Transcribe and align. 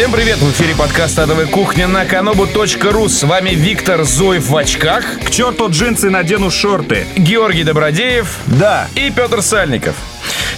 Всем 0.00 0.12
привет! 0.12 0.38
В 0.38 0.50
эфире 0.52 0.74
подкаст 0.74 1.18
«Адовая 1.18 1.44
кухня» 1.44 1.86
на 1.86 2.06
kanobu.ru. 2.06 3.06
С 3.06 3.22
вами 3.22 3.50
Виктор 3.50 4.04
Зуев 4.04 4.48
в 4.48 4.56
очках. 4.56 5.04
К 5.22 5.28
черту 5.28 5.68
джинсы 5.68 6.08
надену 6.08 6.50
шорты. 6.50 7.04
Георгий 7.18 7.64
Добродеев. 7.64 8.38
Да. 8.46 8.88
И 8.94 9.12
Петр 9.14 9.42
Сальников. 9.42 9.96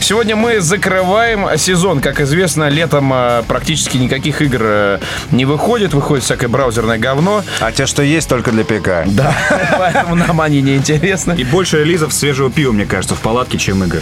Сегодня 0.02 0.34
мы 0.34 0.60
закрываем 0.60 1.56
сезон. 1.56 2.00
Как 2.00 2.20
известно, 2.20 2.68
летом 2.68 3.12
э, 3.14 3.44
практически 3.46 3.98
никаких 3.98 4.42
игр 4.42 4.60
э, 4.60 4.98
не 5.30 5.44
выходит. 5.44 5.94
Выходит 5.94 6.24
всякое 6.24 6.48
браузерное 6.48 6.98
говно. 6.98 7.44
А 7.60 7.70
те, 7.70 7.86
что 7.86 8.02
есть, 8.02 8.28
только 8.28 8.50
для 8.50 8.64
ПК. 8.64 9.06
Да, 9.06 9.32
поэтому 9.78 10.16
нам 10.16 10.40
они 10.40 10.60
не 10.60 10.74
интересны. 10.74 11.34
И 11.38 11.44
больше 11.44 11.78
релизов 11.78 12.12
свежего 12.12 12.50
пива, 12.50 12.72
мне 12.72 12.84
кажется, 12.84 13.14
в 13.14 13.20
палатке, 13.20 13.58
чем 13.58 13.84
игр. 13.84 14.00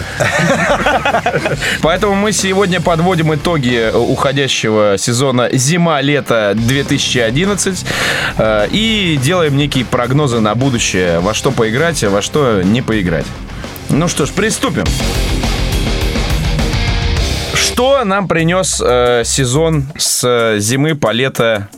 Поэтому 1.83 2.15
мы 2.15 2.33
сегодня 2.33 2.81
подводим 2.81 3.35
итоги 3.35 3.93
уходящего 3.95 4.97
сезона 4.97 5.51
зима-лето 5.53 6.55
2011 6.57 7.85
э, 8.39 8.69
и 8.71 9.19
делаем 9.23 9.55
некие 9.55 9.85
прогнозы 9.85 10.41
на 10.41 10.55
будущее, 10.55 11.21
во 11.21 11.35
что 11.35 11.51
поиграть, 11.51 12.03
а 12.05 12.09
во 12.09 12.23
что 12.23 12.63
не 12.63 12.81
поиграть. 12.81 13.27
Ну 13.91 14.09
что 14.09 14.25
ж, 14.25 14.31
приступим. 14.31 14.85
Что 17.81 18.05
нам 18.05 18.29
принес 18.29 18.79
э, 18.85 19.23
сезон 19.25 19.87
с 19.97 20.23
э, 20.23 20.59
зимы 20.61 20.95
по 20.95 21.13
лето 21.13 21.71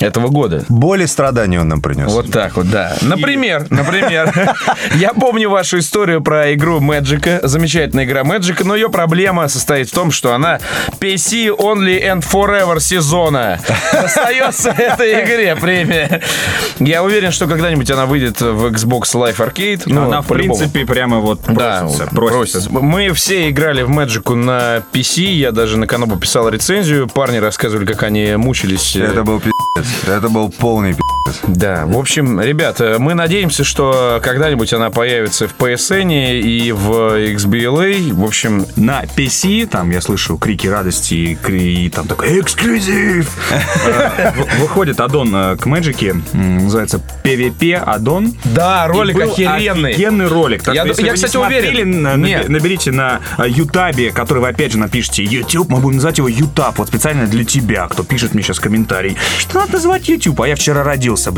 этого 0.00 0.28
года. 0.28 0.64
Боли 0.68 1.04
и 1.04 1.06
страдания 1.06 1.60
он 1.60 1.68
нам 1.68 1.80
принес. 1.80 2.10
Вот 2.10 2.30
так 2.30 2.56
вот, 2.56 2.70
да. 2.70 2.96
Например, 3.02 3.66
например, 3.70 4.32
я 4.94 5.12
помню 5.12 5.50
вашу 5.50 5.78
историю 5.78 6.22
про 6.22 6.52
игру 6.54 6.80
Magic. 6.80 7.46
Замечательная 7.46 8.04
игра 8.04 8.22
Magic, 8.22 8.64
но 8.64 8.74
ее 8.74 8.88
проблема 8.88 9.48
состоит 9.48 9.88
в 9.88 9.94
том, 9.94 10.10
что 10.10 10.34
она 10.34 10.60
PC 11.00 11.56
Only 11.56 12.02
and 12.02 12.24
Forever 12.24 12.80
сезона. 12.80 13.60
Остается 13.92 14.70
этой 14.70 15.24
игре 15.24 15.56
премия. 15.56 16.20
Я 16.78 17.02
уверен, 17.02 17.30
что 17.30 17.46
когда-нибудь 17.46 17.90
она 17.90 18.06
выйдет 18.06 18.40
в 18.40 18.66
Xbox 18.66 19.14
Live 19.14 19.36
Arcade. 19.36 19.82
Ну, 19.86 20.06
она, 20.06 20.22
в 20.22 20.26
принципе, 20.26 20.84
прямо 20.84 21.18
вот 21.18 21.40
просится, 21.40 22.08
да, 22.10 22.16
просится. 22.16 22.70
Мы 22.70 23.12
все 23.12 23.50
играли 23.50 23.82
в 23.82 23.90
Magic 23.90 24.34
на 24.34 24.82
PC. 24.92 25.22
Я 25.22 25.52
даже 25.52 25.78
на 25.78 25.86
Канобу 25.86 26.16
писал 26.16 26.48
рецензию. 26.48 27.08
Парни 27.08 27.38
рассказывали, 27.38 27.86
как 27.86 28.02
они 28.02 28.36
мучились. 28.36 28.96
Это 28.96 29.22
был 29.22 29.40
пи***ц. 29.84 30.12
Это 30.12 30.28
был 30.28 30.48
полный 30.50 30.94
пи***ц. 30.94 31.04
Да, 31.48 31.86
в 31.86 31.96
общем, 31.96 32.40
ребята, 32.40 32.96
мы 32.98 33.14
надеемся, 33.14 33.64
что 33.64 34.20
когда-нибудь 34.22 34.72
она 34.72 34.90
появится 34.90 35.48
в 35.48 35.54
PSN 35.56 36.40
и 36.40 36.72
в 36.72 36.90
XBLA. 37.34 38.12
В 38.12 38.24
общем... 38.24 38.66
На 38.76 39.04
PC, 39.04 39.66
там 39.66 39.90
я 39.90 40.00
слышу 40.00 40.36
крики 40.36 40.66
радости 40.66 41.14
и, 41.14 41.86
и 41.86 41.88
там 41.90 42.06
такой 42.06 42.40
эксклюзив. 42.40 43.30
Э, 43.86 44.32
выходит 44.60 45.00
аддон 45.00 45.34
э, 45.34 45.56
к 45.56 45.66
Magic, 45.66 46.22
называется 46.34 47.00
PvP 47.22 47.74
аддон. 47.74 48.34
Да, 48.44 48.86
ролик 48.86 49.18
охеренный. 49.20 49.92
Офигенный 49.92 50.26
ролик. 50.26 50.66
Я, 50.66 50.84
я 50.84 51.12
кстати, 51.14 51.36
уверен. 51.36 52.02
Наберите 52.02 52.92
на 52.92 53.20
э, 53.38 53.44
Ютабе, 53.48 54.10
который 54.10 54.40
вы 54.40 54.48
опять 54.48 54.72
же 54.72 54.78
напишите 54.78 55.24
YouTube, 55.24 55.68
мы 55.70 55.78
будем 55.78 55.96
называть 55.96 56.18
его 56.18 56.28
Ютаб, 56.28 56.78
вот 56.78 56.88
специально 56.88 57.26
для 57.26 57.44
тебя, 57.44 57.86
кто 57.88 58.02
пишет 58.02 58.34
мне 58.34 58.42
сейчас 58.42 58.60
комментарий. 58.60 59.16
Что 59.38 59.66
надо 59.74 59.88
называть 59.88 60.08
YouTube? 60.08 60.40
А 60.40 60.48
я 60.48 60.54
вчера 60.54 60.82
родился, 60.84 61.32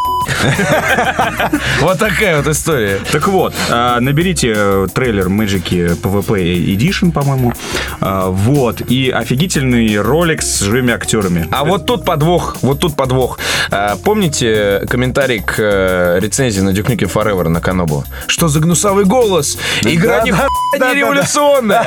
Вот 1.81 1.99
такая 1.99 2.37
вот 2.37 2.47
история. 2.49 2.99
Так 3.11 3.29
вот, 3.29 3.55
а, 3.71 3.99
наберите 4.01 4.53
э, 4.55 4.87
трейлер 4.93 5.29
Magic 5.29 6.01
PvP 6.01 6.77
Edition, 6.77 7.13
по-моему. 7.13 7.53
А, 8.01 8.29
вот. 8.29 8.83
И 8.91 9.11
офигительный 9.11 10.01
ролик 10.01 10.43
с 10.43 10.61
живыми 10.61 10.93
актерами. 10.93 11.49
А 11.51 11.65
вот 11.65 11.87
тут 11.87 12.05
подвох. 12.05 12.57
Вот 12.63 12.81
тут 12.81 12.97
подвох. 12.97 13.39
А, 13.71 13.97
помните 13.97 14.87
комментарий 14.91 15.41
к 15.41 15.55
э, 15.59 16.19
рецензии 16.21 16.61
на 16.61 16.71
Duke 16.71 16.95
Nukem 16.95 17.13
Forever 17.13 17.49
на 17.49 17.61
Канобу? 17.61 18.05
Что 18.27 18.49
за 18.49 18.61
гнусавый 18.61 19.05
голос? 19.05 19.59
Игра 19.83 20.23
не 20.23 20.33
не 20.79 20.95
революционная. 20.95 21.87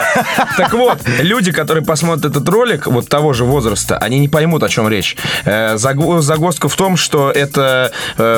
Так 0.57 0.73
вот, 0.73 0.99
люди, 1.19 1.51
которые 1.51 1.83
посмотрят 1.83 2.25
этот 2.25 2.47
ролик, 2.49 2.87
вот 2.87 3.07
того 3.07 3.33
же 3.33 3.45
возраста, 3.45 3.97
они 3.97 4.19
не 4.19 4.27
поймут, 4.27 4.63
о 4.63 4.69
чем 4.69 4.87
речь. 4.89 5.15
Э, 5.45 5.77
загвоздка 6.39 6.69
в 6.69 6.75
том, 6.75 6.95
что 6.95 7.31
это 7.31 7.91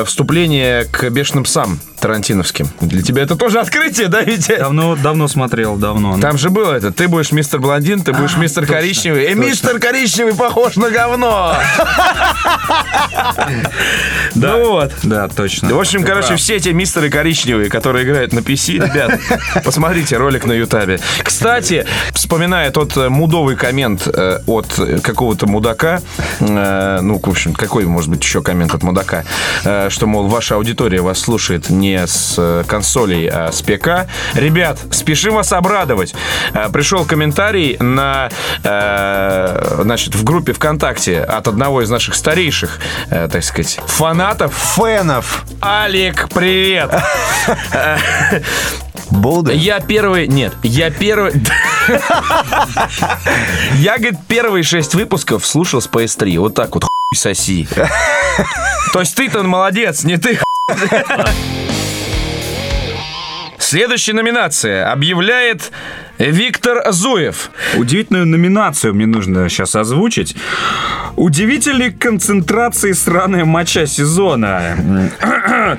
вступление 0.04 0.84
к 0.84 1.08
бешеным 1.10 1.44
псам 1.44 1.78
тарантиновским. 2.02 2.68
Для 2.80 3.00
тебя 3.00 3.22
это 3.22 3.36
тоже 3.36 3.60
открытие, 3.60 4.08
да, 4.08 4.22
Витя? 4.22 4.56
Давно, 4.58 4.96
давно 4.96 5.28
смотрел, 5.28 5.76
давно. 5.76 6.18
Там 6.18 6.36
же 6.36 6.50
было 6.50 6.72
это. 6.74 6.90
Ты 6.90 7.06
будешь 7.06 7.30
мистер 7.30 7.60
блондин, 7.60 8.02
ты 8.02 8.12
будешь 8.12 8.34
а, 8.34 8.40
мистер 8.40 8.62
точно, 8.62 8.76
коричневый. 8.76 9.30
И 9.30 9.34
мистер 9.34 9.78
коричневый 9.78 10.34
похож 10.34 10.74
на 10.76 10.90
говно. 10.90 11.54
Да, 14.34 14.56
ну 14.56 14.68
вот. 14.70 14.92
Да, 15.04 15.28
точно. 15.28 15.74
В 15.74 15.78
общем, 15.78 16.02
короче, 16.02 16.36
все 16.36 16.56
эти 16.56 16.70
мистеры 16.70 17.08
коричневые, 17.08 17.70
которые 17.70 18.04
играют 18.04 18.32
на 18.32 18.40
PC, 18.40 18.74
ребят, 18.74 19.20
посмотрите 19.64 20.16
ролик 20.16 20.44
на 20.44 20.52
Ютабе. 20.52 20.98
Кстати, 21.22 21.86
вспоминая 22.12 22.70
тот 22.70 22.96
э, 22.96 23.08
мудовый 23.08 23.56
коммент 23.56 24.08
э, 24.08 24.40
от 24.46 24.80
какого-то 25.02 25.46
мудака, 25.46 26.00
э, 26.40 26.98
ну, 27.00 27.20
в 27.22 27.28
общем, 27.28 27.52
какой 27.52 27.84
может 27.92 28.10
быть 28.10 28.22
еще 28.22 28.42
коммент 28.42 28.74
от 28.74 28.82
мудака, 28.82 29.24
что, 29.62 30.06
мол, 30.06 30.28
ваша 30.28 30.56
аудитория 30.56 31.00
вас 31.00 31.20
слушает 31.20 31.70
не 31.70 32.06
с 32.06 32.34
э, 32.38 32.64
консолей, 32.66 33.28
а 33.28 33.52
с 33.52 33.62
ПК. 33.62 34.08
Ребят, 34.34 34.78
спешим 34.90 35.34
вас 35.34 35.52
обрадовать. 35.52 36.14
Э, 36.54 36.68
пришел 36.72 37.04
комментарий 37.04 37.76
на, 37.78 38.30
э, 38.64 39.80
значит, 39.82 40.14
в 40.14 40.24
группе 40.24 40.52
ВКонтакте 40.52 41.20
от 41.20 41.48
одного 41.48 41.82
из 41.82 41.90
наших 41.90 42.14
старейших, 42.14 42.78
так 43.08 43.44
сказать, 43.44 43.80
фанатов. 43.86 44.54
Фенов. 44.76 45.44
Алик, 45.62 46.28
привет. 46.32 46.90
Болда? 49.10 49.52
Я 49.52 49.80
первый... 49.80 50.28
Нет, 50.28 50.54
я 50.62 50.90
первый... 50.90 51.32
Я, 53.74 53.98
говорит, 53.98 54.20
первые 54.28 54.62
шесть 54.62 54.94
выпусков 54.94 55.44
слушал 55.44 55.80
с 55.80 55.88
PS3. 55.88 56.38
Вот 56.38 56.54
так 56.54 56.72
вот, 56.74 56.84
соси. 57.14 57.68
То 58.92 59.00
есть 59.00 59.16
ты-то 59.16 59.42
молодец, 59.42 60.04
не 60.04 60.16
ты, 60.18 60.38
Следующая 63.58 64.12
номинация 64.12 64.92
объявляет 64.92 65.72
Виктор 66.18 66.92
Зуев. 66.92 67.50
Удивительную 67.76 68.26
номинацию 68.26 68.94
мне 68.94 69.06
нужно 69.06 69.48
сейчас 69.48 69.74
озвучить. 69.74 70.36
Удивительной 71.16 71.90
концентрации 71.90 72.92
сраная 72.92 73.46
моча 73.46 73.86
сезона. 73.86 74.76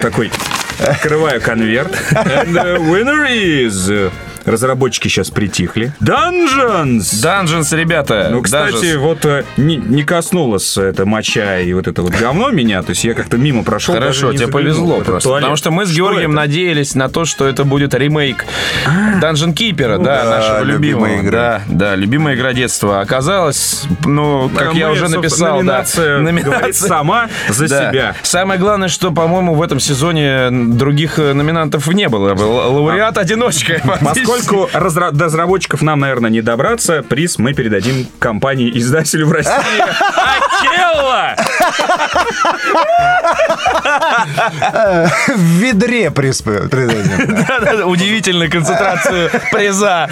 Такой, 0.02 0.32
открываю 0.80 1.40
конверт. 1.40 1.94
And 2.14 2.54
the 2.54 2.78
winner 2.80 3.28
is 3.30 4.12
разработчики 4.46 5.08
сейчас 5.08 5.30
притихли. 5.30 5.94
Dungeons! 6.02 7.00
Dungeons, 7.00 7.76
ребята! 7.76 8.30
Ну, 8.32 8.42
кстати, 8.42 8.74
Dungeons. 8.74 8.98
вот 8.98 9.26
э, 9.26 9.44
не, 9.58 9.78
не 9.78 10.04
коснулось 10.04 10.78
это 10.78 11.06
моча 11.06 11.60
и 11.60 11.74
вот 11.74 11.88
это 11.88 12.02
вот 12.02 12.12
говно 12.12 12.50
меня, 12.52 12.82
то 12.82 12.92
есть 12.92 13.04
я 13.04 13.14
как-то 13.14 13.38
мимо 13.38 13.64
прошел. 13.64 13.94
Хорошо, 13.94 14.34
тебе 14.34 14.48
повезло 14.48 15.02
просто. 15.02 15.30
Туалет. 15.30 15.44
Потому 15.44 15.56
что 15.56 15.72
мы 15.72 15.86
с 15.86 15.92
Георгием 15.92 16.32
это? 16.32 16.42
надеялись 16.42 16.96
на 16.96 17.10
то, 17.10 17.26
что 17.26 17.48
это 17.48 17.64
будет 17.64 17.94
ремейк 17.94 18.46
а, 18.86 19.20
Dungeon 19.20 19.54
Keeper, 19.54 19.98
ну, 19.98 20.04
да, 20.04 20.24
да, 20.24 20.30
нашего 20.30 20.64
любимого. 20.64 21.20
Игра. 21.20 21.62
Да, 21.68 21.90
да, 21.90 21.96
любимая 21.96 22.36
игра 22.36 22.54
детства. 22.54 23.02
Оказалось, 23.02 23.84
ну, 24.06 24.50
как 24.56 24.74
а 24.74 24.78
я 24.78 24.88
мы, 24.88 24.94
уже 24.94 25.10
написал, 25.10 25.58
номинация, 25.58 26.18
да, 26.18 26.22
номинация 26.22 26.88
сама 26.88 27.30
за 27.50 27.68
да. 27.68 27.90
себя. 27.90 28.16
Самое 28.24 28.60
главное, 28.60 28.88
что, 28.88 29.12
по-моему, 29.12 29.54
в 29.56 29.62
этом 29.62 29.80
сезоне 29.80 30.50
других 30.52 31.20
э, 31.20 31.34
номинантов 31.34 31.88
не 31.88 32.10
было. 32.10 32.34
Лауреат-одиночка. 32.36 33.82
Поскольку 34.02 34.33
разра- 34.33 34.33
до 34.42 35.26
разработчиков 35.26 35.82
нам, 35.82 36.00
наверное, 36.00 36.30
не 36.30 36.42
добраться, 36.42 37.04
приз 37.04 37.38
мы 37.38 37.54
передадим 37.54 38.08
компании-издателю 38.20 39.28
в 39.28 39.32
России. 39.32 39.52
Акелла! 40.62 41.36
В 45.28 45.60
ведре 45.60 46.12
приз 46.12 46.42
передадим. 46.42 47.46
Да-да-да, 47.48 47.86
удивительную 47.86 48.50
концентрацию 48.50 49.30
приза. 49.52 50.10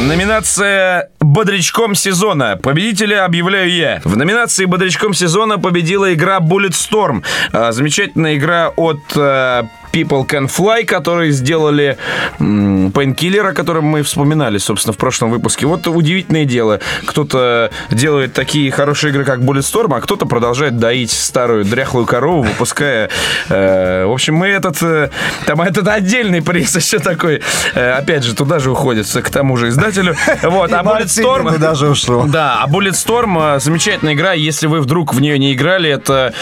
Номинация 0.00 1.10
«Бодрячком 1.18 1.96
сезона». 1.96 2.56
Победителя 2.56 3.24
объявляю 3.24 3.70
я. 3.70 4.00
В 4.04 4.16
номинации 4.16 4.64
«Бодрячком 4.64 5.12
сезона» 5.12 5.58
победила 5.58 6.14
игра 6.14 6.38
Bulletstorm. 6.38 7.24
А, 7.52 7.72
замечательная 7.72 8.36
игра 8.36 8.68
от 8.76 9.00
а, 9.16 9.66
People 9.92 10.26
Can 10.26 10.46
Fly, 10.48 10.84
которые 10.84 11.32
сделали 11.32 11.96
Painkiller, 12.38 13.48
о 13.48 13.52
котором 13.52 13.84
мы 13.84 14.02
вспоминали, 14.02 14.58
собственно, 14.58 14.92
в 14.92 14.96
прошлом 14.96 15.30
выпуске. 15.30 15.66
Вот 15.66 15.86
удивительное 15.86 16.44
дело. 16.44 16.80
Кто-то 17.06 17.70
делает 17.90 18.32
такие 18.32 18.70
хорошие 18.70 19.10
игры, 19.10 19.24
как 19.24 19.40
Bulletstorm, 19.40 19.96
а 19.96 20.00
кто-то 20.00 20.26
продолжает 20.26 20.78
доить 20.78 21.10
старую 21.10 21.64
дряхлую 21.64 22.06
корову, 22.06 22.42
выпуская... 22.42 23.10
э, 23.48 24.04
в 24.04 24.12
общем, 24.12 24.34
мы 24.34 24.48
этот... 24.48 24.82
э, 24.82 25.10
там 25.46 25.60
этот 25.60 25.88
отдельный 25.88 26.42
приз 26.42 26.76
еще 26.88 26.98
такой. 26.98 27.42
э, 27.74 27.90
опять 27.92 28.24
же, 28.24 28.34
туда 28.34 28.58
же 28.58 28.70
уходит 28.70 29.06
к 29.08 29.30
тому 29.30 29.56
же 29.56 29.68
издателю. 29.68 30.14
Вот, 30.42 30.72
а 30.72 30.82
Bulletstorm... 30.82 31.42
Мартини 31.42 31.54
туда 31.54 31.74
же 31.74 31.88
ушел. 31.90 32.24
Да, 32.24 32.62
а 32.62 32.68
Bulletstorm 32.68 33.56
э, 33.56 33.60
замечательная 33.60 34.14
игра. 34.14 34.32
Если 34.32 34.66
вы 34.66 34.80
вдруг 34.80 35.14
в 35.14 35.20
нее 35.20 35.38
не 35.38 35.52
играли, 35.52 35.90
это, 35.90 36.32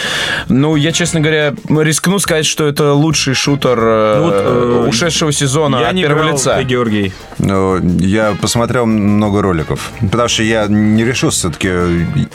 ну, 0.49 0.77
я, 0.77 0.93
честно 0.93 1.21
говоря, 1.21 1.55
рискну 1.69 2.19
сказать, 2.19 2.47
что 2.47 2.67
это 2.67 2.93
лучший 2.93 3.35
шутер 3.37 3.79
э, 3.81 4.17
Ну 4.19 4.23
вот, 4.25 4.35
э, 4.35 4.89
ушедшего 4.89 5.33
сезона 5.33 5.77
Я 5.81 5.89
от 5.89 5.95
не 5.95 6.03
первого 6.03 6.21
играл, 6.23 6.35
лица. 6.37 6.57
ты, 6.57 6.65
Георгий. 6.65 7.13
Ну, 7.47 7.79
я 8.01 8.35
посмотрел 8.41 8.87
много 8.87 9.41
роликов. 9.41 9.93
Потому 10.01 10.29
что 10.29 10.43
я 10.43 10.67
не 10.67 11.05
решил 11.05 11.31
все-таки... 11.31 11.71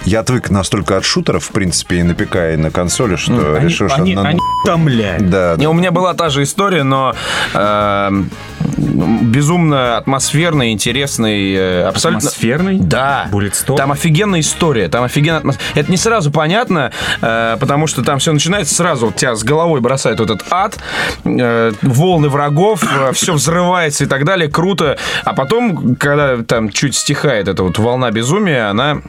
Я 0.06 0.22
отвык 0.22 0.50
настолько 0.50 0.96
от 0.96 1.04
шутеров, 1.04 1.44
в 1.44 1.50
принципе, 1.52 1.98
и 1.98 2.04
на 2.04 2.16
ПК, 2.16 2.36
и 2.54 2.56
на 2.56 2.72
консоли, 2.72 3.18
что 3.18 3.56
Они, 3.56 3.66
решил, 3.68 3.90
что... 3.90 3.98
они, 4.02 4.16
надо- 4.16 4.30
они 4.30 4.40
утомляют. 4.63 5.30
Да, 5.30 5.56
Не, 5.58 5.68
у 5.68 5.74
меня 5.74 5.92
была 5.92 6.13
та 6.13 6.30
же 6.30 6.44
история, 6.44 6.84
но 6.84 7.13
э, 7.54 8.24
безумно 8.78 9.98
атмосферный, 9.98 10.72
интересный, 10.72 11.54
э, 11.56 11.84
абсолютно... 11.84 12.30
Атмосферный? 12.30 12.78
Да. 12.80 13.28
Bulletstorm? 13.31 13.75
Там 13.75 13.92
офигенная 13.92 14.40
история, 14.40 14.88
там 14.88 15.04
офигенная 15.04 15.40
атмосфера. 15.40 15.66
Это 15.75 15.92
не 15.92 15.98
сразу 15.98 16.31
понятно, 16.31 16.92
э, 17.22 17.57
потому 17.60 17.88
что 17.88 18.02
там 18.02 18.19
все 18.19 18.31
начинается 18.31 18.74
сразу, 18.75 19.07
вот 19.07 19.18
тебя 19.18 19.36
с 19.36 19.44
головой 19.44 19.81
бросает 19.81 20.19
вот 20.22 20.30
этот 20.30 20.48
ад, 20.52 20.80
э, 21.25 21.74
волны 21.81 22.30
врагов, 22.30 22.81
все 23.14 23.34
взрывается 23.34 24.06
и 24.06 24.07
так 24.07 24.24
далее, 24.24 24.50
круто. 24.50 24.98
А 25.24 25.33
потом, 25.33 25.95
когда 25.95 26.38
там 26.44 26.69
чуть 26.69 26.95
стихает 26.95 27.48
эта 27.48 27.63
вот 27.63 27.77
волна 27.77 28.12
безумия, 28.12 28.69
она 28.69 29.01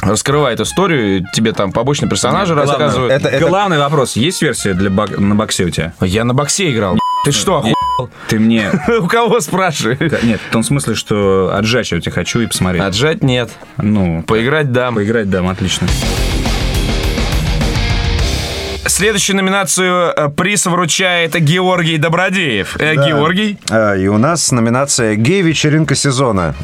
раскрывает 0.00 0.60
историю, 0.60 1.24
тебе 1.32 1.52
там 1.52 1.72
побочные 1.72 2.08
персонажи 2.08 2.54
Главное, 2.54 2.72
рассказывают. 2.76 3.12
это- 3.12 3.28
это- 3.28 3.46
Главный 3.48 3.78
вопрос. 3.78 4.16
Есть 4.16 4.42
версия 4.42 4.74
для 4.74 4.90
бак- 4.90 5.18
на 5.18 5.34
боксе 5.34 5.64
у 5.64 5.70
тебя? 5.70 5.94
Я 6.00 6.24
на 6.24 6.34
боксе 6.34 6.70
играл. 6.70 6.98
Ты 7.24 7.32
что, 7.32 7.58
оху- 7.64 8.10
Ты 8.28 8.38
мне... 8.38 8.70
У 9.00 9.06
кого 9.08 9.40
спрашиваешь? 9.40 10.12
Нет, 10.22 10.40
в 10.48 10.52
том 10.52 10.62
смысле, 10.62 10.94
что 10.94 11.50
отжать 11.56 11.90
я 11.92 12.00
тебя 12.00 12.12
хочу 12.12 12.40
и 12.40 12.46
посмотреть. 12.46 12.82
Отжать 12.82 13.22
нет. 13.22 13.50
Ну, 13.78 14.22
Поиграть 14.22 14.70
дам. 14.70 14.94
поиграть, 14.96 15.30
да, 15.30 15.40
отлично. 15.50 15.88
Следующую 19.00 19.36
номинацию 19.36 20.10
э, 20.16 20.28
приз 20.30 20.64
вручает 20.64 21.34
Георгий 21.38 21.98
Добродеев. 21.98 22.76
Э, 22.78 22.94
Да. 22.94 23.06
Георгий. 23.06 23.58
А, 23.70 23.94
И 23.94 24.06
у 24.08 24.16
нас 24.16 24.50
номинация 24.52 25.16
«Гей-вечеринка 25.16 25.94
сезона». 25.94 26.54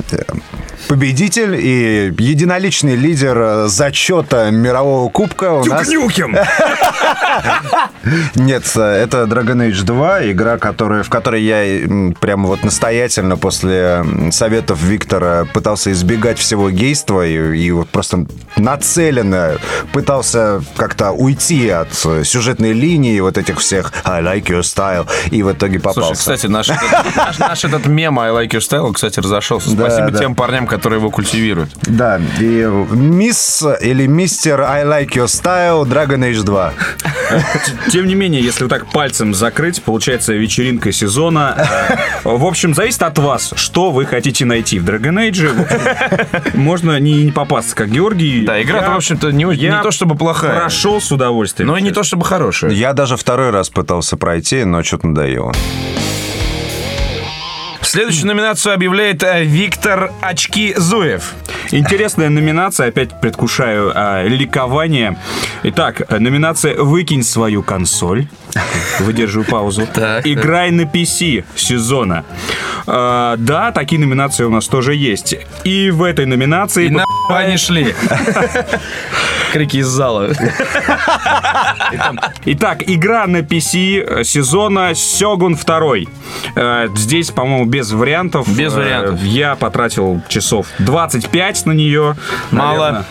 Победитель 0.88 1.54
и 1.54 2.12
единоличный 2.18 2.96
лидер 2.96 3.38
э, 3.38 3.68
зачета 3.68 4.50
мирового 4.50 5.08
кубка 5.10 5.52
у 5.52 5.64
нас... 5.64 5.86
Нет, 8.34 8.64
э, 8.76 8.80
это 8.80 9.22
Dragon 9.24 9.68
Age 9.70 9.84
2, 9.84 10.32
игра, 10.32 10.58
которая, 10.58 11.02
в 11.04 11.08
которой 11.08 11.42
я 11.42 11.82
м, 11.84 12.14
прямо 12.18 12.48
вот 12.48 12.64
настоятельно 12.64 13.36
после 13.36 14.04
советов 14.32 14.82
Виктора 14.82 15.46
пытался 15.54 15.92
избегать 15.92 16.38
всего 16.38 16.68
гейства 16.70 17.24
и, 17.26 17.56
и 17.58 17.70
вот 17.70 17.88
просто 17.88 18.26
нацеленно 18.56 19.52
пытался 19.92 20.62
как-то 20.76 21.12
уйти 21.12 21.68
от 21.68 21.88
э, 22.04 22.21
сюжетной 22.24 22.72
линии 22.72 23.18
вот 23.20 23.38
этих 23.38 23.58
всех 23.60 23.92
I 24.04 24.22
like 24.22 24.44
your 24.46 24.60
style 24.60 25.08
и 25.30 25.42
в 25.42 25.52
итоге 25.52 25.78
попался. 25.78 26.14
Слушай, 26.14 26.18
кстати, 26.18 26.46
наш, 26.46 26.68
наш, 27.16 27.38
наш 27.38 27.64
этот 27.64 27.86
мем 27.86 28.18
I 28.18 28.30
like 28.30 28.50
your 28.50 28.60
style, 28.60 28.92
кстати, 28.92 29.20
разошелся. 29.20 29.70
Спасибо 29.70 30.10
да. 30.10 30.18
тем 30.18 30.34
парням, 30.34 30.66
которые 30.66 30.98
его 30.98 31.10
культивируют. 31.10 31.70
Да, 31.82 32.20
и 32.40 32.64
мисс 32.90 33.64
или 33.80 34.06
мистер 34.06 34.62
I 34.62 34.84
like 34.84 35.10
your 35.10 35.26
style 35.26 35.84
Dragon 35.84 36.18
Age 36.30 36.42
2. 36.42 36.72
Тем 37.90 38.06
не 38.06 38.14
менее, 38.14 38.42
если 38.42 38.64
вот 38.64 38.70
так 38.70 38.86
пальцем 38.90 39.34
закрыть, 39.34 39.82
получается 39.82 40.32
вечеринка 40.34 40.92
сезона. 40.92 41.56
Э, 42.24 42.28
В 42.28 42.44
общем, 42.44 42.74
зависит 42.74 43.02
от 43.02 43.18
вас, 43.18 43.52
что 43.56 43.90
вы 43.90 44.04
хотите 44.06 44.44
найти 44.44 44.78
в 44.78 44.84
Dragon 44.88 45.30
Age. 45.30 46.56
Можно 46.56 46.98
не, 47.00 47.24
не 47.24 47.32
попасться, 47.32 47.74
как 47.74 47.90
Георгий. 47.90 48.44
Да, 48.44 48.60
игра-то, 48.62 48.86
Я- 48.86 48.92
в 48.92 48.96
общем-то, 48.96 49.30
не, 49.30 49.44
не 49.44 49.82
то 49.82 49.90
чтобы 49.90 50.14
плохая. 50.14 50.60
Прошел 50.60 51.00
с 51.00 51.10
удовольствием. 51.12 51.68
Но 51.68 51.76
и 51.76 51.82
не 51.82 51.90
то 51.90 52.02
чтобы 52.12 52.26
хорошая. 52.26 52.72
Я 52.72 52.92
даже 52.92 53.16
второй 53.16 53.48
раз 53.48 53.70
пытался 53.70 54.18
пройти, 54.18 54.64
но 54.64 54.82
что-то 54.82 55.06
надоело. 55.06 55.50
Следующую 57.80 58.26
номинацию 58.26 58.74
объявляет 58.74 59.22
э, 59.22 59.44
Виктор 59.44 60.12
Очки 60.20 60.74
Зуев. 60.76 61.32
Интересная 61.70 62.28
номинация, 62.28 62.88
опять 62.88 63.18
предвкушаю 63.18 63.92
а, 63.94 64.24
ликование. 64.24 65.16
Итак, 65.62 66.02
э, 66.06 66.18
номинация 66.18 66.76
«Выкинь 66.76 67.22
свою 67.22 67.62
консоль». 67.62 68.28
Выдерживаю 69.00 69.46
паузу. 69.48 69.86
Так, 69.92 70.26
«Играй 70.26 70.70
на 70.70 70.82
PC» 70.82 71.44
сезона. 71.56 72.24
А, 72.86 73.36
да, 73.38 73.72
такие 73.72 74.00
номинации 74.00 74.44
у 74.44 74.50
нас 74.50 74.66
тоже 74.68 74.94
есть. 74.94 75.34
И 75.64 75.90
в 75.90 76.02
этой 76.02 76.26
номинации... 76.26 76.86
И 76.86 76.90
на 76.90 77.04
они 77.30 77.56
шли. 77.56 77.94
Крики 79.52 79.78
из 79.78 79.86
зала. 79.86 80.30
Итак, 82.44 82.82
игра 82.86 83.26
на 83.26 83.38
PC 83.38 84.24
сезона 84.24 84.94
Сёгун 84.94 85.54
2. 85.54 85.80
Э, 86.56 86.88
Здесь, 86.96 87.30
по-моему, 87.30 87.66
без 87.66 87.92
вариантов. 87.92 88.48
Без 88.48 88.72
Э, 88.74 88.76
вариантов. 88.76 89.22
Я 89.22 89.54
потратил 89.54 90.20
часов 90.28 90.66
25 90.78 91.66
на 91.66 91.72
нее. 91.72 92.16
Мало. 92.50 93.04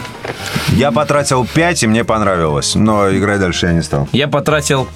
Я 0.70 0.92
потратил 0.92 1.48
5, 1.52 1.84
и 1.84 1.88
мне 1.88 2.04
понравилось. 2.04 2.76
Но 2.76 3.10
играть 3.16 3.40
дальше 3.40 3.68
я 3.68 3.74
не 3.74 3.82
стал. 3.82 4.08
Я 4.12 4.28
потратил 4.28 4.88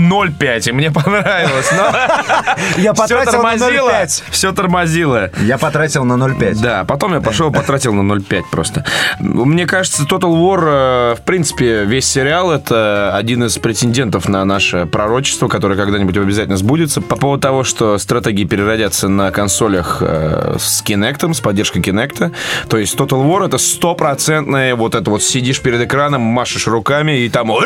0,5, 0.00 0.68
и 0.68 0.72
мне 0.72 0.90
понравилось. 0.90 1.70
Я 2.76 2.94
все 2.94 3.02
потратил 3.02 3.42
на 3.42 3.56
тормозило. 3.56 3.90
0,5. 3.90 4.22
Все 4.30 4.52
тормозило. 4.52 5.30
Я 5.42 5.58
потратил 5.58 6.04
на 6.04 6.14
0,5. 6.14 6.60
Да, 6.60 6.84
потом 6.84 7.14
я 7.14 7.20
пошел, 7.20 7.52
потратил 7.52 7.92
на 7.92 8.12
0,5 8.12 8.44
просто. 8.50 8.84
Мне 9.18 9.66
кажется, 9.66 10.02
Total 10.02 10.32
War, 10.32 11.12
э, 11.12 11.14
в 11.16 11.22
принципе, 11.22 11.84
весь 11.84 12.06
сериал 12.06 12.50
это 12.50 13.14
один 13.14 13.44
из 13.44 13.58
претендентов 13.58 14.28
на 14.28 14.44
наше 14.44 14.86
пророчество, 14.86 15.48
которое 15.48 15.76
когда-нибудь 15.76 16.16
обязательно 16.16 16.56
сбудется. 16.56 17.00
По 17.00 17.16
поводу 17.16 17.42
того, 17.42 17.64
что 17.64 17.98
стратегии 17.98 18.44
переродятся 18.44 19.08
на 19.08 19.30
консолях 19.30 19.98
э, 20.00 20.56
с 20.58 20.82
Kinect, 20.82 21.34
с 21.34 21.40
поддержкой 21.40 21.80
Kinect. 21.80 22.32
То 22.68 22.76
есть 22.78 22.96
Total 22.96 23.22
War 23.24 23.46
это 23.46 23.58
стопроцентное 23.58 24.74
вот 24.74 24.94
это 24.94 25.10
вот 25.10 25.22
сидишь 25.22 25.60
перед 25.60 25.80
экраном, 25.80 26.22
машешь 26.22 26.66
руками 26.66 27.20
и 27.20 27.28
там... 27.28 27.50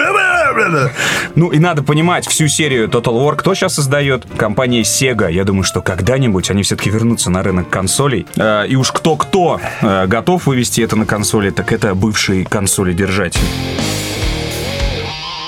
Ну 1.35 1.49
и 1.49 1.59
надо 1.59 1.83
понимать, 1.83 2.24
всю 2.29 2.49
серию 2.49 2.89
Total 2.89 3.15
War 3.15 3.37
кто 3.37 3.55
сейчас 3.55 3.75
создает? 3.75 4.25
Компания 4.37 4.83
Sega. 4.83 5.31
Я 5.33 5.45
думаю, 5.45 5.65
что 5.65 5.81
когда-нибудь 5.83 6.51
они 6.51 6.63
все-таки 6.63 6.91
вернутся 6.91 7.31
на 7.31 7.43
рынок 7.43 7.71
консолей. 7.71 8.27
Э, 8.37 8.67
И 8.69 8.77
уж 8.77 8.93
кто-кто 8.93 9.61
э, 9.83 10.07
готов 10.07 10.47
вывести 10.47 10.81
это 10.81 10.97
на 10.97 11.07
консоли, 11.07 11.51
так 11.51 11.73
это 11.73 11.95
бывший 11.95 12.45
консоли-держатель. 12.45 13.41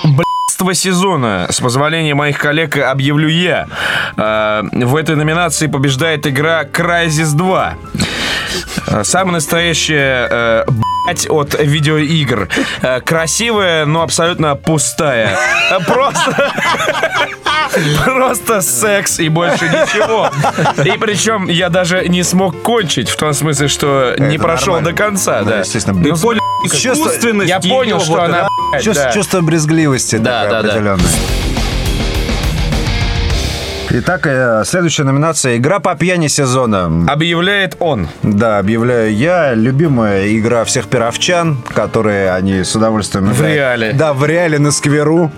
Б***ство 0.04 0.72
сезона, 0.72 1.46
с 1.50 1.60
позволения 1.60 2.14
моих 2.14 2.38
коллег, 2.38 2.76
объявлю 2.78 3.28
я. 3.28 3.66
Э, 4.16 4.62
В 4.72 4.96
этой 4.96 5.16
номинации 5.16 5.66
побеждает 5.66 6.26
игра 6.26 6.64
Crysis 6.64 7.34
2. 7.36 7.74
Э, 8.88 9.04
Самая 9.04 9.34
настоящая 9.34 10.28
э, 10.30 10.64
блядь, 11.06 11.26
от 11.28 11.54
видеоигр. 11.58 12.48
Э, 12.82 13.00
Красивая, 13.00 13.86
но 13.86 14.02
абсолютно 14.02 14.54
пустая. 14.56 15.36
Просто... 15.86 16.52
Просто 18.04 18.60
секс 18.62 19.18
и 19.18 19.28
больше 19.28 19.64
ничего. 19.66 20.30
И 20.84 20.96
причем 20.98 21.48
я 21.48 21.68
даже 21.68 22.08
не 22.08 22.22
смог 22.22 22.62
кончить, 22.62 23.08
в 23.10 23.16
том 23.16 23.32
смысле, 23.34 23.68
что 23.68 24.14
не 24.18 24.38
прошел 24.38 24.74
нормально. 24.74 24.90
до 24.96 24.96
конца, 24.96 25.42
Да, 25.42 25.50
да. 25.50 25.58
естественно. 25.60 25.98
Ну, 26.00 26.14
Искусственность 26.64 27.48
Я 27.48 27.60
понял, 27.60 28.00
что 28.00 28.22
она, 28.22 28.48
Чувство, 28.80 29.40
брезгливости 29.40 30.16
да, 30.16 30.46
да. 30.46 30.58
определенное. 30.60 31.06
Итак, 33.88 34.26
э, 34.26 34.62
следующая 34.64 35.04
номинация 35.04 35.56
«Игра 35.56 35.78
по 35.78 35.94
пьяни 35.94 36.28
сезона». 36.28 37.06
Объявляет 37.08 37.76
он. 37.78 38.08
Да, 38.22 38.58
объявляю 38.58 39.14
я. 39.14 39.54
Любимая 39.54 40.36
игра 40.36 40.64
всех 40.64 40.88
пировчан, 40.88 41.58
которые 41.72 42.32
они 42.32 42.64
с 42.64 42.74
удовольствием... 42.74 43.26
В 43.26 43.38
играют. 43.38 43.54
реале. 43.56 43.92
Да, 43.92 44.12
в 44.12 44.24
реале 44.24 44.58
на 44.58 44.70
скверу. 44.70 45.30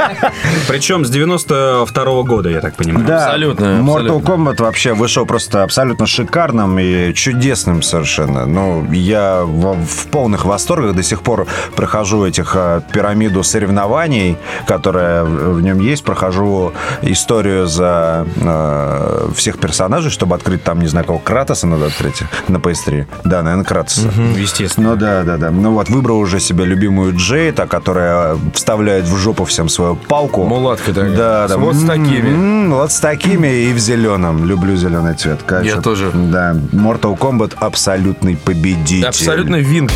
Причем 0.68 1.04
с 1.04 1.10
92 1.10 2.22
года, 2.22 2.48
я 2.48 2.60
так 2.60 2.74
понимаю. 2.74 3.06
Да, 3.06 3.26
Абсолютно, 3.26 3.64
Mortal 3.64 4.18
абсолютно. 4.18 4.32
Kombat 4.32 4.62
вообще 4.62 4.92
вышел 4.94 5.26
просто 5.26 5.62
абсолютно 5.62 6.06
шикарным 6.06 6.78
и 6.78 7.12
чудесным 7.12 7.82
совершенно. 7.82 8.46
Ну, 8.46 8.90
я 8.92 9.42
в, 9.44 9.84
в 9.84 10.06
полных 10.08 10.44
восторгах 10.44 10.94
до 10.94 11.02
сих 11.02 11.22
пор 11.22 11.46
прохожу 11.74 12.24
этих 12.24 12.52
э, 12.54 12.80
пирамиду 12.92 13.42
соревнований, 13.42 14.36
которая 14.66 15.24
в 15.24 15.60
в 15.60 15.62
нем 15.62 15.78
есть, 15.80 16.04
прохожу 16.04 16.72
историю 17.02 17.66
за 17.66 17.79
э, 17.84 19.28
всех 19.34 19.58
персонажей, 19.58 20.10
чтобы 20.10 20.34
открыть 20.34 20.62
там, 20.62 20.80
не 20.80 20.86
знаю, 20.88 21.06
кого, 21.06 21.18
Кратоса 21.18 21.66
надо 21.66 21.86
открыть 21.86 22.22
на 22.48 22.56
PS3. 22.58 23.06
Да, 23.24 23.42
наверное, 23.42 23.64
Кратоса. 23.64 24.10
Естественно. 24.36 24.90
Ну 24.90 24.96
да, 24.96 25.22
да, 25.22 25.36
да. 25.36 25.50
Ну 25.50 25.72
вот, 25.72 25.88
выбрал 25.88 26.18
уже 26.18 26.40
себе 26.40 26.64
любимую 26.64 27.14
Джейта, 27.16 27.66
которая 27.66 28.36
вставляет 28.54 29.04
в 29.04 29.16
жопу 29.16 29.44
всем 29.44 29.68
свою 29.68 29.96
палку. 29.96 30.44
Мулатка 30.44 30.92
такая. 30.92 31.16
Да, 31.16 31.48
да. 31.48 31.56
Вот 31.56 31.74
с 31.74 31.84
такими. 31.86 32.28
м, 32.30 32.70
Вот 32.72 32.92
с 32.92 33.00
такими 33.00 33.46
и 33.64 33.72
в 33.72 33.78
зеленом. 33.78 34.44
Люблю 34.44 34.76
зеленый 34.76 35.14
цвет. 35.14 35.40
Я 35.62 35.80
тоже. 35.80 36.10
Да. 36.12 36.54
Mortal 36.72 37.16
Kombat 37.18 37.54
абсолютный 37.58 38.36
победитель. 38.36 39.06
Абсолютно 39.06 39.56
вин. 39.56 39.88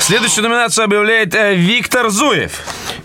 Следующую 0.00 0.44
номинацию 0.44 0.84
объявляет 0.84 1.34
э, 1.34 1.54
Виктор 1.56 2.10
Зуев. 2.10 2.60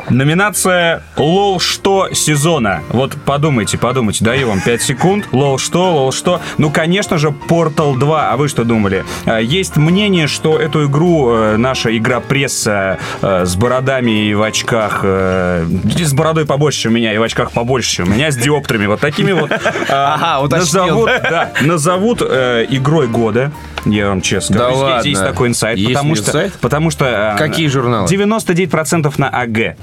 Номинация 0.09 1.03
«Лол 1.17 1.59
что» 1.59 2.09
сезона. 2.13 2.81
Вот 2.89 3.15
подумайте, 3.25 3.77
подумайте, 3.77 4.23
даю 4.23 4.47
вам 4.47 4.61
5 4.61 4.81
секунд. 4.81 5.27
«Лол 5.31 5.57
что», 5.57 5.93
«Лол 5.93 6.11
что». 6.11 6.41
Ну, 6.57 6.69
конечно 6.69 7.17
же, 7.17 7.29
Portal 7.29 7.97
2. 7.97 8.31
А 8.31 8.37
вы 8.37 8.47
что 8.47 8.63
думали? 8.63 9.03
А, 9.25 9.39
Есть 9.39 9.77
мнение, 9.77 10.27
что 10.27 10.57
эту 10.57 10.87
игру 10.87 11.31
э, 11.31 11.57
наша 11.57 11.95
игра 11.95 12.19
пресса 12.19 12.97
э, 13.21 13.45
с 13.45 13.55
бородами 13.55 14.29
и 14.29 14.33
в 14.33 14.41
очках, 14.41 15.01
э, 15.03 15.65
с 15.97 16.13
бородой 16.13 16.45
побольше, 16.45 16.81
чем 16.81 16.93
у 16.93 16.95
меня, 16.95 17.13
и 17.13 17.17
в 17.17 17.23
очках 17.23 17.51
побольше, 17.51 17.91
чем 17.91 18.07
у 18.09 18.11
меня, 18.11 18.31
с 18.31 18.37
диоптрами, 18.37 18.85
вот 18.85 18.99
такими 18.99 19.31
вот. 19.31 19.51
Ага. 19.89 20.47
Назовут, 20.47 21.09
да, 21.23 21.51
назовут 21.61 22.21
игрой 22.21 23.07
года. 23.07 23.51
Я 23.85 24.09
вам 24.09 24.21
честно 24.21 24.57
Да. 24.57 24.69
Здесь 24.69 24.81
ладно? 24.81 25.07
есть 25.07 25.21
такой 25.21 25.47
инсайт. 25.47 25.77
Есть 25.77 25.93
потому, 25.93 26.15
что, 26.15 26.29
инсайт? 26.29 26.53
потому 26.61 26.91
что... 26.91 27.35
Какие 27.37 27.67
журналы? 27.67 28.07
99% 28.07 29.13
на 29.17 29.29
АГ. 29.29 29.75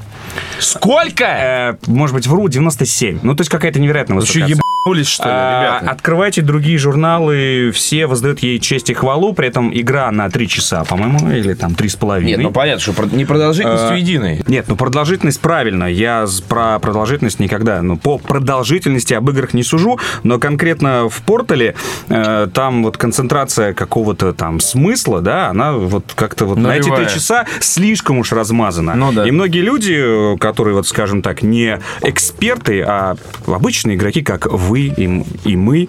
Сколько? 0.58 1.24
Э, 1.24 1.76
может 1.86 2.14
быть, 2.14 2.26
вру, 2.26 2.48
97. 2.48 3.20
Ну, 3.22 3.34
то 3.34 3.42
есть 3.42 3.50
какая-то 3.50 3.78
невероятная 3.80 4.16
Вы 4.16 4.22
ебанулись, 4.88 5.08
что 5.08 5.24
ли, 5.24 5.30
А, 5.34 5.60
ребята? 5.80 5.90
Открывайте 5.90 6.42
другие 6.42 6.78
журналы, 6.78 7.70
все 7.74 8.06
воздают 8.06 8.40
ей 8.40 8.58
честь 8.58 8.90
и 8.90 8.94
хвалу, 8.94 9.32
при 9.32 9.48
этом 9.48 9.70
игра 9.74 10.10
на 10.10 10.30
3 10.30 10.48
часа, 10.48 10.84
по-моему, 10.84 11.30
или 11.30 11.54
там 11.54 11.72
3,5. 11.72 12.22
Нет, 12.24 12.38
ну 12.40 12.50
понятно, 12.50 12.80
что 12.80 13.04
не 13.12 13.24
продолжительностью 13.24 13.90
А, 13.90 13.96
единой. 13.96 14.42
Нет, 14.46 14.66
ну 14.68 14.76
продолжительность 14.76 15.40
правильно. 15.40 15.84
Я 15.84 16.26
про 16.48 16.78
продолжительность 16.78 17.40
никогда. 17.40 17.82
Ну, 17.82 17.96
по 17.96 18.18
продолжительности 18.18 19.14
об 19.14 19.28
играх 19.30 19.54
не 19.54 19.62
сужу, 19.62 19.98
но 20.22 20.38
конкретно 20.38 21.08
в 21.08 21.20
портале 21.22 21.74
э, 22.08 22.48
там 22.52 22.82
вот 22.84 22.96
концентрация 22.96 23.72
какого-то 23.74 24.32
там 24.32 24.60
смысла, 24.60 25.20
да, 25.20 25.48
она 25.48 25.72
вот 25.72 26.12
как-то 26.14 26.46
вот 26.46 26.58
на 26.58 26.74
эти 26.76 26.88
Нулевая. 26.88 27.06
три 27.06 27.14
часа 27.14 27.46
слишком 27.60 28.18
уж 28.18 28.32
размазана. 28.32 28.94
Ну 28.94 29.12
да. 29.12 29.26
И 29.26 29.30
многие 29.30 29.60
люди, 29.60 30.34
э, 30.34 30.36
которые 30.38 30.74
вот, 30.74 30.86
скажем 30.86 31.22
так, 31.22 31.42
не 31.42 31.80
эксперты, 32.02 32.82
а 32.82 33.16
обычные 33.46 33.96
игроки, 33.96 34.22
как 34.22 34.46
вы 34.46 34.77
и, 34.86 35.04
м- 35.04 35.26
и 35.44 35.56
мы, 35.56 35.88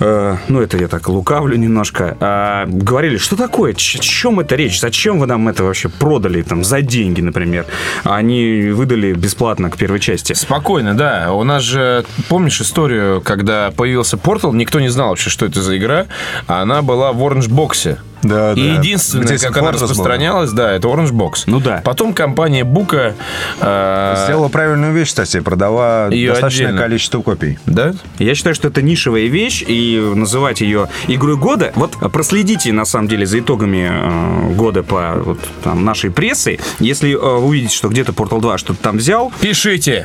э, 0.00 0.36
ну 0.48 0.60
это 0.60 0.76
я 0.78 0.88
так 0.88 1.08
лукавлю 1.08 1.56
немножко, 1.56 2.16
а, 2.20 2.66
говорили, 2.66 3.16
что 3.16 3.36
такое, 3.36 3.72
о 3.72 3.74
чем 3.74 4.40
это 4.40 4.54
речь, 4.56 4.80
зачем 4.80 5.18
вы 5.18 5.26
нам 5.26 5.48
это 5.48 5.64
вообще 5.64 5.88
продали 5.88 6.42
там 6.42 6.64
за 6.64 6.82
деньги, 6.82 7.20
например, 7.20 7.66
а 8.04 8.16
они 8.16 8.70
выдали 8.72 9.12
бесплатно 9.12 9.70
к 9.70 9.76
первой 9.76 10.00
части. 10.00 10.32
Спокойно, 10.32 10.94
да. 10.94 11.32
У 11.32 11.44
нас 11.44 11.62
же, 11.62 12.04
помнишь 12.28 12.60
историю, 12.60 13.20
когда 13.20 13.70
появился 13.70 14.16
Portal, 14.16 14.54
никто 14.54 14.80
не 14.80 14.88
знал 14.88 15.08
вообще, 15.10 15.30
что 15.30 15.46
это 15.46 15.62
за 15.62 15.76
игра, 15.76 16.06
а 16.46 16.62
она 16.62 16.82
была 16.82 17.12
в 17.12 17.22
Orange 17.22 17.48
Box. 17.48 17.98
Да, 18.22 18.52
И 18.52 18.56
да. 18.56 18.74
единственное, 18.78 19.26
Где 19.26 19.38
как 19.38 19.56
она 19.56 19.72
распространялась, 19.72 20.50
да, 20.52 20.72
это 20.72 20.88
Orange 20.88 21.10
Box. 21.12 21.44
Ну 21.46 21.60
да. 21.60 21.82
Потом 21.84 22.14
компания 22.14 22.64
Бука... 22.64 23.14
э, 23.60 24.24
Сделала 24.26 24.48
правильную 24.48 24.92
вещь, 24.92 25.08
кстати, 25.08 25.40
продала 25.40 26.06
Её 26.08 26.30
достаточное 26.32 26.66
отдельно. 26.68 26.82
количество 26.82 27.22
копий. 27.22 27.58
Да? 27.66 27.94
Я 28.18 28.34
считаю, 28.34 28.54
что 28.54 28.68
это 28.68 28.80
нишевая 28.82 29.26
вещь, 29.26 29.64
и 29.66 29.98
называть 30.14 30.60
ее 30.60 30.88
игрой 31.08 31.36
года. 31.36 31.72
Вот 31.74 31.96
проследите, 32.12 32.72
на 32.72 32.84
самом 32.84 33.08
деле, 33.08 33.26
за 33.26 33.40
итогами 33.40 33.90
э, 33.90 34.54
года 34.54 34.82
по 34.82 35.14
вот, 35.16 35.38
там, 35.64 35.84
нашей 35.84 36.10
прессы. 36.10 36.58
Если 36.78 37.12
э, 37.12 37.16
вы 37.18 37.38
увидите, 37.38 37.74
что 37.74 37.88
где-то 37.88 38.12
Portal 38.12 38.40
2 38.40 38.58
что-то 38.58 38.80
там 38.82 38.98
взял, 38.98 39.32
Пишите. 39.40 40.04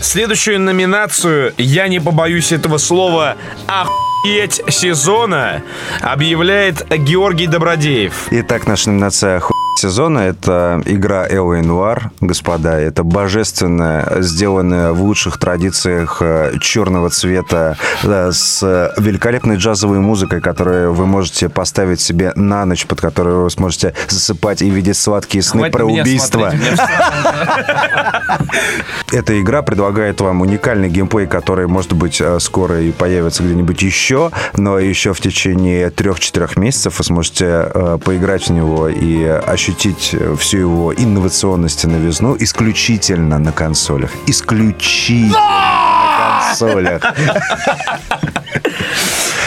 Следующую 0.00 0.60
номинацию, 0.60 1.52
я 1.58 1.86
не 1.88 2.00
побоюсь 2.00 2.52
этого 2.52 2.78
слова, 2.78 3.36
охуеть 3.66 4.09
сезона, 4.68 5.62
объявляет 6.00 6.86
Георгий 6.98 7.46
Добродеев. 7.46 8.28
Итак, 8.30 8.66
наша 8.66 8.90
номинация 8.90 9.40
«Хуй 9.40 9.59
сезона»— 9.76 10.18
это 10.20 10.82
игра 10.84 11.26
Элла 11.28 11.56
Нуар, 11.62 12.10
господа. 12.20 12.78
Это 12.78 13.02
божественная, 13.02 14.20
сделанная 14.20 14.92
в 14.92 15.02
лучших 15.02 15.38
традициях 15.38 16.18
э, 16.20 16.52
черного 16.60 17.10
цвета, 17.10 17.76
да, 18.02 18.32
с 18.32 18.62
э, 18.62 18.92
великолепной 18.98 19.56
джазовой 19.56 19.98
музыкой, 19.98 20.40
которую 20.40 20.92
вы 20.92 21.06
можете 21.06 21.48
поставить 21.48 22.00
себе 22.00 22.32
на 22.36 22.64
ночь, 22.64 22.86
под 22.86 23.00
которую 23.00 23.44
вы 23.44 23.50
сможете 23.50 23.94
засыпать 24.08 24.62
и 24.62 24.70
видеть 24.70 24.96
сладкие 24.96 25.42
сны 25.42 25.60
Хватит 25.60 25.76
про 25.76 25.84
убийство. 25.84 26.52
Эта 29.12 29.40
игра 29.40 29.62
предлагает 29.62 30.20
вам 30.20 30.40
уникальный 30.42 30.88
геймплей, 30.88 31.26
который, 31.26 31.66
может 31.66 31.92
быть, 31.92 32.20
э, 32.20 32.38
скоро 32.40 32.80
и 32.80 32.92
появится 32.92 33.42
где-нибудь 33.42 33.82
еще, 33.82 34.30
но 34.56 34.78
еще 34.78 35.14
в 35.14 35.20
течение 35.20 35.90
трех-четырех 35.90 36.56
месяцев 36.56 36.98
вы 36.98 37.04
сможете 37.04 37.98
поиграть 38.04 38.48
в 38.48 38.52
него 38.52 38.88
и 38.88 39.24
ощутить 39.24 39.59
э, 39.68 40.36
всю 40.38 40.58
его 40.58 40.94
инновационность 40.94 41.84
и 41.84 41.86
новизну 41.86 42.36
исключительно 42.38 43.38
на 43.38 43.52
консолях. 43.52 44.10
Исключительно 44.26 45.38
на 45.38 46.46
консолях. 46.48 47.02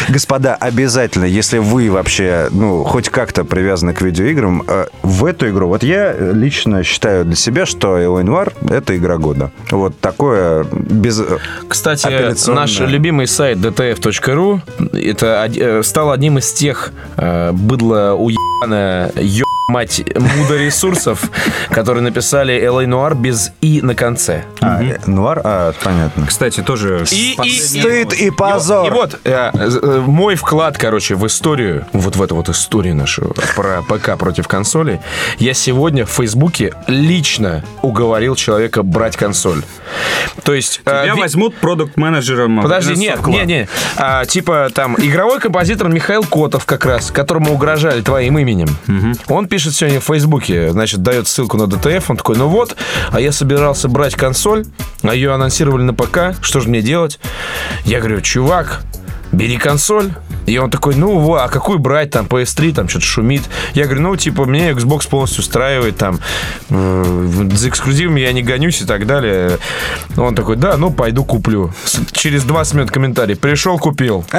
Господа, 0.10 0.56
обязательно, 0.56 1.26
если 1.26 1.60
вы 1.60 1.90
вообще, 1.90 2.48
ну, 2.52 2.84
хоть 2.84 3.10
как-то 3.10 3.46
привязаны 3.46 3.94
к 3.94 4.02
видеоиграм, 4.02 4.64
э, 4.68 4.86
в 5.02 5.26
эту 5.26 5.50
игру, 5.50 5.68
вот 5.68 5.84
я 5.84 6.14
лично 6.14 6.84
считаю 6.84 7.26
для 7.26 7.36
себя, 7.36 7.66
что 7.66 7.98
Элой 7.98 8.24
Нуар— 8.24 8.52
это 8.70 8.96
игра 8.98 9.18
года. 9.18 9.52
Вот 9.72 9.98
такое 10.00 10.66
без... 10.72 11.20
э, 11.20 11.38
Кстати, 11.68 12.50
наш 12.50 12.80
любимый 12.80 13.28
сайт 13.28 13.58
dtf.ru 13.60 14.60
это 14.94 15.82
стал 15.84 16.12
одним 16.12 16.38
из 16.38 16.52
тех 16.54 16.92
э, 17.18 17.52
быдло 17.54 18.16
уебаное 18.18 19.12
ё 19.16 19.46
мать 19.70 20.02
муда 20.16 20.58
ресурсов, 20.58 21.30
которые 21.70 22.02
написали 22.04 22.54
Элэй 22.66 22.86
Нуар 22.86 23.16
без 23.16 23.52
«и» 23.62 23.82
на 23.82 23.96
конце. 23.96 24.44
А, 24.62 24.84
э, 24.84 25.00
Нуар? 25.06 25.42
А, 25.44 25.74
понятно. 25.84 26.28
кстати, 26.28 26.62
тоже... 26.62 27.06
И, 27.12 27.38
и, 27.44 27.60
Стыд 27.60 28.14
и 28.14 28.28
и 28.28 28.32
позор. 28.32 28.92
вот 28.94 29.20
э, 29.24 29.52
э, 29.54 30.04
мой 30.06 30.36
вклад, 30.36 30.78
короче, 30.78 31.16
в 31.16 31.26
историю, 31.28 31.86
вот 31.94 32.16
в 32.16 32.22
эту 32.22 32.36
вот 32.36 32.50
историю 32.50 32.96
нашу 32.96 33.34
про 33.56 33.82
ПК 33.82 34.18
против 34.18 34.48
консолей, 34.48 35.00
я 35.40 35.54
сегодня 35.54 36.06
в 36.06 36.10
Фейсбуке 36.10 36.74
лично 36.88 37.64
уговорил 37.82 38.36
человека 38.36 38.84
брать 38.84 39.16
консоль. 39.16 39.64
То 40.44 40.54
есть... 40.54 40.82
э, 40.86 41.04
Тебя 41.04 41.16
ви- 41.16 41.22
возьмут 41.22 41.56
продукт-менеджером. 41.56 42.62
Подожди, 42.62 42.94
в 42.94 42.98
нет, 42.98 43.26
нет, 43.28 43.46
нет. 43.46 43.70
А, 43.98 44.26
типа 44.26 44.70
там 44.74 44.96
игровой 44.98 45.40
композитор 45.40 45.88
Михаил 45.90 46.24
Котов 46.24 46.66
как 46.66 46.86
раз, 46.86 47.12
которому 47.12 47.54
угрожали 47.54 48.02
твоим 48.02 48.38
именем. 48.38 48.68
Он 49.28 49.48
пишет 49.54 49.76
сегодня 49.76 50.00
в 50.00 50.06
Фейсбуке, 50.06 50.72
значит, 50.72 51.04
дает 51.04 51.28
ссылку 51.28 51.58
на 51.58 51.66
DTF, 51.66 52.06
он 52.08 52.18
такой, 52.18 52.36
ну 52.38 52.48
вот, 52.48 52.76
а 53.12 53.22
я 53.22 53.32
собирался 53.32 53.88
брать 53.88 54.16
консоль, 54.16 54.66
а 55.04 55.14
ее 55.14 55.32
анонсировали 55.32 55.84
на 55.84 55.94
ПК, 55.94 56.36
что 56.42 56.60
же 56.60 56.70
мне 56.70 56.82
делать? 56.82 57.20
Я 57.86 58.00
говорю, 58.00 58.22
чувак, 58.22 58.82
бери 59.34 59.58
консоль. 59.58 60.12
И 60.46 60.58
он 60.58 60.70
такой, 60.70 60.96
ну, 60.96 61.20
во, 61.20 61.44
а 61.46 61.48
какую 61.48 61.80
брать, 61.80 62.12
там, 62.12 62.26
PS3, 62.26 62.74
там, 62.74 62.90
что-то 62.90 63.06
шумит. 63.06 63.44
Я 63.76 63.86
говорю, 63.86 64.02
ну, 64.02 64.16
типа, 64.18 64.42
меня 64.44 64.72
Xbox 64.72 65.08
полностью 65.10 65.40
устраивает, 65.42 65.96
там, 65.96 66.20
э, 66.70 67.48
за 67.54 67.70
эксклюзивами 67.70 68.20
я 68.20 68.34
не 68.34 68.44
гонюсь 68.44 68.82
и 68.82 68.86
так 68.86 69.08
далее. 69.08 69.58
Он 70.18 70.36
такой, 70.36 70.58
да, 70.58 70.76
ну, 70.76 70.92
пойду 70.92 71.24
куплю. 71.24 71.72
С- 71.86 72.02
Через 72.12 72.44
20 72.44 72.74
минут 72.74 72.92
комментарий. 72.92 73.38
Пришел, 73.38 73.80
купил. 73.80 74.26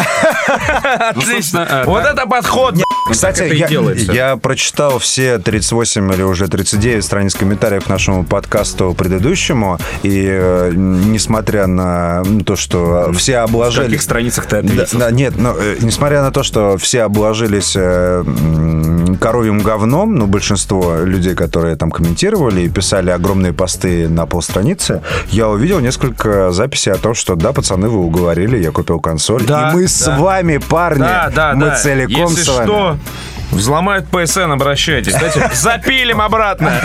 Отлично. 1.10 1.66
э, 1.70 1.84
Вот 1.86 2.04
это 2.04 2.26
подход, 2.26 2.74
Кстати, 3.10 3.40
это 3.42 3.54
и 3.54 3.58
я, 3.58 3.68
делается. 3.68 4.12
я 4.12 4.36
прочитал 4.36 4.98
все 4.98 5.38
38 5.38 6.12
или 6.12 6.22
уже 6.22 6.48
39 6.48 7.04
страниц 7.04 7.34
комментариев 7.34 7.84
к 7.84 7.88
нашему 7.88 8.24
подкасту 8.24 8.94
предыдущему, 8.94 9.78
и 10.02 10.26
э, 10.30 10.72
несмотря 10.74 11.66
на 11.66 12.22
ну, 12.24 12.40
то, 12.42 12.56
что 12.56 13.12
все 13.14 13.40
В 13.40 13.44
обложили... 13.44 13.84
каких 13.86 14.02
страницах 14.02 14.46
ты 14.46 14.62
Да, 14.62 14.83
ответил? 14.84 14.98
да, 15.00 15.10
нет, 15.10 15.34
но 15.36 15.54
э, 15.58 15.76
несмотря 15.80 16.22
на 16.22 16.30
то, 16.30 16.42
что 16.42 16.76
все 16.78 17.02
обложились 17.02 17.74
э, 17.76 18.24
коровьим 19.20 19.58
говном, 19.60 20.14
ну, 20.14 20.26
большинство 20.26 20.96
людей, 21.02 21.34
которые 21.34 21.76
там 21.76 21.90
комментировали 21.90 22.62
и 22.62 22.68
писали 22.68 23.10
огромные 23.10 23.52
посты 23.52 24.08
на 24.08 24.26
полстраницы, 24.26 25.02
я 25.30 25.48
увидел 25.48 25.80
несколько 25.80 26.52
записей 26.52 26.92
о 26.92 26.96
том, 26.96 27.14
что 27.14 27.34
да, 27.36 27.52
пацаны, 27.52 27.88
вы 27.88 27.98
уговорили, 27.98 28.58
я 28.58 28.70
купил 28.70 29.00
консоль, 29.00 29.42
Да, 29.44 29.70
и 29.70 29.74
мы 29.74 29.88
с 29.88 30.04
да. 30.04 30.18
вами, 30.18 30.58
парни, 30.58 31.00
Да, 31.00 31.30
да, 31.34 31.52
мы 31.54 31.66
да. 31.66 31.76
целиком 31.76 32.30
Если 32.30 32.42
с 32.42 32.48
вами. 32.48 32.66
что, 32.66 32.96
взломают 33.54 34.06
PSN, 34.10 34.52
обращайтесь. 34.52 35.14
Кстати, 35.14 35.42
запилим 35.54 36.20
обратно. 36.20 36.80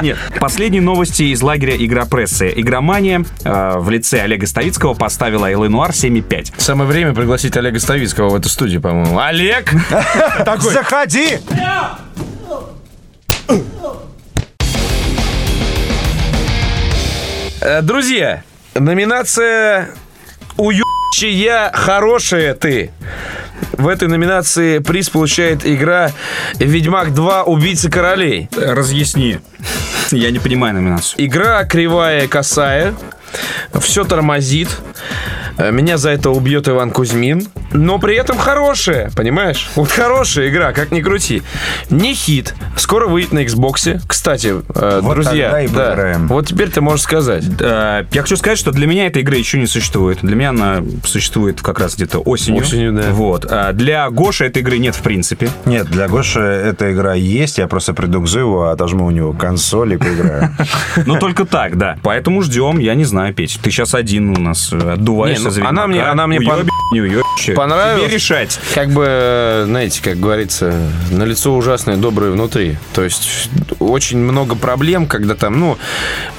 Нет, 0.00 0.16
последние 0.40 0.82
новости 0.82 1.24
из 1.24 1.42
лагеря 1.42 1.76
«Игра 1.76 2.06
прессы». 2.06 2.52
«Игромания» 2.54 3.24
э, 3.44 3.74
в 3.78 3.90
лице 3.90 4.20
Олега 4.20 4.46
Ставицкого 4.46 4.94
поставила 4.94 5.50
Noir 5.50 5.90
7,5. 5.90 6.54
Самое 6.58 6.88
время 6.88 7.14
пригласить 7.14 7.56
Олега 7.56 7.78
Ставицкого 7.78 8.30
в 8.30 8.34
эту 8.36 8.48
студию, 8.48 8.80
по-моему. 8.80 9.18
Олег! 9.18 9.70
Такой. 10.44 10.72
Заходи! 10.72 11.38
Э, 17.60 17.82
Друзья, 17.82 18.42
номинация 18.74 19.88
«Уебчая 20.56 21.70
хорошая 21.74 22.54
ты». 22.54 22.90
В 23.72 23.88
этой 23.88 24.08
номинации 24.08 24.78
приз 24.78 25.10
получает 25.10 25.66
игра 25.66 26.12
«Ведьмак 26.58 27.14
2. 27.14 27.44
Убийцы 27.44 27.90
королей». 27.90 28.48
Разъясни. 28.56 29.38
Я 30.10 30.30
не 30.30 30.38
понимаю 30.38 30.74
номинацию. 30.74 31.24
Игра 31.24 31.64
кривая 31.64 32.24
и 32.24 32.26
косая, 32.26 32.94
все 33.80 34.04
тормозит. 34.04 34.68
Э, 35.58 35.70
Меня 35.72 35.96
за 35.96 36.10
это 36.10 36.30
убьет 36.30 36.68
Иван 36.68 36.90
Кузьмин. 36.90 37.46
Но 37.72 37.98
при 37.98 38.14
этом 38.16 38.38
хорошая, 38.38 39.10
понимаешь? 39.16 39.68
Вот 39.74 39.90
хорошая 39.90 40.48
игра, 40.48 40.72
как 40.72 40.92
ни 40.92 41.00
крути. 41.00 41.42
Не 41.90 42.14
хит. 42.14 42.54
Скоро 42.76 43.06
выйдет 43.06 43.32
на 43.32 43.40
Xbox. 43.44 44.00
Кстати, 44.06 44.54
э, 44.74 45.00
Вот 45.02 45.14
друзья, 45.14 45.46
тогда 45.50 45.60
и 45.62 45.68
да, 45.68 45.86
поиграем. 45.88 46.28
вот 46.28 46.46
теперь 46.46 46.70
ты 46.70 46.80
можешь 46.80 47.02
сказать. 47.04 47.44
Я 47.60 48.04
хочу 48.12 48.36
сказать, 48.36 48.58
что 48.58 48.70
для 48.70 48.86
меня 48.86 49.06
эта 49.06 49.20
игра 49.20 49.36
еще 49.36 49.58
не 49.58 49.66
существует. 49.66 50.18
Для 50.22 50.36
меня 50.36 50.50
она 50.50 50.82
существует 51.04 51.60
как 51.60 51.80
раз 51.80 51.96
где-то 51.96 52.18
осенью. 52.20 52.62
Осенью, 52.62 52.92
да. 52.92 53.10
Вот. 53.10 53.46
А 53.50 53.72
для 53.72 54.08
Гоши 54.10 54.44
этой 54.46 54.62
игры 54.62 54.78
нет 54.78 54.94
в 54.94 55.02
принципе. 55.02 55.48
Нет, 55.64 55.86
для 55.86 56.06
Гоши 56.08 56.40
эта 56.40 56.92
игра 56.92 57.14
есть, 57.14 57.58
я 57.58 57.66
просто 57.66 57.92
приду 57.94 58.20
к 58.22 58.26
Зуеву, 58.28 58.64
отожму 58.68 59.06
у 59.06 59.10
него 59.10 59.32
консоль 59.32 59.55
и 59.56 59.96
поиграю. 59.96 60.54
Но 61.06 61.18
только 61.18 61.44
так, 61.44 61.76
да. 61.78 61.98
Поэтому 62.02 62.42
ждем, 62.42 62.78
я 62.78 62.94
не 62.94 63.04
знаю, 63.04 63.34
Петь. 63.34 63.58
Ты 63.62 63.70
сейчас 63.70 63.94
один 63.94 64.36
у 64.36 64.40
нас 64.40 64.70
э, 64.72 64.92
отдуваешься 64.92 65.42
Не, 65.42 65.48
ну, 65.48 65.50
за 65.50 65.68
она 65.68 65.86
мне- 65.86 66.02
она 66.02 66.26
мне 66.26 66.38
Уёбищ, 66.38 66.52
пон- 66.64 66.68
не 66.92 67.00
уёбище. 67.00 67.52
Понравилось? 67.54 68.04
Тебе 68.06 68.14
решать. 68.14 68.58
Как 68.74 68.90
бы, 68.90 69.64
знаете, 69.66 70.00
как 70.02 70.18
говорится, 70.20 70.74
на 71.10 71.24
лицо 71.24 71.54
ужасное, 71.56 71.96
доброе 71.96 72.30
внутри. 72.32 72.76
То 72.94 73.02
есть 73.02 73.50
очень 73.78 74.18
много 74.18 74.54
проблем, 74.54 75.06
когда 75.06 75.34
там, 75.34 75.58
ну, 75.58 75.78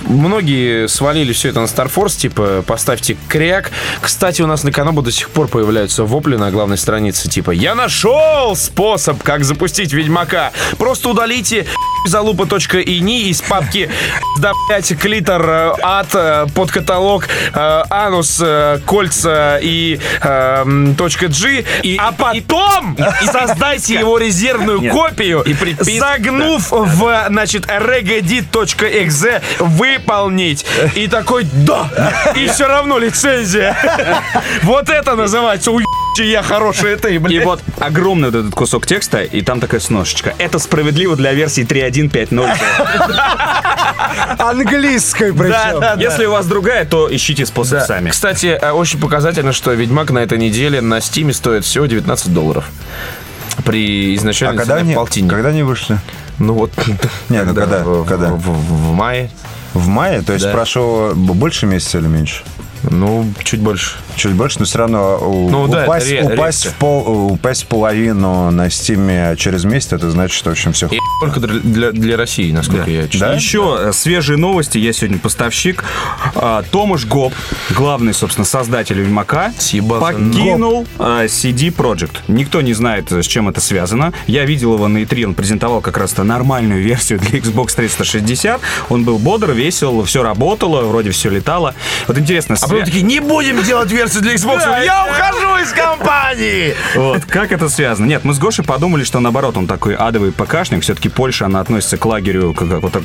многие 0.08 0.88
свалили 0.88 1.34
все 1.34 1.50
это 1.50 1.62
на 1.62 1.66
Star 1.66 1.92
Force, 1.94 2.18
типа, 2.18 2.64
поставьте 2.66 3.18
кряк. 3.28 3.72
Кстати, 4.02 4.42
у 4.42 4.48
нас 4.48 4.64
на 4.64 4.72
Канобу 4.72 5.02
до 5.02 5.12
сих 5.12 5.30
пор 5.30 5.48
появляются 5.48 6.04
вопли 6.04 6.36
на 6.36 6.52
главной 6.52 6.78
странице, 6.78 7.30
типа, 7.30 7.52
я 7.52 7.76
нашел 7.76 8.56
способ, 8.56 9.22
как 9.24 9.44
запустить 9.44 9.94
Ведьмака. 9.94 10.52
Просто 10.78 11.10
удалите 11.10 11.66
залупа.ini 12.98 13.30
из 13.30 13.42
папки 13.42 13.90
да, 14.40 14.54
блядь, 14.68 14.98
клитор, 15.00 15.50
э, 15.50 15.74
ад, 15.82 16.08
э, 16.14 16.46
под 16.54 16.72
каталог, 16.72 17.28
э, 17.54 17.84
анус, 17.90 18.42
кольца 18.86 19.60
и 19.62 20.00
точка 20.98 21.28
G, 21.28 21.64
а 22.00 22.12
потом 22.12 22.98
создайте 23.32 23.96
его 23.96 24.18
резервную 24.18 24.80
Нет. 24.80 24.94
копию, 24.94 25.42
И 25.42 25.54
припис- 25.54 26.00
загнув 26.00 26.72
в, 26.72 27.26
значит, 27.30 27.66
regedit.exe, 27.68 29.42
выполнить. 29.60 30.66
И 30.96 31.08
такой, 31.08 31.46
да, 31.52 31.90
и 32.36 32.48
все 32.48 32.68
равно 32.68 32.98
лицензия. 32.98 33.76
Вот 34.64 34.90
это 34.90 35.16
называется 35.16 35.72
я 36.26 36.42
хорошая 36.44 36.98
ты, 36.98 37.16
И 37.16 37.18
блядь. 37.18 37.46
вот 37.46 37.62
огромный 37.80 38.30
вот 38.32 38.40
этот 38.40 38.54
кусок 38.56 38.86
текста, 38.86 39.22
и 39.24 39.42
там 39.42 39.60
такая 39.60 39.80
сножечка. 39.82 40.34
Это 40.38 40.60
справедливо 40.60 41.16
для 41.16 41.34
версии 41.34 41.64
3.1.5.0. 41.66 42.56
Английской 44.40 45.34
причем. 45.34 45.50
да, 45.80 45.96
да. 45.96 46.02
Если 46.02 46.26
у 46.26 46.32
вас 46.32 46.46
другая, 46.46 46.86
то 46.86 47.14
ищите 47.14 47.46
способ 47.46 47.82
сами. 47.82 48.10
Кстати, 48.10 48.58
э, 48.62 48.72
очень 48.72 49.00
показательно, 49.00 49.52
что 49.54 49.74
Ведьмак 49.74 50.12
на 50.12 50.20
этой 50.20 50.38
неделе 50.38 50.82
на 50.82 51.02
Стиме 51.02 51.34
стоит 51.34 51.66
всего 51.66 51.86
19 51.86 52.34
долларов. 52.34 52.66
При 53.66 54.14
А 54.14 54.16
изначальной 54.16 54.58
когда 54.58 54.76
цене 54.76 54.86
они, 54.88 54.96
полтинник. 54.96 55.32
когда 55.32 55.50
они 55.50 55.64
вышли? 55.64 55.98
Ну 56.40 56.54
вот. 56.54 56.72
Не, 57.30 57.44
ну 57.44 57.56
когда? 57.56 57.84
В, 57.84 58.06
Когда? 58.06 58.28
в- 58.30 58.38
в- 58.40 58.90
в 58.90 58.94
мае. 58.94 59.32
В 59.74 59.88
мае? 59.88 60.22
То 60.22 60.34
есть 60.34 60.46
Да. 60.46 60.52
прошло 60.52 61.14
больше 61.16 61.66
месяца 61.66 61.98
или 61.98 62.06
меньше? 62.08 62.44
Ну, 62.90 63.26
чуть 63.44 63.60
больше. 63.60 63.96
Чуть 64.16 64.34
больше, 64.34 64.60
но 64.60 64.66
все 64.66 64.80
равно 64.80 65.20
Ну 65.22 65.68
да, 65.68 65.84
упасть, 65.84 66.10
ре- 66.10 66.24
упасть, 66.24 66.66
в 66.68 66.74
пол, 66.76 67.32
упасть 67.34 67.64
в 67.64 67.68
половину 67.68 68.52
на 68.52 68.70
стиме 68.70 69.36
через 69.38 69.64
месяц, 69.64 69.94
это 69.94 70.10
значит, 70.10 70.36
что, 70.36 70.50
в 70.50 70.54
общем, 70.54 70.74
все 70.74 70.88
И 70.88 70.98
только 71.22 71.40
для, 71.40 71.92
для, 71.92 72.18
России, 72.18 72.52
насколько 72.52 72.90
я 72.90 73.08
читаю. 73.08 73.36
Еще 73.36 73.78
э, 73.80 73.92
свежие 73.94 74.38
новости. 74.38 74.78
Я 74.78 74.94
сегодня 74.94 75.20
поставщик. 75.20 75.84
А, 76.36 76.64
Томаш 76.72 77.06
Гоп, 77.06 77.34
главный, 77.76 78.14
собственно, 78.14 78.46
создатель 78.46 79.00
Ведьмака, 79.00 79.52
Спасибо. 79.54 80.00
покинул 80.00 80.88
а, 80.98 81.26
CD 81.26 81.74
Projekt. 81.74 82.18
Никто 82.28 82.62
не 82.62 82.74
знает, 82.74 83.12
с 83.12 83.26
чем 83.26 83.50
это 83.50 83.62
связано. 83.62 84.14
Я 84.26 84.46
видел 84.46 84.74
его 84.74 84.88
на 84.88 85.00
E3, 85.00 85.26
он 85.26 85.34
презентовал 85.36 85.82
как 85.82 85.98
раз-то 85.98 86.24
нормальную 86.24 86.82
версию 86.82 87.20
для 87.20 87.40
Xbox 87.40 87.76
360. 87.76 88.60
Он 88.90 89.04
был 89.04 89.20
бодр, 89.20 89.52
весел, 89.52 90.04
все 90.04 90.24
работало, 90.24 90.82
вроде 90.84 91.12
все 91.12 91.30
летало. 91.30 91.76
Вот 92.08 92.18
интересно, 92.18 92.56
А 92.56 92.58
потом 92.78 92.86
такие, 92.86 93.04
не 93.04 93.20
будем 93.20 93.64
делать 93.64 93.92
версию 93.92 94.24
для 94.24 94.36
Xbox. 94.36 94.62
Я 94.84 95.06
ухожу 95.06 95.58
из 95.64 95.72
компании. 95.72 96.76
Вот, 96.96 97.26
как 97.26 97.52
это 97.52 97.70
связано? 97.70 98.06
Нет, 98.06 98.24
мы 98.24 98.34
с 98.34 98.40
Гошей 98.40 98.64
подумали, 98.64 99.04
что 99.04 99.20
наоборот, 99.20 99.58
он 99.58 99.68
такой 99.68 99.96
адовый 99.96 100.32
ПКшник. 100.32 100.84
Все-таки 100.84 101.10
Польша, 101.10 101.46
она 101.46 101.60
относится 101.60 101.98
к 101.98 102.06
лагерю, 102.06 102.56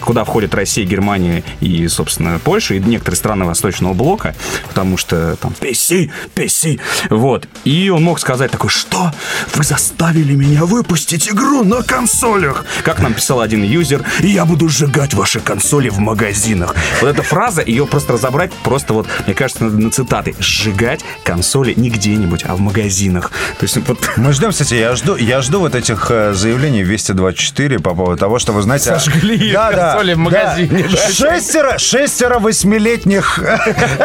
куда 0.01 0.25
входит 0.25 0.55
Россия, 0.55 0.85
Германия 0.85 1.43
и, 1.61 1.87
собственно, 1.89 2.39
Польша, 2.39 2.75
и 2.75 2.81
некоторые 2.81 3.17
страны 3.17 3.45
Восточного 3.45 3.95
блока, 3.95 4.35
потому 4.69 4.97
что 4.97 5.37
там 5.37 5.55
PC, 5.61 6.11
PC. 6.35 6.81
Вот. 7.11 7.49
И 7.65 7.91
он 7.91 8.03
мог 8.03 8.21
сказать 8.21 8.51
такой, 8.51 8.71
что? 8.71 9.13
Вы 9.55 9.65
заставили 9.65 10.35
меня 10.35 10.65
выпустить 10.65 11.29
игру 11.29 11.65
на 11.65 11.83
консолях. 11.83 12.65
Как 12.85 13.01
нам 13.01 13.15
писал 13.15 13.41
один 13.41 13.63
юзер, 13.63 14.05
я 14.21 14.45
буду 14.45 14.69
сжигать 14.69 15.15
ваши 15.15 15.41
консоли 15.41 15.89
в 15.89 15.99
магазинах. 15.99 16.75
Вот 17.01 17.09
эта 17.09 17.23
фраза, 17.23 17.63
ее 17.65 17.87
просто 17.87 18.15
разобрать, 18.15 18.53
просто 18.65 18.95
вот, 18.95 19.07
мне 19.27 19.35
кажется, 19.35 19.52
надо 19.61 19.79
на 19.79 19.91
цитаты. 19.91 20.35
Сжигать 20.39 21.01
консоли 21.25 21.75
не 21.77 21.91
где-нибудь, 21.91 22.45
а 22.45 22.55
в 22.55 22.61
магазинах. 22.61 23.31
То 23.59 23.65
есть 23.65 23.77
вот 23.87 23.99
Мы 24.17 24.33
ждем, 24.33 24.51
кстати, 24.51 24.75
я 24.75 24.95
жду, 24.97 25.17
я 25.17 25.41
жду 25.43 25.61
вот 25.61 25.75
этих 25.75 26.11
э, 26.11 26.33
заявлений 26.35 26.83
в 26.83 26.89
Вести 26.89 27.13
24 27.13 27.79
по 27.79 27.95
поводу 27.95 28.19
того, 28.19 28.39
что 28.39 28.53
вы 28.53 28.63
знаете... 28.63 28.87
Сожгли 28.87 29.53
да, 29.53 29.71
да, 29.71 29.93
консоли 29.93 30.15
в 30.15 30.17
да. 30.17 30.23
магазине, 30.23 30.89
да. 30.91 30.97
Шестеро, 31.13 31.79
шестеро 31.79 32.39
восьмилетних 32.39 33.41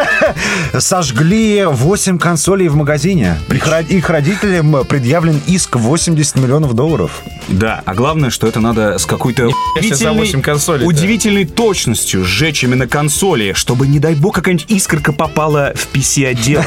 сожгли 0.80 1.66
8 1.66 2.20
консолей 2.20 2.68
в 2.68 2.76
магазине. 2.76 3.38
Их, 3.50 3.68
ро- 3.68 3.88
их 3.88 4.10
родителям 4.10 4.86
предъявлен 4.86 5.42
иск 5.48 5.76
в 5.76 5.80
80 5.80 6.36
миллионов 6.38 6.74
долларов. 6.74 7.22
Да, 7.48 7.82
а 7.86 7.94
главное, 7.94 8.30
что 8.30 8.48
это 8.48 8.60
надо 8.60 8.98
с 8.98 9.06
какой-то 9.06 9.50
удивительной 10.86 11.46
точностью 11.46 12.24
сжечь 12.24 12.64
именно 12.64 12.88
консоли, 12.88 13.54
чтобы, 13.54 13.88
не 13.88 14.00
дай 14.00 14.16
бог, 14.16 14.36
какая-нибудь 14.36 14.70
искорка 14.70 15.14
попала 15.14 15.37
в 15.38 15.88
PC-отдел. 15.94 16.64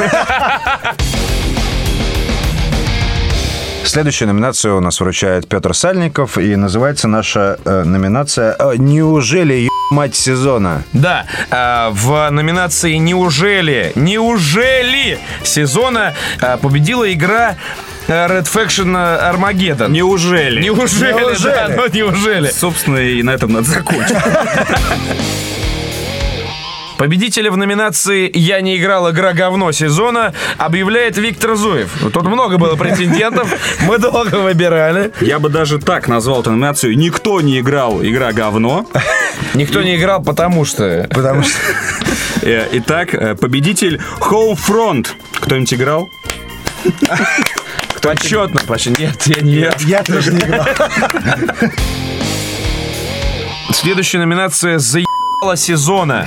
Следующую 3.83 4.28
номинацию 4.28 4.76
у 4.76 4.80
нас 4.80 5.00
вручает 5.00 5.48
Петр 5.48 5.74
Сальников, 5.74 6.38
и 6.38 6.54
называется 6.54 7.09
наша 7.09 7.59
э, 7.64 7.83
номинация 7.83 8.54
э, 8.56 8.74
«Неужели 8.76 9.54
ё- 9.54 9.68
мать 9.90 10.14
сезона?» 10.14 10.85
Да, 10.92 11.26
а, 11.50 11.90
в 11.90 12.30
номинации 12.30 12.94
«Неужели?» 12.94 13.90
«Неужели?» 13.96 15.18
сезона 15.42 16.14
а, 16.40 16.56
победила 16.59 17.12
игра 17.12 17.56
а, 18.06 18.28
Red 18.28 18.44
Faction 18.44 18.94
Armageddon. 19.35 19.90
Неужели? 19.90 20.62
Неужели? 20.62 21.12
Неужели? 21.18 21.52
Да, 21.52 21.68
ну 21.76 21.87
неужели? 21.92 22.48
Собственно, 22.50 22.98
и 22.98 23.20
на 23.24 23.30
этом 23.30 23.52
надо 23.52 23.68
закончить. 23.68 24.16
Победителя 27.00 27.50
в 27.50 27.56
номинации 27.56 28.30
«Я 28.34 28.60
не 28.60 28.76
играл, 28.76 29.10
игра 29.10 29.32
говно» 29.32 29.72
сезона 29.72 30.34
объявляет 30.58 31.16
Виктор 31.16 31.56
Зуев. 31.56 31.90
Тут 32.12 32.24
много 32.24 32.58
было 32.58 32.76
претендентов, 32.76 33.50
мы 33.86 33.96
долго 33.96 34.34
выбирали. 34.34 35.10
Я 35.22 35.38
бы 35.38 35.48
даже 35.48 35.78
так 35.78 36.08
назвал 36.08 36.42
эту 36.42 36.50
номинацию 36.50 36.98
«Никто 36.98 37.40
не 37.40 37.60
играл, 37.60 38.04
игра 38.04 38.34
говно». 38.34 38.84
Никто 39.54 39.82
не 39.82 39.96
играл, 39.96 40.22
потому 40.22 40.66
что... 40.66 41.08
Потому 41.08 41.42
что... 41.42 41.56
Э, 42.42 42.68
Итак, 42.72 43.14
э, 43.14 43.34
победитель 43.34 43.98
Homefront. 44.18 45.08
Кто-нибудь 45.40 45.72
играл? 45.72 46.08
Почетно, 48.02 48.60
Паша. 48.66 48.90
Нет, 48.90 49.22
я 49.24 49.40
нет. 49.40 49.80
Я 49.80 50.02
тоже 50.02 50.34
не 50.34 50.40
играл. 50.40 50.66
Следующая 53.72 54.18
номинация 54.18 54.78
«Заебала 54.78 55.09
сезона». 55.57 56.26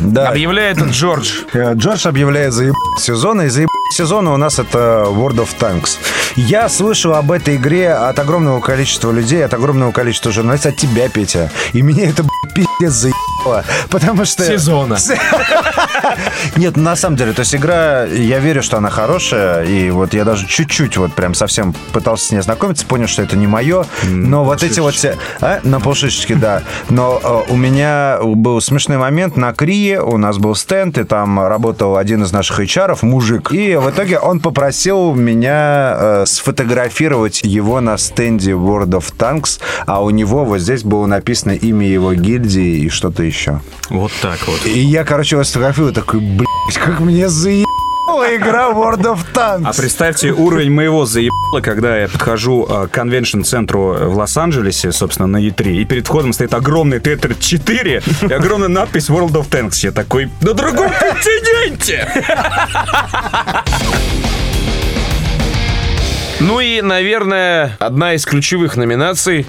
Да. 0.00 0.28
Объявляет 0.28 0.78
Джордж. 0.78 1.42
Э, 1.52 1.74
Джордж 1.74 2.06
объявляет 2.06 2.52
за 2.52 2.72
сезона, 2.98 3.42
и 3.42 3.48
за 3.48 3.66
сезона 3.92 4.32
у 4.32 4.36
нас 4.36 4.58
это 4.58 5.04
World 5.08 5.36
of 5.36 5.48
Tanks. 5.58 5.98
Я 6.36 6.68
слышал 6.68 7.14
об 7.14 7.30
этой 7.30 7.56
игре 7.56 7.92
от 7.92 8.18
огромного 8.18 8.60
количества 8.60 9.10
людей, 9.12 9.44
от 9.44 9.54
огромного 9.54 9.92
количества 9.92 10.32
журналистов, 10.32 10.72
от 10.72 10.78
тебя, 10.78 11.08
Петя. 11.08 11.50
И 11.72 11.82
меня 11.82 12.08
это 12.08 12.24
пиздец 12.54 12.92
заебало. 12.92 13.64
Потому 13.90 14.24
что... 14.24 14.44
Сезона. 14.44 14.96
Нет, 16.56 16.76
на 16.76 16.96
самом 16.96 17.16
деле, 17.16 17.32
то 17.32 17.40
есть 17.40 17.54
игра, 17.54 18.04
я 18.04 18.38
верю, 18.38 18.62
что 18.62 18.76
она 18.76 18.90
хорошая, 18.90 19.64
и 19.64 19.90
вот 19.90 20.14
я 20.14 20.24
даже 20.24 20.46
чуть-чуть 20.46 20.96
вот 20.96 21.12
прям 21.12 21.34
совсем 21.34 21.74
пытался 21.92 22.26
с 22.26 22.30
ней 22.30 22.40
знакомиться, 22.40 22.86
понял, 22.86 23.06
что 23.06 23.22
это 23.22 23.36
не 23.36 23.46
мое, 23.46 23.86
но 24.04 24.44
вот 24.44 24.62
эти 24.62 24.80
вот 24.80 24.94
все... 24.94 25.16
А? 25.40 25.60
На 25.62 25.80
полшишечки, 25.80 26.34
да. 26.34 26.62
Но 26.88 27.20
э, 27.22 27.52
у 27.52 27.56
меня 27.56 28.18
был 28.22 28.60
смешной 28.60 28.98
момент 28.98 29.36
на 29.36 29.52
Крие, 29.52 30.02
у 30.02 30.16
нас 30.16 30.38
был 30.38 30.54
стенд, 30.54 30.98
и 30.98 31.04
там 31.04 31.40
работал 31.40 31.96
один 31.96 32.22
из 32.22 32.32
наших 32.32 32.60
HR, 32.60 32.98
мужик, 33.02 33.52
и 33.52 33.76
в 33.76 33.90
итоге 33.90 34.18
он 34.18 34.40
попросил 34.40 35.14
меня 35.14 35.96
э, 35.98 36.24
сфотографировать 36.26 37.40
его 37.42 37.80
на 37.80 37.96
стенде 37.98 38.52
World 38.52 38.90
of 38.90 39.12
Tanks, 39.16 39.60
а 39.86 40.02
у 40.02 40.10
него 40.10 40.44
вот 40.44 40.58
здесь 40.58 40.82
было 40.82 41.06
написано 41.06 41.52
имя 41.52 41.86
его 41.86 42.14
гильдии 42.14 42.84
и 42.84 42.88
что-то 42.88 43.22
еще. 43.22 43.60
Вот 43.88 44.12
так 44.20 44.38
вот. 44.46 44.66
И 44.66 44.78
я, 44.78 45.04
короче, 45.04 45.36
его 45.36 45.44
сфотографировал, 45.44 45.91
такой, 45.92 46.20
блядь, 46.20 46.48
как 46.74 47.00
мне 47.00 47.28
заебала 47.28 47.66
игра 48.34 48.70
World 48.70 49.02
of 49.02 49.20
Tanks. 49.32 49.62
А 49.64 49.72
представьте 49.72 50.32
уровень 50.32 50.70
моего 50.70 51.06
заебала, 51.06 51.60
когда 51.62 51.98
я 51.98 52.08
подхожу 52.08 52.66
э, 52.68 52.88
к 52.88 52.90
конвеншн-центру 52.90 54.10
в 54.10 54.16
Лос-Анджелесе, 54.16 54.92
собственно, 54.92 55.26
на 55.28 55.36
E3, 55.38 55.74
и 55.74 55.84
перед 55.84 56.06
входом 56.06 56.32
стоит 56.32 56.54
огромный 56.54 57.00
Тетр 57.00 57.34
4 57.34 58.02
и 58.22 58.32
огромная 58.32 58.68
надпись 58.68 59.08
World 59.08 59.32
of 59.32 59.48
Tanks. 59.48 59.84
Я 59.84 59.92
такой, 59.92 60.30
на 60.40 60.54
другом 60.54 60.90
континенте! 60.90 62.08
Ну 66.40 66.60
и, 66.60 66.80
наверное, 66.80 67.76
одна 67.78 68.14
из 68.14 68.24
ключевых 68.24 68.76
номинаций. 68.76 69.46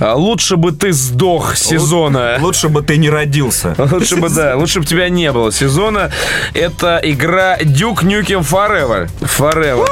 А, 0.00 0.14
Лучше 0.14 0.56
бы 0.56 0.72
ты 0.72 0.92
сдох 0.92 1.56
сезона. 1.56 2.38
Лучше 2.40 2.68
бы 2.68 2.82
ты 2.82 2.96
не 2.96 3.10
родился. 3.10 3.74
Лучше 3.92 4.16
бы, 4.16 4.28
да, 4.28 4.56
лучше 4.56 4.80
бы 4.80 4.86
тебя 4.86 5.08
не 5.08 5.30
было 5.32 5.52
сезона. 5.52 6.10
Это 6.54 7.00
игра 7.02 7.58
Duke 7.58 8.02
Nukem 8.02 8.40
Forever. 8.40 9.08
Forever. 9.20 9.86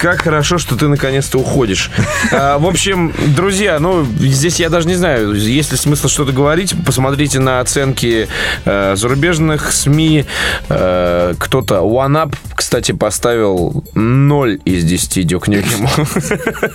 Как 0.00 0.22
хорошо, 0.22 0.56
что 0.56 0.76
ты 0.76 0.88
наконец-то 0.88 1.38
уходишь. 1.38 1.90
А, 2.32 2.58
в 2.58 2.66
общем, 2.66 3.12
друзья, 3.34 3.78
ну, 3.80 4.06
здесь 4.20 4.60
я 4.60 4.68
даже 4.68 4.86
не 4.86 4.94
знаю, 4.94 5.34
есть 5.34 5.72
ли 5.72 5.76
смысл 5.76 6.06
что-то 6.06 6.32
говорить. 6.32 6.74
Посмотрите 6.86 7.40
на 7.40 7.60
оценки 7.60 8.28
э, 8.64 8.94
зарубежных 8.96 9.72
СМИ. 9.72 10.26
Э, 10.68 11.34
кто-то 11.36 11.76
OneUp, 11.76 12.36
кстати, 12.54 12.92
поставил 12.92 13.82
0 13.94 14.60
из 14.64 14.84
10 14.84 15.18
Duke 15.26 15.46
Nukem. 15.48 16.72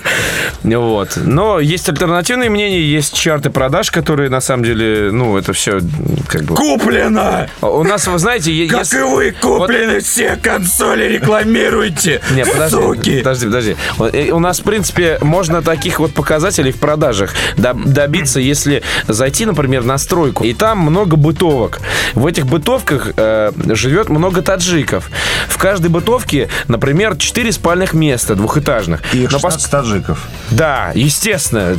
Вот. 0.85 1.13
Но 1.15 1.59
есть 1.59 1.87
альтернативные 1.87 2.49
мнения, 2.49 2.81
есть 2.81 3.13
чарты 3.13 3.49
продаж, 3.49 3.91
которые, 3.91 4.29
на 4.29 4.41
самом 4.41 4.65
деле, 4.65 5.09
ну, 5.11 5.37
это 5.37 5.53
все 5.53 5.79
как 6.27 6.43
бы... 6.43 6.55
Куплено! 6.55 7.47
У 7.61 7.83
нас, 7.83 8.07
вы 8.07 8.19
знаете, 8.19 8.67
Как 8.67 8.91
и 8.93 8.97
вы 8.97 9.31
куплены 9.31 10.01
все 10.01 10.35
консоли 10.35 11.05
рекламируете! 11.05 12.21
Не, 12.31 12.45
подожди, 12.45 13.14
Подожди, 13.19 13.45
подожди. 13.45 13.75
Вот, 13.97 14.13
э, 14.13 14.31
У 14.31 14.39
нас, 14.39 14.59
в 14.59 14.63
принципе, 14.63 15.17
можно 15.21 15.61
таких 15.61 15.99
вот 15.99 16.13
показателей 16.13 16.71
в 16.71 16.77
продажах 16.77 17.33
доб- 17.57 17.85
добиться, 17.87 18.39
если 18.39 18.83
зайти, 19.07 19.45
например, 19.45 19.83
на 19.83 19.97
стройку, 19.97 20.43
и 20.43 20.53
там 20.53 20.79
много 20.79 21.15
бытовок. 21.15 21.79
В 22.13 22.25
этих 22.27 22.45
бытовках 22.45 23.09
э, 23.17 23.51
живет 23.69 24.09
много 24.09 24.41
таджиков. 24.41 25.09
В 25.47 25.57
каждой 25.57 25.89
бытовке, 25.89 26.49
например, 26.67 27.15
4 27.17 27.51
спальных 27.51 27.93
места 27.93 28.35
двухэтажных. 28.35 29.01
И 29.13 29.27
Но 29.31 29.37
пос- 29.37 29.51
16 29.53 29.71
таджиков. 29.71 30.19
Да, 30.51 30.91
естественно, 30.93 31.75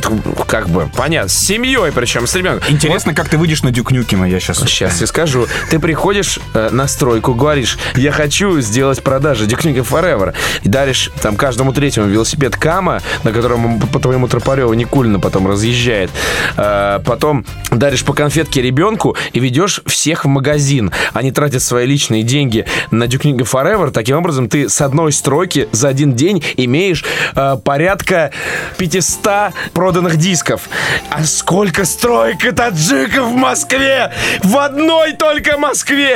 как 0.47 0.69
бы 0.69 0.89
понятно, 0.95 1.29
с 1.29 1.37
семьей 1.37 1.91
причем, 1.93 2.27
с 2.27 2.35
ребенком. 2.35 2.69
Интересно, 2.71 3.13
как 3.13 3.29
ты 3.29 3.37
выйдешь 3.37 3.63
на 3.63 3.71
Дюк 3.71 3.91
Нюкема, 3.91 4.27
я 4.27 4.39
сейчас... 4.39 4.57
Сейчас 4.59 5.01
я 5.01 5.07
скажу. 5.07 5.47
Ты 5.69 5.79
приходишь 5.79 6.39
э, 6.53 6.69
на 6.71 6.87
стройку, 6.87 7.33
говоришь, 7.33 7.77
я 7.95 8.11
хочу 8.11 8.59
сделать 8.61 9.03
продажи 9.03 9.45
Nukem 9.45 9.87
Forever. 9.87 10.33
И 10.63 10.69
даришь 10.69 11.11
там 11.27 11.35
каждому 11.35 11.73
третьему 11.73 12.07
велосипед 12.07 12.55
Кама, 12.55 13.01
на 13.25 13.33
котором 13.33 13.81
по 13.81 13.99
твоему 13.99 14.29
Тропареву 14.29 14.73
Никулина 14.73 15.19
потом 15.19 15.45
разъезжает. 15.45 16.09
Э, 16.55 16.99
потом 17.05 17.45
даришь 17.69 18.05
по 18.05 18.13
конфетке 18.13 18.61
ребенку 18.61 19.17
и 19.33 19.41
ведешь 19.41 19.81
всех 19.85 20.23
в 20.23 20.29
магазин. 20.29 20.93
Они 21.11 21.33
тратят 21.33 21.63
свои 21.63 21.85
личные 21.85 22.23
деньги 22.23 22.65
на 22.91 23.03
Duke 23.03 23.23
Nukem 23.23 23.39
Forever. 23.39 23.91
Таким 23.91 24.15
образом, 24.15 24.47
ты 24.47 24.69
с 24.69 24.79
одной 24.79 25.11
стройки 25.11 25.67
за 25.73 25.89
один 25.89 26.13
день 26.13 26.41
имеешь 26.55 27.03
э, 27.35 27.57
порядка 27.61 28.31
500 28.77 29.51
проданных 29.73 30.15
дисков. 30.15 30.69
А 31.09 31.25
сколько 31.25 31.83
строек 31.83 32.45
и 32.45 32.51
таджиков 32.51 33.27
в 33.27 33.35
Москве? 33.35 34.13
В 34.43 34.55
одной 34.55 35.11
только 35.11 35.57
Москве! 35.57 36.15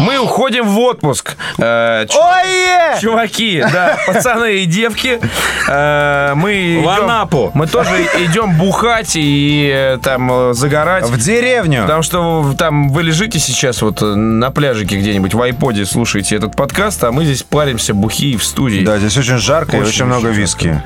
Мы 0.00 0.18
уходим 0.18 0.66
в 0.66 0.78
отпуск. 0.80 1.36
Э, 1.58 2.06
ч- 2.08 2.16
Ой! 2.18 3.00
Чуваки, 3.00 3.62
да, 3.72 3.98
пацаны 4.06 4.56
и 4.62 4.66
девки, 4.66 5.20
э, 5.68 6.32
мы 6.34 6.50
В 6.50 6.82
идем- 6.82 6.88
Анапу. 7.04 7.50
Мы 7.54 7.66
тоже 7.66 8.06
идем 8.18 8.56
бухать 8.56 9.12
и 9.14 9.70
э, 9.72 9.98
там 10.02 10.30
э, 10.50 10.54
загорать. 10.54 11.04
В 11.04 11.18
деревню. 11.18 11.82
Потому 11.82 12.02
что 12.02 12.54
там 12.58 12.88
вы 12.88 13.02
лежите 13.02 13.38
сейчас 13.38 13.82
вот 13.82 14.00
э, 14.02 14.06
на 14.06 14.50
пляжике 14.50 14.96
где-нибудь 14.98 15.34
в 15.34 15.42
айподе 15.42 15.84
слушаете 15.84 16.36
этот 16.36 16.56
подкаст, 16.56 17.04
а 17.04 17.12
мы 17.12 17.24
здесь 17.24 17.42
паримся 17.42 17.94
бухи 17.94 18.36
в 18.36 18.44
студии. 18.44 18.84
Да, 18.84 18.98
здесь 18.98 19.16
очень 19.18 19.36
жарко 19.38 19.76
и 19.76 19.80
Очень, 19.80 19.88
очень 19.90 20.04
много 20.06 20.28
виски. 20.30 20.82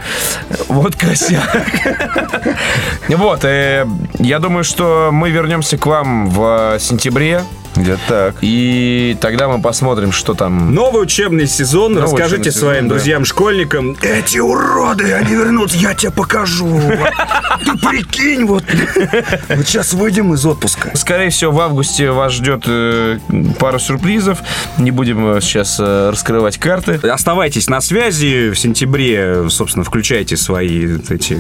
Вот 0.69 0.97
косяк. 0.97 1.57
Вот, 3.09 3.45
э, 3.45 3.87
я 4.19 4.39
думаю, 4.39 4.65
что 4.65 5.11
мы 5.13 5.31
вернемся 5.31 5.79
к 5.79 5.87
вам 5.87 6.29
в 6.31 6.77
сентябре. 6.81 7.43
Где-то 7.77 8.01
так. 8.09 8.37
И 8.41 9.17
тогда 9.21 9.49
мы 9.49 9.61
посмотрим, 9.61 10.13
что 10.13 10.35
там. 10.35 10.75
Новый 10.75 11.03
учебный 11.03 11.47
сезон. 11.47 11.95
Новый 11.95 12.05
Расскажите 12.05 12.35
учебный 12.35 12.53
сезон, 12.53 12.69
своим 12.69 12.89
да. 12.89 12.95
друзьям-школьникам. 12.95 13.97
Эти 14.01 14.39
уроды, 14.39 15.13
они 15.13 15.35
вернутся, 15.35 15.77
я 15.79 15.95
тебе 15.95 16.13
покажу. 16.13 16.81
Ты 17.65 17.79
прикинь, 17.79 18.45
вот. 18.45 18.65
Вот 19.49 19.67
сейчас 19.67 19.93
выйдем 19.93 20.35
из 20.35 20.45
отпуска. 20.47 20.97
Скорее 20.97 21.31
всего, 21.31 21.53
в 21.53 21.61
августе 21.61 22.11
вас 22.11 22.33
ждет 22.33 22.65
э, 22.67 23.19
пара 23.59 23.79
сюрпризов. 23.79 24.39
Не 24.79 24.91
будем 24.91 25.37
э, 25.37 25.41
сейчас 25.41 25.79
э, 25.81 26.11
раскрывать 26.11 26.59
карты. 26.59 26.95
Оставайтесь 27.09 27.69
на 27.69 27.81
связи. 27.81 28.51
В 28.51 28.57
сентябре, 28.57 29.49
собственно, 29.51 29.85
включайте 29.85 30.37
свои 30.37 30.87
вот 30.87 31.11
эти... 31.11 31.39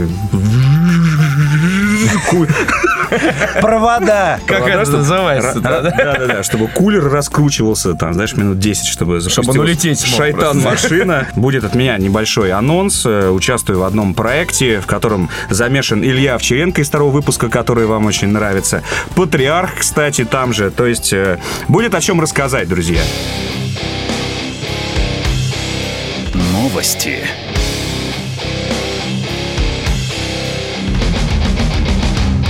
Провода. 3.60 4.40
Как 4.46 4.66
это 4.66 4.84
чтобы- 4.84 4.98
называется? 4.98 5.58
Ра- 5.58 5.60
да, 5.60 5.80
да? 5.82 5.90
Да-да-да, 5.90 6.42
чтобы 6.42 6.68
кулер 6.68 7.08
раскручивался, 7.10 7.94
там, 7.94 8.14
знаешь, 8.14 8.34
минут 8.34 8.58
10, 8.58 8.86
чтобы 8.86 9.20
запустилась 9.20 9.56
он 9.56 9.64
улететь 9.64 10.00
смог 10.00 10.18
Шайтан-машина. 10.18 11.28
Будет 11.36 11.64
от 11.64 11.74
меня 11.74 11.96
небольшой 11.98 12.52
анонс. 12.52 13.04
Э, 13.06 13.30
Участвую 13.30 13.80
в 13.80 13.82
одном 13.84 14.14
проекте, 14.14 14.80
в 14.80 14.86
котором 14.86 15.28
замешан 15.50 16.02
Илья 16.02 16.34
Овчаренко 16.34 16.80
из 16.80 16.88
второго 16.88 17.10
выпуска, 17.10 17.48
который 17.48 17.86
вам 17.86 18.06
очень 18.06 18.28
нравится. 18.28 18.82
Патриарх, 19.14 19.78
кстати, 19.78 20.24
там 20.24 20.52
же. 20.52 20.70
То 20.70 20.86
есть 20.86 21.12
э, 21.12 21.38
будет 21.68 21.94
о 21.94 22.00
чем 22.00 22.20
рассказать, 22.20 22.68
друзья. 22.68 23.02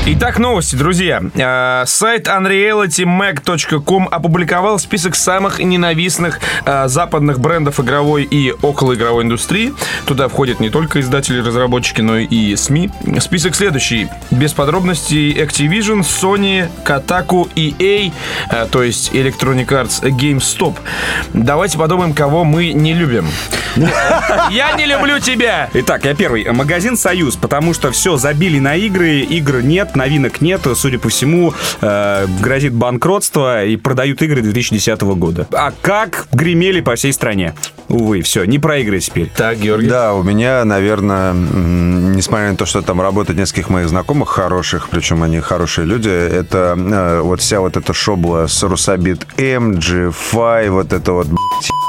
Итак, 0.07 0.39
новости, 0.39 0.77
друзья. 0.77 1.23
Э, 1.35 1.85
Сайт 1.87 2.29
unrealitymag.com 2.29 4.09
опубликовал 4.11 4.79
список 4.79 5.15
самых 5.15 5.61
ненавистных 5.61 6.41
э, 6.67 6.89
западных 6.89 7.41
брендов 7.41 7.81
игровой 7.81 8.25
и 8.25 8.53
околоигровой 8.61 9.25
индустрии. 9.25 9.73
Туда 10.05 10.29
входят 10.29 10.61
не 10.61 10.69
только 10.69 11.01
издатели, 11.01 11.41
разработчики, 11.41 12.03
но 12.03 12.19
и 12.19 12.55
СМИ. 12.55 12.91
Список 13.19 13.55
следующий. 13.55 14.09
Без 14.31 14.53
подробностей 14.53 15.33
Activision, 15.43 16.01
Sony, 16.01 16.69
Kotaku, 16.85 17.49
EA, 17.57 18.13
э, 18.51 18.67
то 18.71 18.83
есть 18.83 19.11
Electronic 19.15 19.69
Arts, 19.69 20.03
GameStop. 20.03 20.77
Давайте 21.33 21.79
подумаем, 21.79 22.13
кого 22.13 22.45
мы 22.45 22.75
не 22.75 22.93
любим. 22.93 23.27
Я 24.51 24.73
не 24.73 24.85
люблю 24.85 25.19
тебя! 25.19 25.69
Итак, 25.73 26.05
я 26.05 26.15
первый. 26.15 26.49
Магазин 26.53 26.97
«Союз», 26.97 27.37
потому 27.37 27.75
что 27.75 27.91
все, 27.91 28.17
забили 28.17 28.59
на 28.59 28.77
игры, 28.77 29.21
игр 29.21 29.63
нет, 29.63 29.94
новинок 29.97 30.41
нет, 30.41 30.63
судя 30.75 30.99
по 30.99 31.09
всему, 31.09 31.53
э, 31.81 32.27
грозит 32.41 32.73
банкротство 32.73 33.65
и 33.65 33.77
продают 33.77 34.23
игры 34.23 34.41
2010 34.43 35.01
года. 35.15 35.47
А 35.53 35.73
как 35.83 36.27
гремели 36.33 36.81
по 36.81 36.95
всей 36.95 37.13
стране? 37.13 37.55
Увы, 37.89 38.23
все, 38.23 38.45
не 38.45 38.59
про 38.59 38.79
игры 38.79 38.99
теперь. 39.01 39.31
Так, 39.37 39.59
Георгий. 39.59 39.89
Да, 39.89 40.15
у 40.15 40.23
меня, 40.23 40.65
наверное, 40.65 41.33
несмотря 41.35 42.51
на 42.51 42.57
то, 42.57 42.67
что 42.67 42.83
там 42.83 43.01
работают 43.01 43.39
нескольких 43.39 43.69
моих 43.69 43.89
знакомых 43.89 44.29
хороших, 44.31 44.89
причем 44.89 45.23
они 45.23 45.41
хорошие 45.41 45.87
люди, 45.87 46.09
это 46.09 46.75
э, 46.79 47.21
вот 47.21 47.41
вся 47.41 47.61
вот 47.61 47.77
эта 47.77 47.93
шобла 47.93 48.47
с 48.47 48.63
Русабит 48.63 49.27
М, 49.37 49.73
G5, 49.73 50.71
вот 50.71 50.93
это 50.93 51.13
вот 51.13 51.27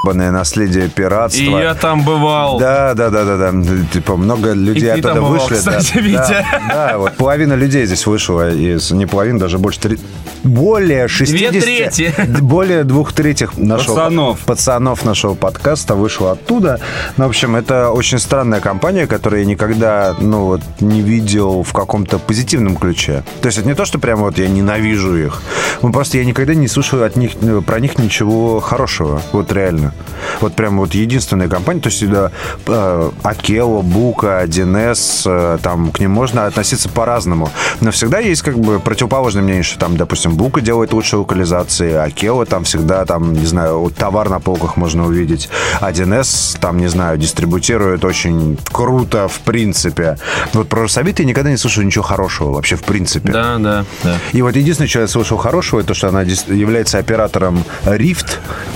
ебаное 0.04 0.32
наследие 0.32 0.86
И 0.88 0.90
пиратства. 0.90 1.42
я 1.60 1.74
там 1.76 2.04
бывал. 2.04 2.60
Да, 2.60 2.94
да, 2.94 3.10
да, 3.10 3.24
да, 3.24 3.52
да. 3.52 3.54
Типа 3.92 4.16
много 4.18 4.52
людей 4.54 4.84
ты 4.84 4.90
оттуда 4.92 5.14
там 5.14 5.24
бывал, 5.24 5.48
вышли. 5.48 5.64
да, 5.64 5.78
кстати, 5.80 5.94
да, 5.96 6.00
Витя. 6.02 6.46
Да, 6.70 6.98
вот 6.98 7.14
половина 7.18 7.54
людей 7.54 7.86
здесь 7.86 7.95
вышла 8.06 8.52
из 8.54 8.92
не 8.92 9.06
половина, 9.06 9.40
даже 9.40 9.58
больше 9.58 9.80
три- 9.80 10.00
более 10.44 11.08
60... 11.08 11.52
трети. 11.64 12.14
Более 12.42 12.84
двух 12.84 13.14
третьих 13.14 13.58
нашего 13.58 13.96
Пацанов. 13.96 14.40
пацанов 14.42 15.06
нашего 15.06 15.34
подкаста 15.34 15.96
вышло 15.96 16.34
оттуда. 16.34 16.80
Ну, 17.18 17.26
в 17.26 17.30
общем, 17.30 17.56
это 17.56 17.90
очень 17.90 18.20
странная 18.20 18.60
компания, 18.60 19.08
которую 19.08 19.42
я 19.42 19.46
никогда, 19.48 20.16
ну, 20.20 20.46
вот, 20.46 20.62
не 20.82 21.02
видел 21.02 21.64
в 21.64 21.74
каком-то 21.74 22.20
позитивном 22.20 22.76
ключе. 22.76 23.24
То 23.42 23.48
есть 23.48 23.58
это 23.58 23.68
не 23.68 23.74
то, 23.76 23.86
что 23.86 23.98
прям 23.98 24.20
вот 24.20 24.38
я 24.38 24.48
ненавижу 24.48 25.16
их. 25.16 25.42
Ну, 25.82 25.92
просто 25.92 26.18
я 26.18 26.26
никогда 26.26 26.54
не 26.54 26.68
слышал 26.68 27.02
от 27.04 27.16
них, 27.16 27.32
э, 27.42 27.62
про 27.66 27.80
них 27.80 27.98
ничего 27.98 28.60
хорошего. 28.60 29.22
Вот 29.32 29.52
реально. 29.52 29.94
Вот 30.42 30.54
прям 30.54 30.78
вот 30.78 30.94
единственная 30.94 31.48
компания, 31.48 31.82
то 31.82 31.88
есть 31.88 32.00
сюда 32.00 32.32
э, 32.68 33.12
Акела, 33.24 33.82
Бука, 33.82 34.44
1С, 34.44 35.24
э, 35.26 35.58
там 35.62 35.92
к 35.92 36.00
ним 36.00 36.12
можно 36.12 36.46
относиться 36.46 36.90
по-разному. 36.90 37.50
Но 37.82 37.92
всегда 37.92 38.20
есть 38.20 38.42
как 38.42 38.58
бы 38.58 38.80
противоположное 38.80 39.44
мнение, 39.44 39.64
что 39.64 39.80
там, 39.80 39.98
допустим, 39.98 40.36
Бука 40.36 40.62
делает 40.62 40.94
лучшие 40.94 41.20
локализации, 41.20 41.94
Акела 41.94 42.46
там 42.46 42.64
всегда, 42.64 43.06
там, 43.06 43.34
не 43.34 43.46
знаю, 43.46 43.80
вот 43.80 43.96
товар 43.96 44.30
на 44.30 44.40
полках 44.40 44.78
можно 44.78 45.06
увидеть. 45.06 45.50
1С, 45.82 46.60
там, 46.60 46.78
не 46.78 46.88
знаю, 46.88 47.18
дистрибутирует 47.18 48.06
очень 48.06 48.58
круто, 48.72 49.28
в 49.28 49.40
принципе. 49.40 50.18
Вот 50.54 50.70
про 50.70 50.84
Рособит 50.84 51.20
я 51.20 51.26
никогда 51.26 51.50
не 51.50 51.58
слышал 51.58 51.84
ничего 51.84 52.04
хорошего 52.04 52.52
вообще, 52.52 52.76
в 52.76 52.84
принципе. 52.84 53.32
Да, 53.32 53.58
да, 53.58 53.86
да. 54.04 54.18
И 54.34 54.42
вот 54.42 54.56
единственное, 54.56 54.88
что 54.88 55.02
я 55.02 55.08
слышал 55.08 55.38
хорошего, 55.38 55.80
это 55.80 55.94
что 55.94 56.10
она 56.10 56.22
является 56.22 56.98
оператором 56.98 57.64
Rift, 57.86 58.28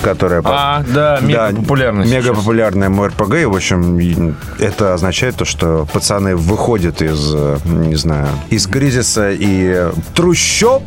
которая... 0.02 0.42
А, 0.46 0.84
да, 0.88 1.20
мега 1.52 1.62
популярная 1.62 2.06
Мега 2.06 2.34
популярная 2.34 2.90
МРПГ. 2.90 3.34
И, 3.36 3.46
в 3.46 3.56
общем, 3.56 4.36
это 4.60 4.94
означает 4.94 5.36
то, 5.36 5.46
что 5.46 5.88
пацаны 5.92 6.36
выходят 6.36 7.02
из, 7.02 7.34
не 7.66 7.96
знаю, 7.96 8.28
из 8.50 8.68
кризиса 8.68 9.32
и 9.32 9.88
трущоб 10.16 10.84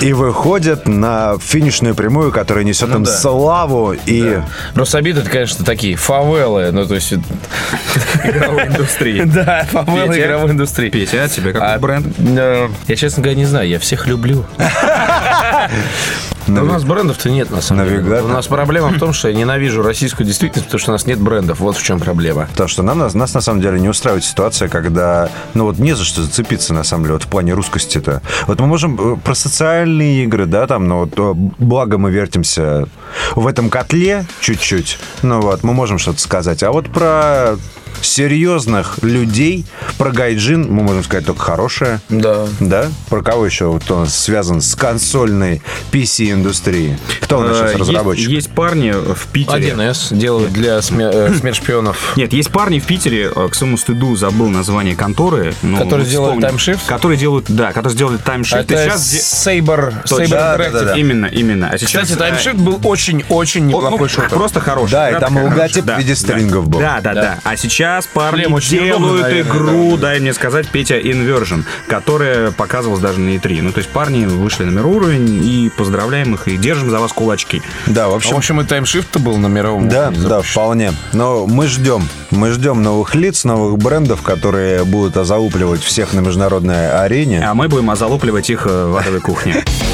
и 0.00 0.12
выходят 0.12 0.86
на 0.88 1.36
финишную 1.38 1.94
прямую, 1.94 2.32
которая 2.32 2.64
несет 2.64 2.88
им 2.90 3.00
Ну 3.00 3.04
да. 3.04 3.10
славу 3.12 3.94
и... 4.06 4.40
Рособит 4.74 5.16
это, 5.18 5.28
конечно, 5.30 5.64
такие 5.64 5.96
фавелы, 5.96 6.70
ну, 6.72 6.86
то 6.86 6.94
есть... 6.94 7.12
Игровой 8.24 8.66
индустрии. 8.66 9.22
Да, 9.32 9.66
фавелы 9.70 10.18
игровой 10.18 10.50
индустрии. 10.52 10.90
Петя, 10.90 11.24
а 11.24 11.28
тебе 11.28 11.52
какой 11.52 11.68
А, 11.68 11.78
бренд? 11.78 12.06
э, 12.18 12.68
Я, 12.86 12.96
честно 12.96 13.22
говоря, 13.22 13.38
не 13.38 13.46
знаю, 13.46 13.68
я 13.68 13.78
всех 13.78 14.06
люблю. 14.06 14.44
Да 16.46 16.62
у 16.62 16.66
нас 16.66 16.84
брендов-то 16.84 17.30
нет, 17.30 17.50
на 17.50 17.60
самом 17.60 17.84
деле. 17.84 18.00
Навигатор. 18.00 18.24
У 18.24 18.28
нас 18.28 18.46
проблема 18.46 18.88
в 18.88 18.98
том, 18.98 19.12
что 19.12 19.28
я 19.28 19.34
ненавижу 19.34 19.82
российскую 19.82 20.26
действительность, 20.26 20.66
потому 20.66 20.80
что 20.80 20.90
у 20.90 20.94
нас 20.94 21.06
нет 21.06 21.20
брендов. 21.20 21.60
Вот 21.60 21.76
в 21.76 21.82
чем 21.82 22.00
проблема. 22.00 22.48
Потому 22.52 22.68
что 22.68 22.82
нам, 22.82 22.98
нас, 22.98 23.14
нас 23.14 23.34
на 23.34 23.40
самом 23.40 23.60
деле 23.60 23.80
не 23.80 23.88
устраивает 23.88 24.24
ситуация, 24.24 24.68
когда, 24.68 25.28
ну 25.54 25.64
вот 25.64 25.78
не 25.78 25.94
за 25.94 26.04
что 26.04 26.22
зацепиться, 26.22 26.74
на 26.74 26.84
самом 26.84 27.04
деле, 27.04 27.14
вот 27.14 27.24
в 27.24 27.28
плане 27.28 27.52
русскости-то. 27.52 28.22
Вот 28.46 28.60
мы 28.60 28.66
можем 28.66 29.14
э, 29.14 29.16
про 29.16 29.34
социальные 29.34 30.24
игры, 30.24 30.46
да, 30.46 30.66
там, 30.66 30.88
ну 30.88 31.00
вот, 31.00 31.14
э, 31.16 31.32
благо 31.58 31.98
мы 31.98 32.10
вертимся 32.10 32.88
в 33.34 33.46
этом 33.46 33.70
котле 33.70 34.26
чуть-чуть, 34.40 34.98
ну 35.22 35.40
вот, 35.40 35.62
мы 35.62 35.72
можем 35.72 35.98
что-то 35.98 36.20
сказать. 36.20 36.62
А 36.62 36.72
вот 36.72 36.88
про 36.90 37.56
серьезных 38.00 38.98
людей, 39.02 39.64
про 39.98 40.10
гайджин 40.12 40.70
мы 40.72 40.82
можем 40.82 41.04
сказать 41.04 41.26
только 41.26 41.42
хорошее. 41.42 42.00
Да. 42.08 42.46
Да? 42.60 42.86
Про 43.08 43.22
кого 43.22 43.46
еще 43.46 43.66
вот 43.66 43.90
он 43.90 44.06
связан 44.06 44.60
с 44.60 44.74
консольной 44.74 45.62
PC-индустрией? 45.92 46.96
Кто 47.20 47.38
у 47.38 47.42
нас 47.42 47.52
Э, 47.52 47.54
сейчас 47.60 47.68
есть- 47.70 47.80
разработчик? 47.80 48.28
Есть 48.28 48.50
парни 48.50 48.90
в 48.92 49.26
Питере. 49.32 49.72
1С 49.74 50.14
делают 50.16 50.52
для 50.52 50.78
э, 50.78 50.82
смерть 50.82 51.56
шпионов. 51.56 52.12
Нет, 52.16 52.32
есть 52.32 52.50
парни 52.50 52.78
в 52.78 52.84
Питере, 52.86 53.30
э, 53.34 53.48
к 53.50 53.54
своему 53.54 53.76
стыду 53.76 54.16
забыл 54.16 54.48
название 54.48 54.96
конторы. 54.96 55.54
но 55.62 55.78
Которые 55.78 56.06
делают. 56.08 56.42
Timeshift? 56.44 56.80
Которые 56.86 57.18
делают, 57.18 57.46
да, 57.48 57.72
которые 57.72 57.92
сделали 57.94 58.16
таймшифт. 58.18 58.70
и 58.70 58.74
Это 58.74 58.84
сейчас 58.84 59.10
Точно. 59.10 59.50
Saber 59.50 60.28
Да, 60.28 60.56
да, 60.56 60.70
да, 60.70 60.84
да. 60.84 60.96
Именно, 60.96 61.26
именно. 61.26 61.68
А 61.70 61.78
сейчас, 61.78 62.02
Кстати, 62.02 62.12
э, 62.12 62.16
таймшифт 62.16 62.56
был 62.56 62.80
очень-очень 62.84 63.62
он, 63.62 63.68
неплохой 63.68 63.98
ну, 64.00 64.08
шутер. 64.08 64.28
Просто 64.30 64.60
хороший. 64.60 64.92
Да, 64.92 65.10
и 65.10 65.18
там 65.20 65.36
логотип 65.36 65.84
в 65.84 65.98
виде 65.98 66.14
стрингов 66.14 66.68
был. 66.68 66.80
Да, 66.80 67.00
да, 67.02 67.14
да. 67.14 67.38
А 67.44 67.56
сейчас 67.56 67.81
парни 68.12 68.42
Шлем 68.42 68.54
очень 68.54 68.70
делают 68.70 68.96
удобно, 68.96 69.20
наверное, 69.22 69.50
игру, 69.52 69.96
дай 69.96 70.20
мне 70.20 70.32
сказать, 70.32 70.68
Петя 70.68 70.98
Inversion, 70.98 71.64
которая 71.88 72.50
показывалась 72.50 73.00
даже 73.00 73.20
на 73.20 73.30
E3. 73.30 73.62
Ну, 73.62 73.72
то 73.72 73.78
есть 73.78 73.90
парни 73.90 74.26
вышли 74.26 74.64
на 74.64 74.70
мировой 74.70 74.96
уровень, 74.96 75.44
и 75.44 75.70
поздравляем 75.76 76.34
их, 76.34 76.48
и 76.48 76.56
держим 76.56 76.90
за 76.90 76.98
вас 77.00 77.12
кулачки. 77.12 77.62
Да, 77.86 78.08
в 78.08 78.12
А, 78.12 78.16
общем, 78.16 78.34
В 78.34 78.38
общем, 78.38 78.60
и 78.60 78.64
таймшифт-то 78.64 79.18
был 79.18 79.36
на 79.38 79.46
мировом 79.46 79.88
Да, 79.88 80.08
уровне 80.08 80.18
да, 80.22 80.28
запущен. 80.28 80.52
вполне. 80.52 80.92
Но 81.12 81.46
мы 81.46 81.66
ждем. 81.66 82.08
Мы 82.30 82.50
ждем 82.52 82.82
новых 82.82 83.14
лиц, 83.14 83.44
новых 83.44 83.78
брендов, 83.78 84.22
которые 84.22 84.84
будут 84.84 85.16
озаупливать 85.16 85.82
всех 85.82 86.12
на 86.14 86.20
международной 86.20 86.90
арене. 86.90 87.42
А 87.46 87.54
мы 87.54 87.68
будем 87.68 87.90
озалупливать 87.90 88.48
их 88.50 88.66
э, 88.66 88.86
в 88.86 88.96
адовой 88.96 89.20
кухне. 89.20 89.64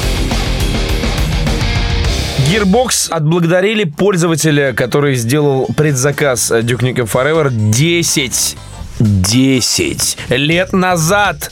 Gearbox 2.47 3.09
отблагодарили 3.11 3.83
пользователя, 3.83 4.73
который 4.73 5.15
сделал 5.15 5.67
предзаказ 5.75 6.51
Duke 6.51 6.81
Nukem 6.81 7.11
Forever 7.11 7.49
10 7.51 8.57
10 8.99 10.17
лет 10.29 10.73
назад. 10.73 11.51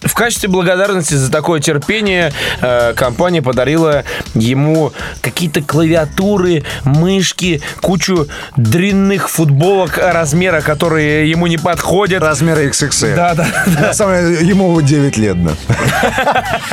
В 0.00 0.14
качестве 0.14 0.48
благодарности 0.48 1.14
за 1.14 1.30
такое 1.30 1.60
терпение 1.60 2.32
э, 2.60 2.94
компания 2.94 3.42
подарила 3.42 4.04
ему 4.34 4.92
какие-то 5.20 5.60
клавиатуры, 5.60 6.64
мышки, 6.84 7.60
кучу 7.80 8.26
дрянных 8.56 9.28
футболок 9.28 9.98
размера, 9.98 10.60
которые 10.60 11.28
ему 11.30 11.46
не 11.46 11.58
подходят. 11.58 12.22
Размеры 12.22 12.68
XXL. 12.68 13.16
Да, 13.16 13.34
да, 13.34 13.46
На 13.80 13.92
самом 13.92 14.14
деле, 14.34 14.48
ему 14.48 14.80
9 14.80 15.16
лет, 15.18 15.36
да. 15.44 15.52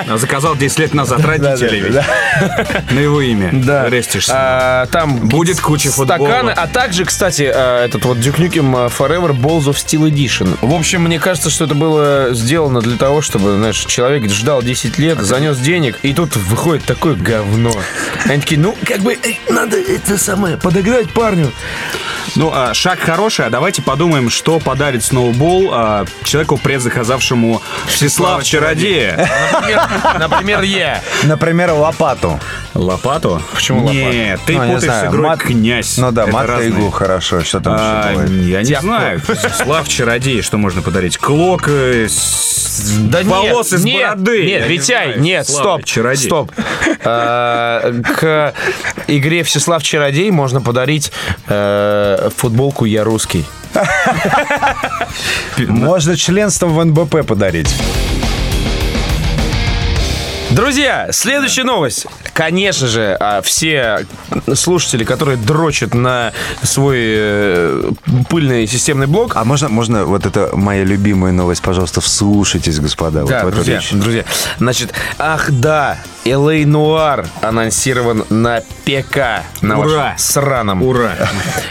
Заказал 0.17 0.56
10 0.56 0.80
лет 0.80 0.93
назад 0.93 1.19
родителей 1.25 1.80
ведь. 1.82 1.95
На 2.91 2.99
его 2.99 3.21
имя. 3.21 3.49
Да. 3.54 3.89
Рестишься. 3.89 4.34
А, 4.36 4.86
там 4.88 5.28
Будет 5.28 5.60
куча 5.60 5.89
стаканы, 5.89 6.25
футболок. 6.28 6.54
а 6.58 6.67
также, 6.67 7.06
кстати, 7.06 7.51
а, 7.54 7.86
этот 7.86 8.06
вот 8.06 8.17
Duke 8.17 8.38
Nukem 8.38 8.89
Forever 8.97 9.32
Balls 9.32 9.65
of 9.65 9.73
Steel 9.75 10.05
Edition. 10.10 10.58
В 10.62 10.74
общем, 10.74 11.02
мне 11.04 11.20
кажется, 11.20 11.50
что 11.50 11.65
это 11.65 11.76
было 11.76 12.34
сделано 12.34 12.82
для 12.82 12.98
того, 12.98 13.22
чтобы, 13.22 13.56
знаешь, 13.58 13.84
человек 13.86 14.30
ждал 14.30 14.62
10 14.62 14.98
лет, 14.98 15.20
занес 15.20 15.58
денег, 15.58 16.00
и 16.04 16.13
тут 16.13 16.36
выходит 16.36 16.86
такое 16.86 17.15
говно. 17.15 17.74
Они 18.26 18.39
такие, 18.41 18.60
ну, 18.60 18.76
как 18.86 19.00
бы, 19.02 19.18
эй, 19.22 19.39
надо 19.50 19.78
это 19.78 20.18
самое, 20.18 20.58
подыграть 20.58 21.10
парню. 21.12 21.52
Ну, 22.36 22.52
а, 22.54 22.74
шаг 22.74 23.00
хороший, 23.00 23.46
а 23.46 23.50
давайте 23.50 23.82
подумаем, 23.82 24.30
что 24.30 24.60
подарит 24.60 25.04
Сноубол 25.04 25.70
а, 25.72 26.06
человеку, 26.24 26.58
предзаказавшему 26.58 27.62
Всеслав 27.88 28.44
Чародея. 28.44 29.30
Например, 29.54 30.20
например, 30.20 30.62
я. 30.63 31.02
Например, 31.24 31.72
лопату. 31.72 32.39
Лопату? 32.74 33.41
Почему 33.54 33.80
лопату? 33.86 33.94
Нет, 34.00 34.39
ты 34.46 34.58
Ну, 34.58 34.74
путаешь 34.74 34.94
с 34.94 35.06
игрой 35.10 35.30
мат- 35.30 35.39
«Князь». 35.39 35.98
Ну 35.98 36.12
да, 36.12 36.26
мат 36.28 36.50
иглу 36.62 36.89
хорошо. 36.91 37.41
Что 37.44 37.60
там 37.62 37.76
А, 37.80 38.12
еще 38.12 38.50
я 38.50 38.62
не 38.63 38.80
знаю. 38.82 39.22
Слав 39.63 39.88
Чародей, 39.95 40.41
что 40.41 40.58
можно 40.58 40.81
подарить? 40.81 41.17
Клок 41.17 41.69
э, 41.69 42.10
с 42.10 42.91
Да 43.10 43.21
волос 43.23 43.71
нет, 43.71 43.79
из 43.79 43.86
нет, 43.86 44.01
бороды. 44.10 44.43
Нет, 44.43 44.62
Я 44.62 44.67
не 44.67 44.73
Витяй, 44.73 45.05
знаю. 45.08 45.21
нет, 45.21 45.47
Слава 45.47 45.62
стоп, 45.63 45.86
Чародей. 45.86 46.25
стоп. 46.25 46.51
А, 47.05 47.93
К 48.17 48.53
игре 49.08 49.43
Всеслав 49.43 49.81
Чародей 49.81 50.29
можно 50.31 50.60
подарить 50.60 51.13
э, 51.47 52.29
футболку 52.36 52.84
«Я 52.84 53.05
русский». 53.05 53.45
Можно 55.58 56.17
членство 56.17 56.67
в 56.67 56.84
НБП 56.84 57.25
подарить. 57.25 57.73
Друзья, 60.51 61.08
следующая 61.12 61.63
новость. 61.63 62.05
Конечно 62.36 62.88
же, 62.88 63.15
а, 63.17 63.41
все 63.41 64.06
слушатели, 64.56 65.06
которые 65.06 65.38
дрочат 65.38 65.93
на 65.93 66.34
свой 66.63 66.98
э, 67.00 67.91
пыльный 68.30 68.67
системный 68.67 69.08
блок, 69.08 69.32
А 69.38 69.45
можно, 69.45 69.69
можно 69.69 70.04
вот 70.04 70.26
это 70.26 70.50
моя 70.54 70.84
любимая 70.84 71.32
новость, 71.32 71.62
пожалуйста, 71.62 72.02
вслушайтесь, 72.02 72.78
господа. 72.82 73.24
Да, 73.24 73.45
вот 73.45 73.54
друзья, 73.54 73.80
друзья. 73.93 74.26
Значит, 74.58 74.91
ах 75.17 75.50
да, 75.50 75.98
LA 76.26 76.63
Noir 76.65 77.26
анонсирован 77.41 78.26
на 78.30 78.62
ПК. 78.84 79.43
На 79.62 79.80
Ура! 79.80 80.15
сраном. 80.17 80.84
Ура! 80.84 81.13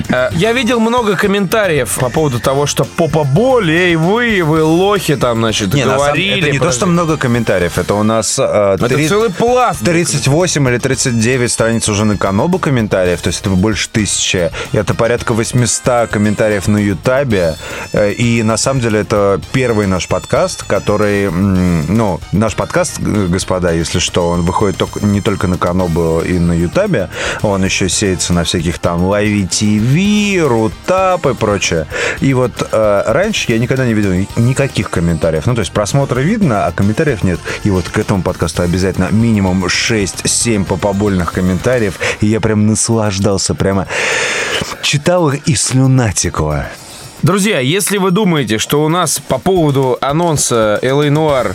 Э, 0.08 0.30
Я 0.32 0.52
видел 0.54 0.80
много 0.80 1.14
комментариев 1.16 1.94
по 2.00 2.08
поводу 2.08 2.40
того, 2.40 2.64
что 2.66 2.84
попа 2.84 3.24
боли, 3.24 3.72
эй, 3.74 3.96
вы, 3.96 4.42
вы 4.42 4.62
лохи 4.64 5.16
там, 5.16 5.40
значит, 5.40 5.74
Не, 5.74 5.84
на 5.84 5.90
самом- 5.98 6.06
говорили. 6.06 6.38
это 6.40 6.50
не 6.52 6.58
то, 6.58 6.64
про- 6.64 6.72
что 6.72 6.86
много 6.86 7.18
комментариев, 7.18 7.76
это 7.76 7.94
у 7.94 8.02
нас 8.02 8.38
э, 8.38 8.76
Это 8.78 8.88
три- 8.88 9.06
целый 9.08 9.28
пласт. 9.30 9.84
38 9.84 10.53
или 10.68 10.78
39 10.78 11.50
страниц 11.50 11.88
уже 11.88 12.04
на 12.04 12.16
Канобу 12.16 12.58
комментариев, 12.58 13.20
то 13.20 13.28
есть 13.28 13.40
это 13.40 13.50
больше 13.50 13.88
тысячи. 13.88 14.50
Это 14.72 14.94
порядка 14.94 15.32
800 15.34 16.08
комментариев 16.10 16.68
на 16.68 16.78
Ютабе. 16.78 17.56
Э, 17.92 18.12
И 18.12 18.42
на 18.42 18.56
самом 18.56 18.80
деле 18.80 19.00
это 19.00 19.40
первый 19.52 19.86
наш 19.86 20.06
подкаст, 20.08 20.62
который, 20.64 21.30
ну, 21.30 22.20
наш 22.32 22.54
подкаст, 22.54 23.00
господа, 23.00 23.72
если 23.72 23.98
что, 23.98 24.28
он 24.28 24.42
выходит 24.42 24.76
только, 24.76 25.04
не 25.04 25.20
только 25.20 25.46
на 25.48 25.58
Канобу 25.58 26.20
и 26.20 26.38
на 26.38 26.52
Ютабе, 26.52 27.08
он 27.42 27.64
еще 27.64 27.88
сеется 27.88 28.32
на 28.32 28.44
всяких 28.44 28.78
там 28.78 29.04
Лайви 29.04 29.46
ТВ, 29.46 30.48
Рутап 30.48 31.26
и 31.26 31.34
прочее. 31.34 31.86
И 32.20 32.34
вот 32.34 32.52
э, 32.70 33.02
раньше 33.06 33.50
я 33.52 33.58
никогда 33.58 33.86
не 33.86 33.94
видел 33.94 34.12
ни- 34.12 34.28
никаких 34.36 34.90
комментариев. 34.90 35.46
Ну, 35.46 35.54
то 35.54 35.60
есть 35.60 35.72
просмотры 35.72 36.22
видно, 36.22 36.66
а 36.66 36.72
комментариев 36.72 37.22
нет. 37.24 37.40
И 37.64 37.70
вот 37.70 37.88
к 37.88 37.98
этому 37.98 38.22
подкасту 38.22 38.62
обязательно 38.62 39.08
минимум 39.10 39.68
6-7 40.44 40.64
попобольных 40.64 41.32
комментариев. 41.32 41.98
И 42.20 42.26
я 42.26 42.40
прям 42.40 42.66
наслаждался, 42.66 43.54
прямо 43.54 43.86
читал 44.82 45.30
их 45.30 45.46
и 45.48 45.54
слюна 45.54 46.12
текла. 46.12 46.66
Друзья, 47.24 47.58
если 47.58 47.96
вы 47.96 48.10
думаете, 48.10 48.58
что 48.58 48.84
у 48.84 48.90
нас 48.90 49.18
по 49.18 49.38
поводу 49.38 49.96
анонса 50.02 50.78
LA 50.82 51.08
Noir 51.08 51.54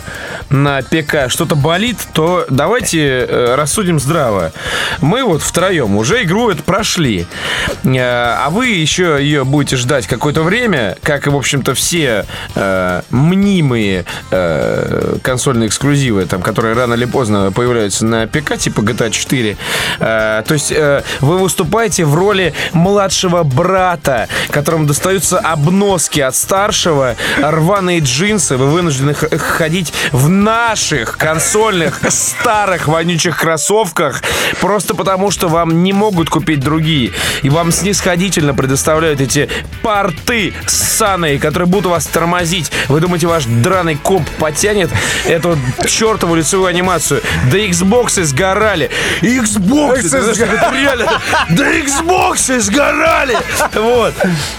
на 0.50 0.82
ПК 0.82 1.30
что-то 1.30 1.54
болит, 1.54 1.96
то 2.12 2.44
давайте 2.50 3.06
э, 3.06 3.54
рассудим 3.54 4.00
здраво. 4.00 4.50
Мы 5.00 5.22
вот 5.22 5.42
втроем 5.42 5.96
уже 5.96 6.24
игру 6.24 6.50
эту 6.50 6.64
прошли. 6.64 7.24
Э, 7.84 7.98
а 8.00 8.50
вы 8.50 8.66
еще 8.66 9.18
ее 9.20 9.44
будете 9.44 9.76
ждать 9.76 10.08
какое-то 10.08 10.42
время, 10.42 10.96
как 11.04 11.28
и, 11.28 11.30
в 11.30 11.36
общем-то, 11.36 11.74
все 11.74 12.26
э, 12.56 13.02
мнимые 13.10 14.06
э, 14.32 15.18
консольные 15.22 15.68
эксклюзивы, 15.68 16.26
там, 16.26 16.42
которые 16.42 16.74
рано 16.74 16.94
или 16.94 17.04
поздно 17.04 17.52
появляются 17.52 18.04
на 18.04 18.26
ПК, 18.26 18.56
типа 18.56 18.80
GTA 18.80 19.12
4. 19.12 19.56
Э, 20.00 20.42
то 20.44 20.52
есть 20.52 20.72
э, 20.72 21.04
вы 21.20 21.38
выступаете 21.38 22.04
в 22.04 22.16
роли 22.16 22.54
младшего 22.72 23.44
брата, 23.44 24.26
которому 24.50 24.88
достаются 24.88 25.38
обноски 25.60 26.20
от 26.20 26.34
старшего, 26.34 27.16
рваные 27.38 28.00
джинсы. 28.00 28.56
Вы 28.56 28.70
вынуждены 28.70 29.14
ходить 29.14 29.92
в 30.10 30.28
наших 30.28 31.18
консольных 31.18 32.00
старых 32.08 32.88
вонючих 32.88 33.38
кроссовках 33.38 34.22
просто 34.60 34.94
потому, 34.94 35.30
что 35.30 35.48
вам 35.48 35.82
не 35.82 35.92
могут 35.92 36.30
купить 36.30 36.60
другие. 36.60 37.12
И 37.42 37.50
вам 37.50 37.72
снисходительно 37.72 38.54
предоставляют 38.54 39.20
эти 39.20 39.50
порты 39.82 40.54
ссаные, 40.66 41.38
которые 41.38 41.68
будут 41.68 41.86
вас 41.86 42.06
тормозить. 42.06 42.72
Вы 42.88 43.00
думаете, 43.00 43.26
ваш 43.26 43.44
драный 43.44 43.96
комп 43.96 44.28
потянет 44.38 44.90
эту 45.26 45.58
чертову 45.86 46.34
лицевую 46.34 46.68
анимацию? 46.68 47.20
Да 47.50 47.58
Xbox 47.58 48.22
сгорали. 48.24 48.90
Xbox! 49.20 50.00
реально. 50.72 51.20
Да 51.50 51.70
Xbox 51.70 52.60
сгорали! 52.60 53.36
Вот. 53.74 54.14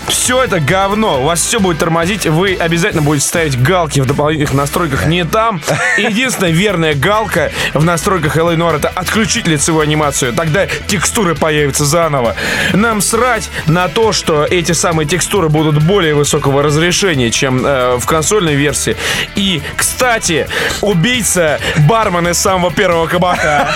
Все 0.08 0.44
это 0.44 0.60
говно. 0.60 0.91
У 0.92 1.24
вас 1.24 1.42
все 1.42 1.60
будет 1.60 1.78
тормозить. 1.78 2.26
Вы 2.26 2.56
обязательно 2.56 3.02
будете 3.02 3.26
ставить 3.26 3.62
галки 3.62 4.02
в 4.02 4.06
дополнительных 4.06 4.54
настройках 4.54 5.06
не 5.06 5.24
там. 5.24 5.62
Единственная 5.98 6.52
верная 6.52 6.94
галка 6.96 7.52
в 7.74 7.84
настройках 7.84 8.36
LA 8.36 8.58
Noir 8.58 8.78
это 8.78 8.90
отключить 8.90 9.48
лицевую 9.48 9.84
анимацию. 9.84 10.34
Тогда 10.34 10.68
текстуры 10.88 11.36
появятся 11.36 11.86
заново. 11.86 12.36
Нам 12.74 13.02
срать 13.02 13.50
на 13.68 13.88
то, 13.88 14.12
что 14.12 14.44
эти 14.44 14.74
самые 14.74 15.08
текстуры 15.08 15.50
будут 15.50 15.82
более 15.82 16.14
высокого 16.14 16.62
разрешения, 16.62 17.32
чем 17.32 17.66
э, 17.66 17.98
в 17.98 18.06
консольной 18.06 18.56
версии. 18.56 18.98
И, 19.36 19.62
кстати, 19.78 20.48
убийца 20.82 21.60
бармен 21.88 22.28
из 22.28 22.38
самого 22.38 22.72
первого 22.72 23.08
кабака. 23.08 23.70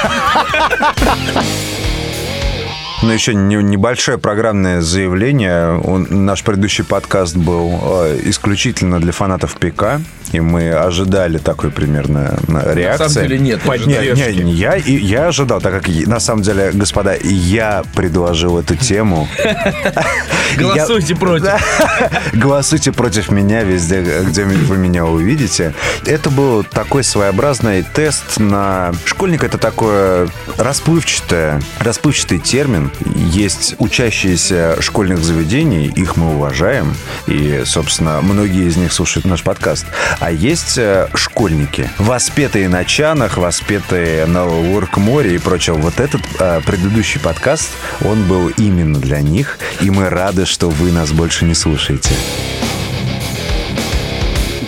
Но 3.06 3.14
еще 3.14 3.36
не- 3.36 3.62
небольшое 3.62 4.18
программное 4.18 4.82
заявление. 4.82 5.78
Он- 5.80 6.08
наш 6.26 6.44
предыдущий 6.44 6.84
подкаст 6.84 7.36
был 7.38 7.80
э, 7.84 8.20
исключительно 8.24 9.00
для 9.00 9.12
фанатов 9.12 9.56
ПК, 9.58 10.02
и 10.32 10.40
мы 10.40 10.72
ожидали 10.74 11.38
такой 11.38 11.72
примерно 11.72 12.40
э, 12.48 12.74
реакции. 12.74 13.04
На 13.04 13.10
самом 13.10 13.28
деле 13.30 13.40
нет. 13.40 13.66
Не, 13.66 14.34
не, 14.36 14.44
не, 14.44 14.54
я, 14.54 14.76
и- 14.76 14.92
я 14.98 15.28
ожидал, 15.28 15.62
так 15.62 15.74
как 15.74 15.88
на 16.08 16.20
самом 16.20 16.42
деле, 16.44 16.72
господа, 16.74 17.16
я 17.22 17.84
предложил 17.96 18.58
эту 18.60 18.76
тему. 18.76 19.28
Голосуйте 20.58 21.16
против. 21.16 21.52
Голосуйте 22.34 22.92
против 22.92 23.30
меня 23.32 23.64
везде, 23.64 24.02
где 24.24 24.44
вы 24.46 24.78
меня 24.78 25.06
увидите. 25.06 25.74
Это 26.06 26.30
был 26.30 26.64
такой 26.64 27.04
своеобразный 27.04 27.84
тест 27.84 28.38
на... 28.38 28.92
Школьник— 29.06 29.44
это 29.46 29.58
такое 29.58 30.30
расплывчатое, 30.58 31.62
расплывчатый 31.80 32.40
термин. 32.40 32.92
Есть 33.16 33.76
учащиеся 33.80 34.82
школьных 34.82 35.20
заведений, 35.20 35.88
их 35.88 36.16
мы 36.18 36.36
уважаем, 36.36 36.96
и, 37.28 37.64
собственно, 37.66 38.22
многие 38.22 38.68
из 38.68 38.78
них 38.78 38.94
слушают 38.94 39.26
наш 39.26 39.44
подкаст. 39.44 39.86
А 40.20 40.32
есть 40.32 40.78
э, 40.78 41.08
школьники, 41.14 41.90
воспетые 41.98 42.70
на 42.70 42.86
чанах, 42.86 43.38
воспетые 43.38 44.26
на 44.26 44.46
Воркморе 44.46 45.36
и 45.36 45.38
прочее. 45.38 45.76
Вот 45.76 46.00
этот 46.00 46.22
э, 46.40 46.62
предыдущий 46.66 47.20
подкаст, 47.20 47.70
он 48.04 48.24
был 48.24 48.50
именно 48.50 49.00
для 49.00 49.22
них, 49.22 49.60
и 49.82 49.90
мы 49.90 50.10
рады, 50.10 50.46
что 50.46 50.70
вы 50.70 50.92
нас 50.92 51.12
больше 51.12 51.46
не 51.46 51.54
слушаете. 51.54 52.16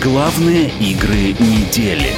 Главные 0.02 0.68
игры 0.68 1.32
недели. 1.32 2.12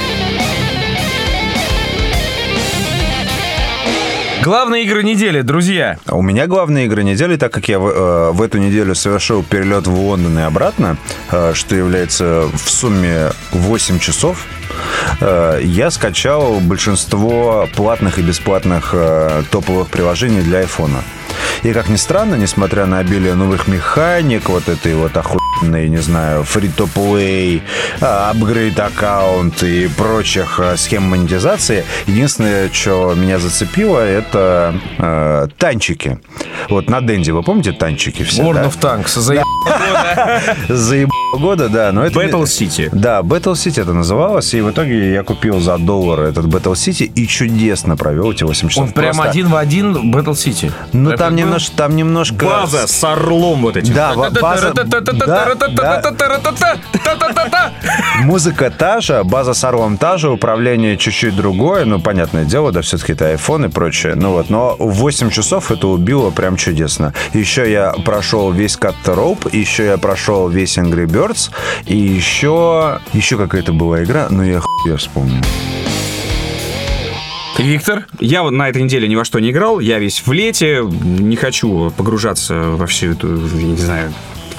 Главные 4.43 4.85
игры 4.85 5.03
недели, 5.03 5.41
друзья. 5.41 5.99
А 6.07 6.15
У 6.15 6.23
меня 6.23 6.47
главная 6.47 6.87
игра 6.87 7.03
недели, 7.03 7.37
так 7.37 7.53
как 7.53 7.69
я 7.69 7.77
в, 7.77 7.87
э, 7.87 8.31
в 8.31 8.41
эту 8.41 8.57
неделю 8.57 8.95
совершил 8.95 9.43
перелет 9.43 9.85
в 9.85 9.93
Лондон 9.93 10.39
и 10.39 10.41
обратно, 10.41 10.97
э, 11.31 11.51
что 11.53 11.75
является 11.75 12.49
в 12.51 12.67
сумме 12.67 13.29
8 13.51 13.99
часов, 13.99 14.47
э, 15.19 15.59
я 15.63 15.91
скачал 15.91 16.59
большинство 16.59 17.69
платных 17.75 18.17
и 18.17 18.23
бесплатных 18.23 18.95
топовых 19.51 19.89
приложений 19.89 20.41
для 20.41 20.59
айфона. 20.59 21.03
И, 21.63 21.73
как 21.73 21.89
ни 21.89 21.95
странно, 21.95 22.35
несмотря 22.35 22.85
на 22.85 22.99
обилие 22.99 23.35
новых 23.35 23.67
механик, 23.67 24.49
вот 24.49 24.67
этой 24.69 24.95
вот 24.95 25.15
охуенной, 25.15 25.89
не 25.89 25.97
знаю, 25.97 26.43
фри-то-плей, 26.43 27.63
апгрейд 27.99 28.79
аккаунт 28.79 29.63
и 29.63 29.87
прочих 29.87 30.59
э, 30.59 30.77
схем 30.77 31.03
монетизации, 31.03 31.85
единственное, 32.07 32.69
что 32.71 33.13
меня 33.15 33.39
зацепило, 33.39 33.99
это 33.99 34.73
э, 34.97 35.47
танчики. 35.57 36.19
Вот 36.69 36.89
на 36.89 37.01
Денде, 37.01 37.31
вы 37.31 37.43
помните 37.43 37.71
танчики 37.71 38.23
все? 38.23 38.43
World 38.43 38.53
да? 38.53 38.63
of 38.65 38.79
Tanks. 38.79 39.19
За 39.19 39.41
Заеб 40.69 41.09
года, 41.39 41.69
да. 41.69 41.91
Но 41.91 42.05
это 42.05 42.19
Battle 42.19 42.43
City. 42.43 42.89
Да, 42.91 43.21
Battle 43.21 43.53
City 43.53 43.81
это 43.81 43.93
называлось, 43.93 44.53
и 44.53 44.61
в 44.61 44.69
итоге 44.71 45.13
я 45.13 45.23
купил 45.23 45.59
за 45.59 45.77
доллар 45.77 46.21
этот 46.21 46.45
Battle 46.45 46.73
City 46.73 47.05
и 47.05 47.27
чудесно 47.27 47.97
провел 47.97 48.31
эти 48.31 48.43
8 48.43 48.69
часов. 48.69 48.85
Он 48.85 48.91
прям 48.91 49.15
Просто- 49.15 49.29
один 49.29 49.47
в 49.49 49.55
один 49.55 50.13
Battle 50.13 50.33
City. 50.33 50.71
Ну, 50.93 51.15
там 51.15 51.35
немножко, 51.35 51.75
там 51.75 51.95
немножко... 51.95 52.45
База 52.45 52.87
с 52.87 53.03
орлом 53.03 53.61
вот 53.61 53.77
этим. 53.77 53.93
Да, 53.93 54.13
база... 54.15 54.73
Музыка 58.23 58.69
та 58.69 59.01
же, 59.01 59.23
база 59.23 59.53
с 59.53 59.63
орлом 59.63 59.97
та 59.97 60.17
же, 60.17 60.29
управление 60.29 60.97
чуть-чуть 60.97 61.35
другое, 61.35 61.85
ну, 61.85 61.99
понятное 61.99 62.45
дело, 62.45 62.71
да, 62.71 62.81
все-таки 62.81 63.13
это 63.13 63.33
iPhone 63.33 63.65
и 63.67 63.69
прочее, 63.69 64.15
ну 64.15 64.31
вот, 64.31 64.49
но 64.49 64.75
8 64.79 65.29
часов 65.29 65.71
это 65.71 65.87
убило 65.87 66.29
прям 66.29 66.55
чудесно. 66.55 67.13
Еще 67.33 67.71
я 67.71 67.93
прошел 68.05 68.51
весь 68.51 68.77
Cut 68.77 68.95
Rope, 69.05 69.55
еще 69.55 69.85
я 69.85 69.97
прошел 69.97 70.49
весь 70.49 70.77
Angry 70.77 71.05
Birds, 71.05 71.20
и 71.85 71.95
еще, 71.95 72.99
еще 73.13 73.37
какая-то 73.37 73.73
была 73.73 74.03
игра, 74.03 74.27
но 74.29 74.43
я 74.43 74.59
хуй 74.59 74.95
вспомню. 74.97 75.41
Виктор? 77.57 78.07
Я 78.19 78.41
вот 78.43 78.51
на 78.51 78.69
этой 78.69 78.81
неделе 78.81 79.07
ни 79.07 79.15
во 79.15 79.23
что 79.23 79.39
не 79.39 79.51
играл, 79.51 79.79
я 79.79 79.99
весь 79.99 80.25
в 80.25 80.31
лете, 80.31 80.81
не 80.83 81.35
хочу 81.35 81.91
погружаться 81.95 82.55
во 82.55 82.87
всю 82.87 83.11
эту, 83.11 83.27
не 83.27 83.77
знаю, 83.77 84.13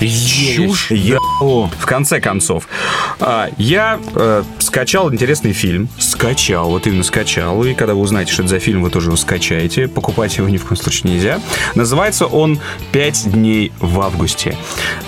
Чушь. 0.08 0.90
Я... 0.90 1.18
В 1.40 1.86
конце 1.86 2.20
концов, 2.20 2.68
а, 3.20 3.50
я 3.58 4.00
э, 4.14 4.42
скачал 4.58 5.12
интересный 5.12 5.52
фильм. 5.52 5.88
Скачал, 5.98 6.70
вот 6.70 6.86
именно 6.86 7.02
скачал. 7.02 7.62
И 7.64 7.74
когда 7.74 7.94
вы 7.94 8.00
узнаете, 8.00 8.32
что 8.32 8.42
это 8.42 8.50
за 8.50 8.58
фильм, 8.58 8.82
вы 8.82 8.90
тоже 8.90 9.08
его 9.08 9.16
скачаете. 9.16 9.88
Покупать 9.88 10.36
его 10.36 10.48
ни 10.48 10.56
в 10.56 10.64
коем 10.64 10.76
случае 10.76 11.14
нельзя. 11.14 11.40
Называется 11.74 12.26
он 12.26 12.58
«Пять 12.92 13.30
дней 13.30 13.72
в 13.78 14.00
августе». 14.00 14.56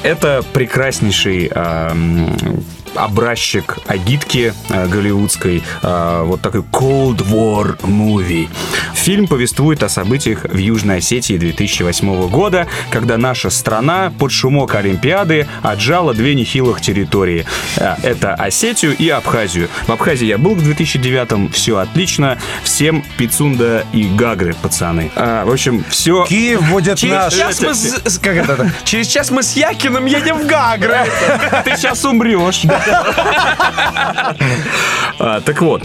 Это 0.03 0.45
прекраснейший 0.53 1.51
м, 1.55 2.65
образчик 2.95 3.79
агитки 3.87 4.55
э, 4.69 4.87
голливудской, 4.89 5.63
э, 5.83 6.23
вот 6.25 6.41
такой 6.41 6.61
Cold 6.63 7.19
War 7.29 7.79
movie. 7.83 8.49
Фильм 8.95 9.27
повествует 9.27 9.83
о 9.83 9.89
событиях 9.89 10.45
в 10.45 10.57
Южной 10.57 10.99
Осетии 10.99 11.37
2008 11.37 12.29
года, 12.29 12.67
когда 12.91 13.19
наша 13.19 13.51
страна 13.51 14.13
под 14.19 14.33
шумок 14.33 14.75
Олимпиады 14.75 15.47
отжала 15.63 16.15
две 16.15 16.35
нехилых 16.35 16.81
территории. 16.81 17.47
Э, 17.77 17.95
Это 18.03 18.35
Осетию 18.35 18.97
и 18.97 19.09
Абхазию. 19.09 19.69
В 19.87 19.93
Абхазии 19.93 20.27
я 20.27 20.39
был 20.39 20.55
в 20.55 20.63
2009-м, 20.63 21.51
все 21.51 21.79
отлично. 21.79 22.39
Всем 22.63 23.05
пицунда 23.17 23.85
и 23.93 24.05
гагры, 24.05 24.55
пацаны. 24.55 25.11
А, 25.17 25.45
в 25.45 25.51
общем, 25.53 25.85
все... 25.89 26.25
Киев 26.27 26.63
будет 26.71 26.99
Через 26.99 27.15
наш. 27.15 27.35
час, 27.35 27.61
мы 27.61 27.75
с, 27.75 28.03
с- 28.05 28.19
как 28.19 28.37
это, 28.37 28.71
через 28.85 29.07
час 29.09 29.31
мы 29.31 29.43
с 29.43 29.55
Якиным 29.57 30.07
едем 30.07 30.39
в 30.39 30.47
Гагры. 30.47 30.99
Ты 31.65 31.77
сейчас 31.77 32.05
умрешь. 32.05 32.63
Так 35.19 35.61
вот, 35.61 35.83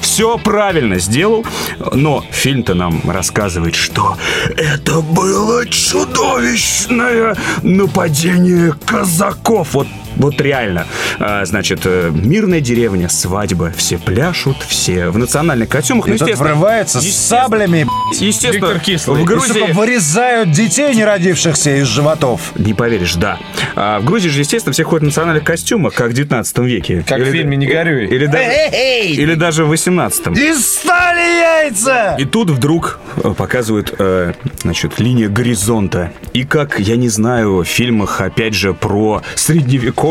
все 0.00 0.38
правильно 0.38 0.98
сделал, 0.98 1.44
но 1.92 2.24
фильм-то 2.30 2.74
нам 2.74 3.00
рассказывает, 3.10 3.74
что 3.74 4.16
это 4.56 5.00
было 5.00 5.66
чудовищное 5.66 7.36
нападение 7.62 8.74
казаков. 8.86 9.74
Вот 9.74 9.86
вот 10.18 10.40
реально. 10.40 10.86
А, 11.18 11.44
значит, 11.44 11.80
э, 11.84 12.10
мирная 12.12 12.60
деревня, 12.60 13.08
свадьба, 13.08 13.72
все 13.76 13.98
пляшут, 13.98 14.56
все 14.62 15.08
в 15.08 15.18
национальных 15.18 15.68
костюмах. 15.68 16.06
Ну, 16.06 16.14
И 16.14 16.18
тут 16.18 16.28
естественно, 16.28 16.54
врывается 16.54 17.00
с 17.00 17.04
естественно, 17.04 17.40
саблями 17.42 17.86
Естественно, 18.12 18.52
Виктор 18.52 18.80
Кислый. 18.80 19.20
в 19.20 19.22
и, 19.22 19.24
Грузии... 19.24 19.52
сука, 19.52 19.72
вырезают 19.72 20.50
детей, 20.50 20.94
не 20.94 21.04
родившихся 21.04 21.76
из 21.76 21.86
животов. 21.86 22.52
Не 22.56 22.74
поверишь, 22.74 23.14
да. 23.14 23.38
А 23.76 24.00
в 24.00 24.04
Грузии 24.04 24.28
же, 24.28 24.40
естественно, 24.40 24.72
все 24.72 24.84
ходят 24.84 25.02
в 25.02 25.06
национальных 25.06 25.44
костюмах, 25.44 25.94
как 25.94 26.10
в 26.10 26.14
19 26.14 26.58
веке. 26.58 27.04
Как 27.06 27.20
в 27.20 27.30
фильме 27.30 27.56
«Не 27.56 27.66
горюй». 27.66 28.06
Или, 28.06 28.26
даже, 28.26 28.50
или 28.72 29.34
даже 29.34 29.64
в 29.64 29.68
18 29.68 30.36
И 30.36 30.54
стали 30.54 31.64
яйца! 31.64 32.16
И 32.18 32.24
тут 32.24 32.50
вдруг 32.50 32.98
э, 33.22 33.32
показывают, 33.36 33.94
э, 33.98 34.32
значит, 34.62 34.98
линия 34.98 35.28
горизонта. 35.28 36.12
И 36.32 36.44
как, 36.44 36.80
я 36.80 36.96
не 36.96 37.08
знаю, 37.08 37.58
в 37.58 37.64
фильмах, 37.64 38.20
опять 38.20 38.54
же, 38.54 38.74
про 38.74 39.22
средневековье 39.34 40.07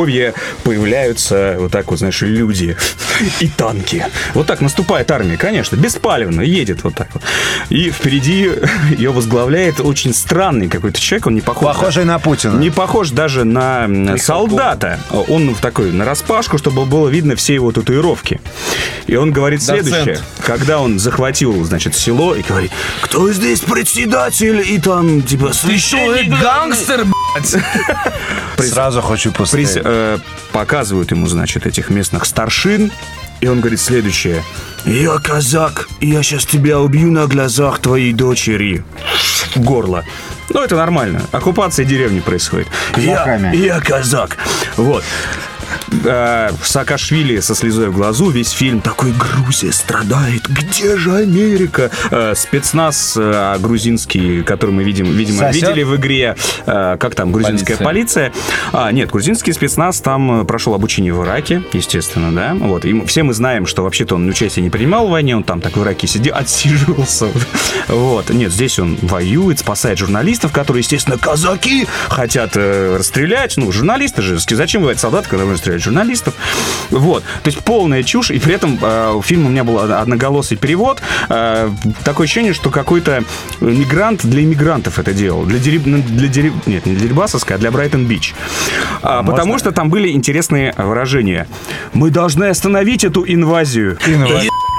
появляются 0.63 1.55
вот 1.59 1.71
так 1.71 1.89
вот, 1.89 1.99
знаешь, 1.99 2.21
люди 2.21 2.75
и 3.39 3.47
танки. 3.47 4.05
Вот 4.33 4.47
так 4.47 4.61
наступает 4.61 5.09
армия, 5.11 5.37
конечно, 5.37 5.75
беспалевно, 5.75 6.41
едет 6.41 6.83
вот 6.83 6.95
так 6.95 7.09
вот. 7.13 7.23
И 7.69 7.89
впереди 7.89 8.51
ее 8.97 9.11
возглавляет 9.11 9.79
очень 9.79 10.13
странный 10.13 10.67
какой-то 10.69 10.99
человек, 10.99 11.27
он 11.27 11.35
не 11.35 11.41
похож... 11.41 11.75
Похожий 11.75 12.05
на 12.05 12.19
Путина. 12.19 12.57
Не 12.57 12.69
похож 12.69 13.11
даже 13.11 13.43
на 13.43 13.85
м, 13.85 14.17
солдата. 14.17 14.99
Он 15.11 15.53
в 15.53 15.61
такой, 15.61 15.91
на 15.91 16.05
распашку, 16.05 16.57
чтобы 16.57 16.85
было 16.85 17.07
видно 17.09 17.35
все 17.35 17.53
его 17.53 17.71
татуировки. 17.71 18.39
И 19.07 19.15
он 19.15 19.31
говорит 19.31 19.59
Доцент. 19.61 19.87
следующее. 19.87 20.19
Когда 20.45 20.79
он 20.79 20.99
захватил, 20.99 21.63
значит, 21.63 21.95
село 21.95 22.35
и 22.35 22.41
говорит, 22.41 22.71
кто 23.01 23.31
здесь 23.31 23.61
председатель? 23.61 24.63
И 24.67 24.79
там, 24.79 25.21
типа, 25.21 25.53
священник. 25.53 26.29
гангстер, 26.39 27.05
блядь. 27.05 27.55
Сразу 28.71 29.01
хочу 29.01 29.31
поставить. 29.31 29.77
Э, 29.87 30.17
показывают 30.51 31.11
ему, 31.11 31.27
значит, 31.27 31.65
этих 31.65 31.89
местных 31.89 32.25
старшин. 32.25 32.91
И 33.39 33.47
он 33.47 33.59
говорит 33.59 33.79
следующее. 33.79 34.43
Я 34.85 35.17
казак, 35.19 35.87
и 35.99 36.09
я 36.09 36.23
сейчас 36.23 36.45
тебя 36.45 36.79
убью 36.79 37.11
на 37.11 37.27
глазах 37.27 37.79
твоей 37.79 38.13
дочери. 38.13 38.83
Горло. 39.55 40.03
Ну, 40.49 40.61
это 40.61 40.75
нормально. 40.75 41.21
Оккупация 41.31 41.85
деревни 41.85 42.19
происходит. 42.19 42.67
Я, 42.95 43.51
я 43.51 43.79
казак. 43.79 44.37
Вот. 44.75 45.03
Э, 46.03 46.49
Саакашвили 46.61 47.39
со 47.39 47.55
слезой 47.55 47.89
в 47.89 47.93
глазу, 47.93 48.29
весь 48.29 48.51
фильм 48.51 48.81
такой 48.81 49.11
Грузия 49.11 49.71
страдает, 49.71 50.47
где 50.47 50.97
же 50.97 51.15
Америка? 51.15 51.91
Э, 52.11 52.33
спецназ 52.35 53.15
э, 53.17 53.57
грузинский, 53.59 54.43
который 54.43 54.71
мы 54.71 54.83
видим, 54.83 55.05
видимо, 55.05 55.39
Сосед? 55.39 55.69
видели 55.69 55.83
в 55.83 55.95
игре, 55.95 56.35
э, 56.65 56.97
как 56.99 57.15
там, 57.15 57.31
грузинская 57.31 57.77
полиция. 57.77 58.33
А, 58.73 58.91
нет, 58.91 59.09
грузинский 59.09 59.53
спецназ 59.53 60.01
там 60.01 60.45
прошел 60.45 60.73
обучение 60.73 61.13
в 61.13 61.23
Ираке, 61.23 61.63
естественно, 61.73 62.33
да. 62.33 62.53
Вот. 62.53 62.85
И 62.85 63.05
все 63.05 63.23
мы 63.23 63.33
знаем, 63.33 63.65
что 63.65 63.83
вообще-то 63.83 64.15
он 64.15 64.27
участие 64.27 64.63
не 64.63 64.69
принимал 64.69 65.07
в 65.07 65.11
войне, 65.11 65.35
он 65.35 65.43
там 65.43 65.61
так 65.61 65.77
в 65.77 65.83
Ираке 65.83 66.07
сидел, 66.07 66.35
отсиживался. 66.35 67.27
Вот. 67.87 68.29
Нет, 68.29 68.51
здесь 68.51 68.79
он 68.79 68.97
воюет, 69.01 69.59
спасает 69.59 69.97
журналистов, 69.97 70.51
которые, 70.51 70.81
естественно, 70.81 71.17
казаки 71.17 71.87
хотят 72.09 72.51
э, 72.55 72.97
расстрелять. 72.97 73.55
Ну, 73.55 73.71
журналисты 73.71 74.21
же, 74.21 74.37
зачем 74.37 74.81
бывает 74.81 74.99
солдат, 74.99 75.27
когда 75.27 75.45
можно 75.45 75.57
стрелять 75.77 75.83
журналистов? 75.83 76.33
Вот. 76.89 77.23
То 77.43 77.49
есть 77.49 77.63
полная 77.63 78.03
чушь, 78.03 78.31
и 78.31 78.39
при 78.39 78.53
этом 78.53 78.77
э, 78.81 79.11
у 79.13 79.21
фильма 79.21 79.47
у 79.47 79.49
меня 79.49 79.63
был 79.63 79.79
одноголосый 79.79 80.57
перевод. 80.57 81.01
Э, 81.29 81.69
такое 82.03 82.25
ощущение, 82.25 82.53
что 82.53 82.69
какой-то 82.69 83.23
мигрант 83.61 84.25
для 84.25 84.43
иммигрантов 84.43 84.99
это 84.99 85.13
делал. 85.13 85.43
Для, 85.45 85.59
Дериб- 85.59 85.83
ну, 85.85 86.01
для 86.01 86.27
Дериб- 86.27 86.53
Нет, 86.65 86.85
не 86.85 86.93
для 86.93 87.01
Дерибасовска, 87.07 87.55
а 87.55 87.57
для 87.57 87.71
Брайтон-Бич. 87.71 88.33
А, 89.01 89.23
потому 89.23 89.57
что 89.59 89.71
там 89.71 89.89
были 89.89 90.09
интересные 90.11 90.73
выражения. 90.77 91.47
Мы 91.93 92.09
должны 92.09 92.45
остановить 92.45 93.03
эту 93.03 93.23
инвазию. 93.27 93.97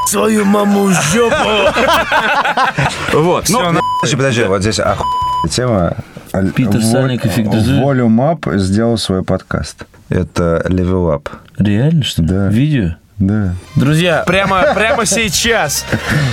Свою 0.07 0.45
маму 0.45 0.85
в 0.87 0.93
жопу. 1.13 1.35
Вот. 3.13 3.49
ну, 3.49 3.59
Подожди, 4.01 4.17
подожди, 4.17 4.45
вот 4.45 4.61
здесь 4.63 4.81
охуенная 4.81 5.49
тема. 5.51 5.97
Питер 6.55 6.83
Сальник, 6.83 7.27
эффект 7.27 7.51
дежи. 7.51 7.81
Волюмап 7.83 8.47
сделал 8.55 8.99
свой 8.99 9.23
подкаст. 9.23 9.85
Это 10.09 10.65
Level 10.69 11.15
Up. 11.15 11.29
Реально, 11.59 12.03
что 12.05 12.23
ли? 12.23 12.29
Да. 12.29 12.49
Видео? 12.49 12.97
Да. 13.19 13.55
Друзья, 13.75 14.23
прямо, 14.27 14.75
прямо 14.75 15.05
сейчас 15.05 15.85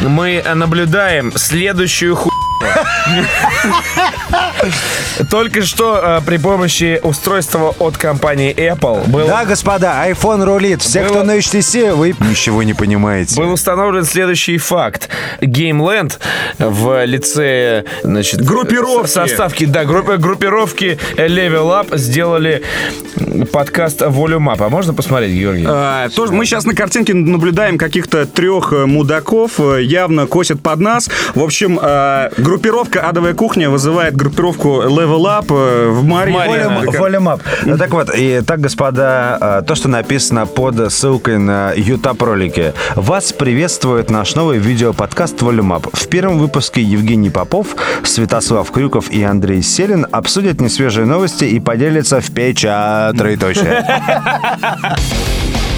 мы 0.02 0.44
наблюдаем 0.54 1.32
следующую 1.36 2.16
ху... 2.16 2.30
Только 5.30 5.64
что 5.64 6.00
э, 6.04 6.22
при 6.26 6.38
помощи 6.38 7.00
устройства 7.04 7.74
от 7.80 7.98
компании 7.98 8.54
Apple 8.56 9.08
был, 9.10 9.28
Да, 9.28 9.46
господа, 9.46 10.08
iPhone 10.10 10.44
рулит. 10.44 10.82
Все, 10.82 11.04
кто 11.04 11.24
на 11.24 11.38
HTC, 11.38 11.94
вы 11.94 12.16
ничего 12.20 12.64
не 12.64 12.74
понимаете. 12.74 13.40
был 13.40 13.52
установлен 13.52 14.04
следующий 14.04 14.58
факт. 14.58 15.10
GameLand 15.42 16.14
в 16.60 17.06
лице 17.06 17.86
значит, 18.04 18.42
Группировки. 18.42 19.10
составки, 19.10 19.66
да, 19.66 19.84
группи- 19.84 20.18
группировки 20.18 20.98
Level 21.16 21.70
Up 21.86 21.98
сделали 21.98 22.64
подкаст 23.52 24.02
Volume 24.02 24.54
Up. 24.54 24.66
А 24.66 24.70
можно 24.70 24.94
посмотреть, 24.94 25.32
Георгий? 25.34 25.66
А, 25.68 26.10
тоже 26.10 26.34
мы 26.34 26.46
сейчас 26.46 26.66
на 26.66 26.74
картинке 26.76 27.14
наблюдаем 27.14 27.78
каких-то 27.78 28.26
трех 28.26 28.74
э, 28.74 28.86
мудаков, 28.86 29.60
э, 29.60 29.82
явно 29.84 30.28
косят 30.28 30.62
под 30.62 30.80
нас. 30.80 31.10
В 31.34 31.42
общем, 31.44 31.80
э, 31.82 32.30
группировка 32.56 33.02
«Адовая 33.02 33.34
кухня» 33.34 33.70
вызывает 33.70 34.16
группировку 34.16 34.82
Level 34.84 35.24
Up 35.26 35.48
э, 35.50 35.90
в 35.90 36.06
Маре. 36.06 36.32
Марина. 36.32 36.84
Волюм- 36.86 37.00
Волюмап. 37.00 37.42
Ну 37.66 37.78
так 37.78 37.90
вот, 37.90 38.10
и 38.16 38.42
так, 38.48 38.62
господа, 38.62 39.38
а, 39.42 39.62
то, 39.62 39.76
что 39.76 39.90
написано 39.90 40.46
под 40.46 40.90
ссылкой 40.90 41.38
на 41.38 41.74
YouTube 41.76 42.22
ролики. 42.22 42.74
Вас 42.96 43.34
приветствует 43.34 44.10
наш 44.10 44.36
новый 44.36 44.58
видеоподкаст 44.58 45.42
Волюмап. 45.42 45.88
В 45.92 46.08
первом 46.08 46.38
выпуске 46.40 46.82
Евгений 46.82 47.30
Попов, 47.30 47.76
Святослав 48.04 48.72
Крюков 48.72 49.12
и 49.12 49.22
Андрей 49.22 49.62
Селин 49.62 50.08
обсудят 50.10 50.62
несвежие 50.62 51.06
новости 51.06 51.44
и 51.44 51.60
поделятся 51.60 52.22
в 52.22 52.32
печа 52.32 53.12
троеточие. 53.18 53.86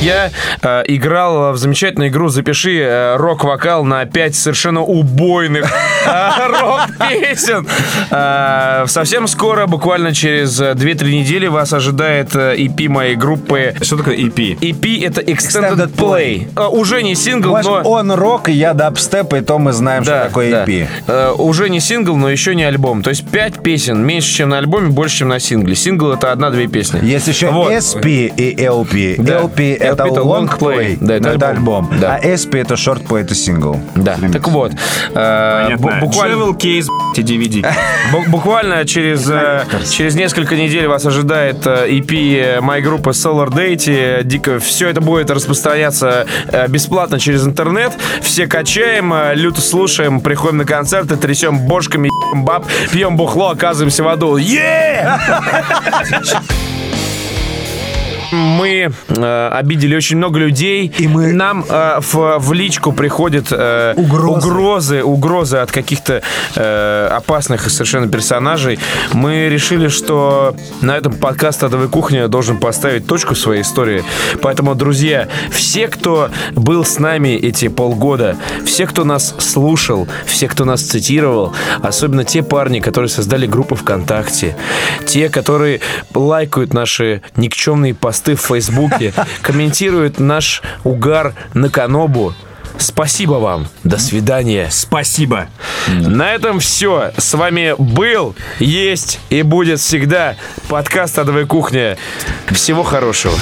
Я 0.00 0.30
э, 0.62 0.82
играл 0.86 1.52
в 1.52 1.56
замечательную 1.56 2.10
игру 2.10 2.28
«Запиши 2.28 2.78
э, 2.78 3.16
рок-вокал» 3.16 3.84
на 3.84 4.04
5 4.04 4.34
совершенно 4.34 4.82
убойных 4.82 5.70
э, 6.06 6.30
рок-песен. 6.46 7.66
Э, 8.10 8.84
совсем 8.86 9.26
скоро, 9.26 9.66
буквально 9.66 10.14
через 10.14 10.60
э, 10.60 10.72
2-3 10.72 11.10
недели, 11.10 11.48
вас 11.48 11.72
ожидает 11.72 12.34
э, 12.36 12.56
EP 12.56 12.88
моей 12.88 13.16
группы. 13.16 13.74
Что 13.82 13.96
такое 13.96 14.16
EP? 14.16 14.58
EP— 14.60 15.04
это 15.06 15.20
Extended, 15.20 15.88
Extended 15.88 15.94
Play. 15.96 16.48
Э, 16.56 16.68
уже 16.68 17.02
не 17.02 17.16
сингл, 17.16 17.50
Ваш 17.50 17.66
но... 17.66 17.82
Он 17.82 18.12
рок, 18.12 18.48
я 18.48 18.74
дабстеп, 18.74 19.34
и 19.34 19.40
то 19.40 19.58
мы 19.58 19.72
знаем, 19.72 20.04
что 20.04 20.24
такое 20.24 20.50
да. 20.50 20.64
EP. 20.64 20.86
Э, 21.08 21.32
уже 21.32 21.68
не 21.70 21.80
сингл, 21.80 22.16
но 22.16 22.30
еще 22.30 22.54
не 22.54 22.62
альбом. 22.62 23.02
То 23.02 23.10
есть 23.10 23.28
5 23.28 23.62
песен 23.64 24.04
меньше, 24.04 24.32
чем 24.32 24.50
на 24.50 24.58
альбоме, 24.58 24.90
больше, 24.90 25.18
чем 25.18 25.28
на 25.28 25.40
сингле. 25.40 25.74
Сингл— 25.74 26.12
это 26.12 26.30
одна-две 26.30 26.68
песни. 26.68 27.04
Есть 27.04 27.26
еще 27.26 27.50
Вот. 27.50 27.72
SP 27.72 28.32
и 28.36 28.54
LP. 28.54 29.16
Да. 29.18 29.40
LP 29.40 29.87
это 29.92 30.04
LP 30.04 30.16
long 30.24 30.58
play, 30.58 30.98
Да, 31.00 31.14
это 31.14 31.28
это 31.30 31.48
альбом. 31.48 31.86
альбом. 31.86 32.00
Да. 32.00 32.16
А 32.16 32.20
SP 32.26 32.60
это 32.60 32.74
short 32.74 33.06
play, 33.06 33.20
это 33.22 33.34
сингл. 33.34 33.80
Да, 33.94 34.16
так 34.32 34.46
вот. 34.48 34.72
э, 35.14 35.76
буквально, 36.00 36.34
Travel 36.34 36.56
case, 36.58 36.86
блядь, 37.14 37.18
и 37.18 37.22
DVD. 37.22 37.66
бу- 38.12 38.28
буквально 38.28 38.84
через, 38.84 39.28
э, 39.30 39.64
через 39.90 40.14
несколько 40.14 40.56
недель 40.56 40.86
вас 40.88 41.04
ожидает 41.06 41.66
э, 41.66 41.88
EP 41.90 42.60
моей 42.60 42.82
группы 42.82 43.10
Solar 43.10 43.48
Date. 43.50 44.22
Дико 44.24 44.58
все 44.58 44.88
это 44.88 45.00
будет 45.00 45.30
распространяться 45.30 46.26
э, 46.48 46.66
бесплатно 46.68 47.18
через 47.18 47.46
интернет. 47.46 47.92
Все 48.22 48.46
качаем, 48.46 49.12
э, 49.12 49.34
люто 49.34 49.60
слушаем, 49.60 50.20
приходим 50.20 50.58
на 50.58 50.64
концерты, 50.64 51.16
трясем 51.16 51.58
бошками, 51.66 52.08
баб, 52.34 52.66
пьем 52.92 53.16
бухло, 53.16 53.50
оказываемся 53.50 54.02
в 54.04 54.08
аду. 54.08 54.36
Е! 54.36 55.18
Мы 58.32 58.90
э, 59.08 59.48
обидели 59.52 59.96
очень 59.96 60.16
много 60.18 60.38
людей. 60.38 60.92
И 60.98 61.08
мы- 61.08 61.32
Нам 61.32 61.64
э, 61.68 61.98
в, 62.00 62.38
в 62.38 62.52
личку 62.52 62.92
приходят 62.92 63.46
э, 63.50 63.94
Угрозы. 63.96 64.46
угрозы, 64.48 65.02
угрозы 65.02 65.56
от 65.58 65.72
каких-то 65.72 66.22
э, 66.54 67.08
опасных 67.10 67.70
совершенно 67.70 68.08
персонажей. 68.08 68.78
Мы 69.12 69.48
решили, 69.48 69.88
что 69.88 70.54
на 70.82 70.96
этом 70.96 71.14
подкаст 71.14 71.62
«Адовая 71.64 71.88
кухня» 71.88 72.28
должен 72.28 72.58
поставить 72.58 73.06
точку 73.06 73.34
в 73.34 73.38
своей 73.38 73.62
истории. 73.62 74.04
Поэтому, 74.42 74.74
друзья, 74.74 75.28
все, 75.50 75.88
кто 75.88 76.28
был 76.54 76.84
с 76.84 76.98
нами 76.98 77.28
эти 77.30 77.68
полгода, 77.68 78.36
все, 78.66 78.86
кто 78.86 79.04
нас 79.04 79.34
слушал, 79.38 80.06
все, 80.26 80.48
кто 80.48 80.64
нас 80.66 80.82
цитировал, 80.82 81.54
особенно 81.82 82.24
те 82.24 82.42
парни, 82.42 82.80
которые 82.80 83.08
создали 83.08 83.46
группу 83.46 83.74
ВКонтакте, 83.74 84.54
те, 85.06 85.28
которые 85.30 85.80
лайкают 86.14 86.74
наши 86.74 87.22
никчемные 87.36 87.94
посты 87.94 88.17
в 88.26 88.40
Фейсбуке, 88.40 89.12
комментируют 89.42 90.20
наш 90.20 90.62
угар 90.84 91.34
на 91.54 91.68
Канобу, 91.68 92.34
Спасибо 92.78 93.34
вам. 93.34 93.66
До 93.82 93.98
свидания. 93.98 94.68
Спасибо. 94.70 95.48
На 95.88 96.32
этом 96.32 96.60
все. 96.60 97.12
С 97.18 97.34
вами 97.34 97.74
был, 97.76 98.36
есть 98.60 99.18
и 99.30 99.42
будет 99.42 99.80
всегда 99.80 100.36
подкаст 100.68 101.18
«Адовая 101.18 101.44
кухня». 101.44 101.98
Всего 102.52 102.84
хорошего. 102.84 103.34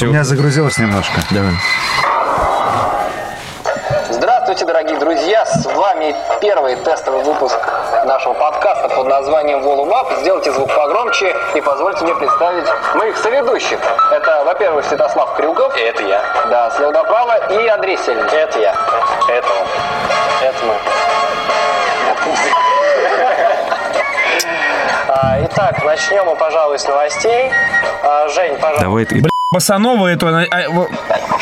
У 0.00 0.04
меня 0.04 0.22
загрузилось 0.22 0.78
немножко. 0.78 1.20
Давай. 1.32 1.54
Здравствуйте, 4.10 4.64
дорогие 4.64 4.96
друзья! 4.96 5.44
С 5.44 5.66
вами 5.66 6.14
первый 6.40 6.76
тестовый 6.76 7.24
выпуск 7.24 7.58
нашего 8.04 8.34
подкаста 8.34 8.88
под 8.88 9.08
названием 9.08 9.60
Волумап. 9.62 10.12
Сделайте 10.20 10.52
звук 10.52 10.72
погромче 10.72 11.34
и 11.56 11.60
позвольте 11.60 12.04
мне 12.04 12.14
представить 12.14 12.66
моих 12.94 13.16
соведущих. 13.16 13.80
Это, 14.12 14.44
во-первых, 14.44 14.84
Святослав 14.84 15.34
Крюков. 15.34 15.76
Это 15.76 16.02
я. 16.04 16.22
Да, 16.48 16.70
слева 16.70 16.92
направо. 16.92 17.36
И 17.52 17.66
Андрей 17.66 17.98
Сельин. 17.98 18.24
Это 18.24 18.58
я. 18.60 18.74
Это 19.28 19.48
он. 19.48 19.66
Это 20.42 20.64
мы. 20.64 20.74
А, 25.10 25.38
Итак, 25.44 25.82
начнем 25.84 26.26
мы, 26.26 26.36
пожалуй, 26.36 26.78
с 26.78 26.86
новостей. 26.86 27.50
А, 28.04 28.28
Жень, 28.28 28.54
пожалуйста. 28.56 28.84
Давай 28.84 29.04
ты. 29.06 29.37
Басанова 29.50 30.08
это... 30.08 30.26
а, 30.50 30.68
во- 30.70 30.88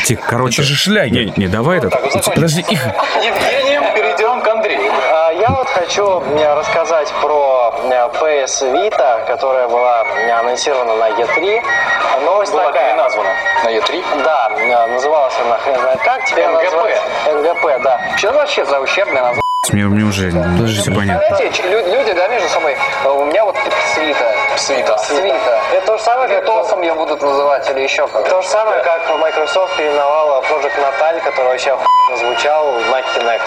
Тихо, 0.05 0.23
короче. 0.29 0.61
Это 0.61 0.69
же 0.69 0.75
шлягер. 0.75 1.25
Не, 1.25 1.33
не, 1.35 1.47
давай 1.47 1.79
этот. 1.79 1.93
Подожди, 2.33 2.61
их... 2.61 2.85
Евгением 3.21 3.83
перейдем 3.93 4.41
к 4.41 4.47
Андрею. 4.47 4.93
А, 5.11 5.31
Я 5.33 5.49
вот 5.49 5.67
хочу 5.67 6.21
э, 6.21 6.53
рассказать 6.55 7.11
про 7.21 7.73
PS 7.89 8.71
Vita, 8.71 9.25
которая 9.27 9.67
была 9.67 10.05
анонсирована 10.39 10.95
на 10.95 11.09
E3. 11.09 11.61
Новость 12.23 12.53
такая. 12.53 12.95
названа 12.95 13.29
на 13.65 13.75
E3? 13.77 14.23
Да, 14.23 14.49
называлась 14.87 15.33
она 15.45 15.57
хрен 15.57 15.77
знает 15.81 15.99
как. 16.01 16.23
Теперь 16.25 16.47
называется 16.47 17.03
МГП, 17.33 17.83
да. 17.83 17.99
Что 18.15 18.31
вообще 18.31 18.65
за 18.65 18.79
ущербное 18.79 19.21
название? 19.21 19.41
Мне, 19.71 19.83
мне 19.85 20.03
уже 20.05 20.29
все 20.81 20.91
понятно. 20.93 21.35
Лю- 21.39 21.93
люди, 21.93 22.13
да, 22.13 22.27
между 22.29 22.47
собой, 22.47 22.73
э, 23.03 23.09
у 23.09 23.25
меня 23.25 23.43
вот 23.43 23.55
свита. 23.93 24.33
Свита. 24.55 24.97
Свита. 24.97 25.59
Это 25.73 25.85
то 25.87 25.97
же 25.97 26.03
самое, 26.03 26.29
как 26.29 26.45
Тосом 26.45 26.81
ее 26.81 26.93
будут 26.93 27.21
называть 27.21 27.69
или 27.71 27.81
еще 27.81 28.07
как. 28.07 28.29
То 28.29 28.41
же 28.41 28.47
самое, 28.47 28.81
как 28.81 29.01
Microsoft 29.19 29.75
переименовала 29.75 30.41
Project 30.43 30.77
Natal, 30.79 31.21
который 31.21 31.47
вообще 31.47 31.71
охуенно 31.71 32.17
звучал 32.17 32.71
на 32.91 32.99
Kinect. 33.01 33.41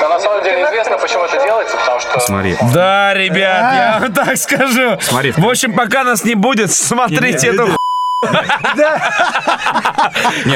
Но 0.00 0.08
на 0.08 0.18
самом 0.18 0.42
деле 0.44 0.64
известно, 0.64 0.96
почему 0.96 1.24
это 1.24 1.42
делается, 1.44 1.76
потому 1.76 2.00
что 2.00 2.20
Смотри. 2.20 2.56
Да, 2.72 3.12
ребят, 3.12 3.72
я 3.74 3.98
вам 4.00 4.12
так 4.14 4.36
скажу. 4.38 4.96
Смотри. 5.00 5.32
В 5.32 5.46
общем, 5.46 5.74
пока 5.74 6.04
нас 6.04 6.24
не 6.24 6.36
будет, 6.36 6.72
смотрите 6.72 7.48
эту 7.48 7.76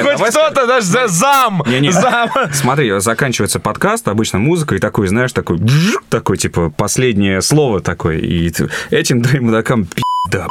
Хоть 0.03 0.31
кто-то, 0.31 0.67
даже 0.67 0.87
за- 0.87 1.09
зам. 1.09 1.63
Зам. 1.91 2.31
Смотри, 2.53 2.99
заканчивается 3.01 3.61
подкаст, 3.61 4.09
обычно 4.09 4.39
музыка, 4.41 4.75
и 4.75 4.79
такой, 4.79 5.07
знаешь, 5.09 5.33
такой, 5.33 5.61
такой, 6.09 6.37
типа, 6.39 6.71
последнее 6.71 7.41
слово 7.41 7.81
такое, 7.81 8.19
и 8.19 8.53
этим 8.91 9.23
двоим 9.23 9.47
мудакам 9.47 9.85
пи***да. 9.87 10.49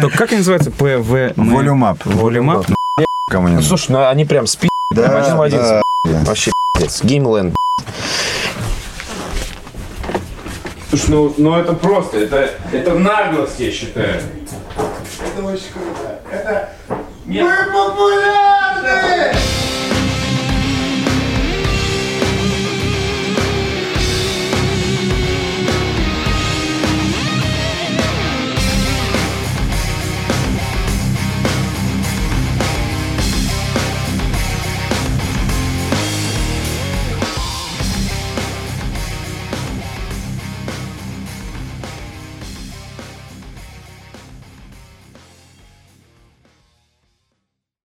Только 0.00 0.16
как 0.18 0.28
они 0.30 0.38
называются? 0.38 0.70
ПВ... 0.70 1.32
Волюмап. 1.36 1.98
Волюмап? 2.04 2.66
Кому 3.30 3.48
не 3.48 3.62
Слушай, 3.62 3.92
ну 3.92 4.06
они 4.06 4.24
прям 4.24 4.46
спи... 4.46 4.68
Да, 4.94 5.18
один 5.18 5.36
в 5.36 5.42
один. 5.42 5.60
Вообще 6.04 6.52
пиздец. 6.74 7.02
Геймленд. 7.02 7.56
Слушай, 10.90 11.06
ну, 11.08 11.34
ну 11.38 11.56
это 11.58 11.72
просто, 11.72 12.18
это, 12.18 12.50
это 12.70 12.94
наглость, 12.94 13.58
я 13.58 13.72
считаю. 13.72 14.20
Это 15.34 15.46
очень 15.46 15.72
круто. 15.72 16.20
Это... 16.30 16.68
Мы 17.26 17.56
популярны! 17.72 19.34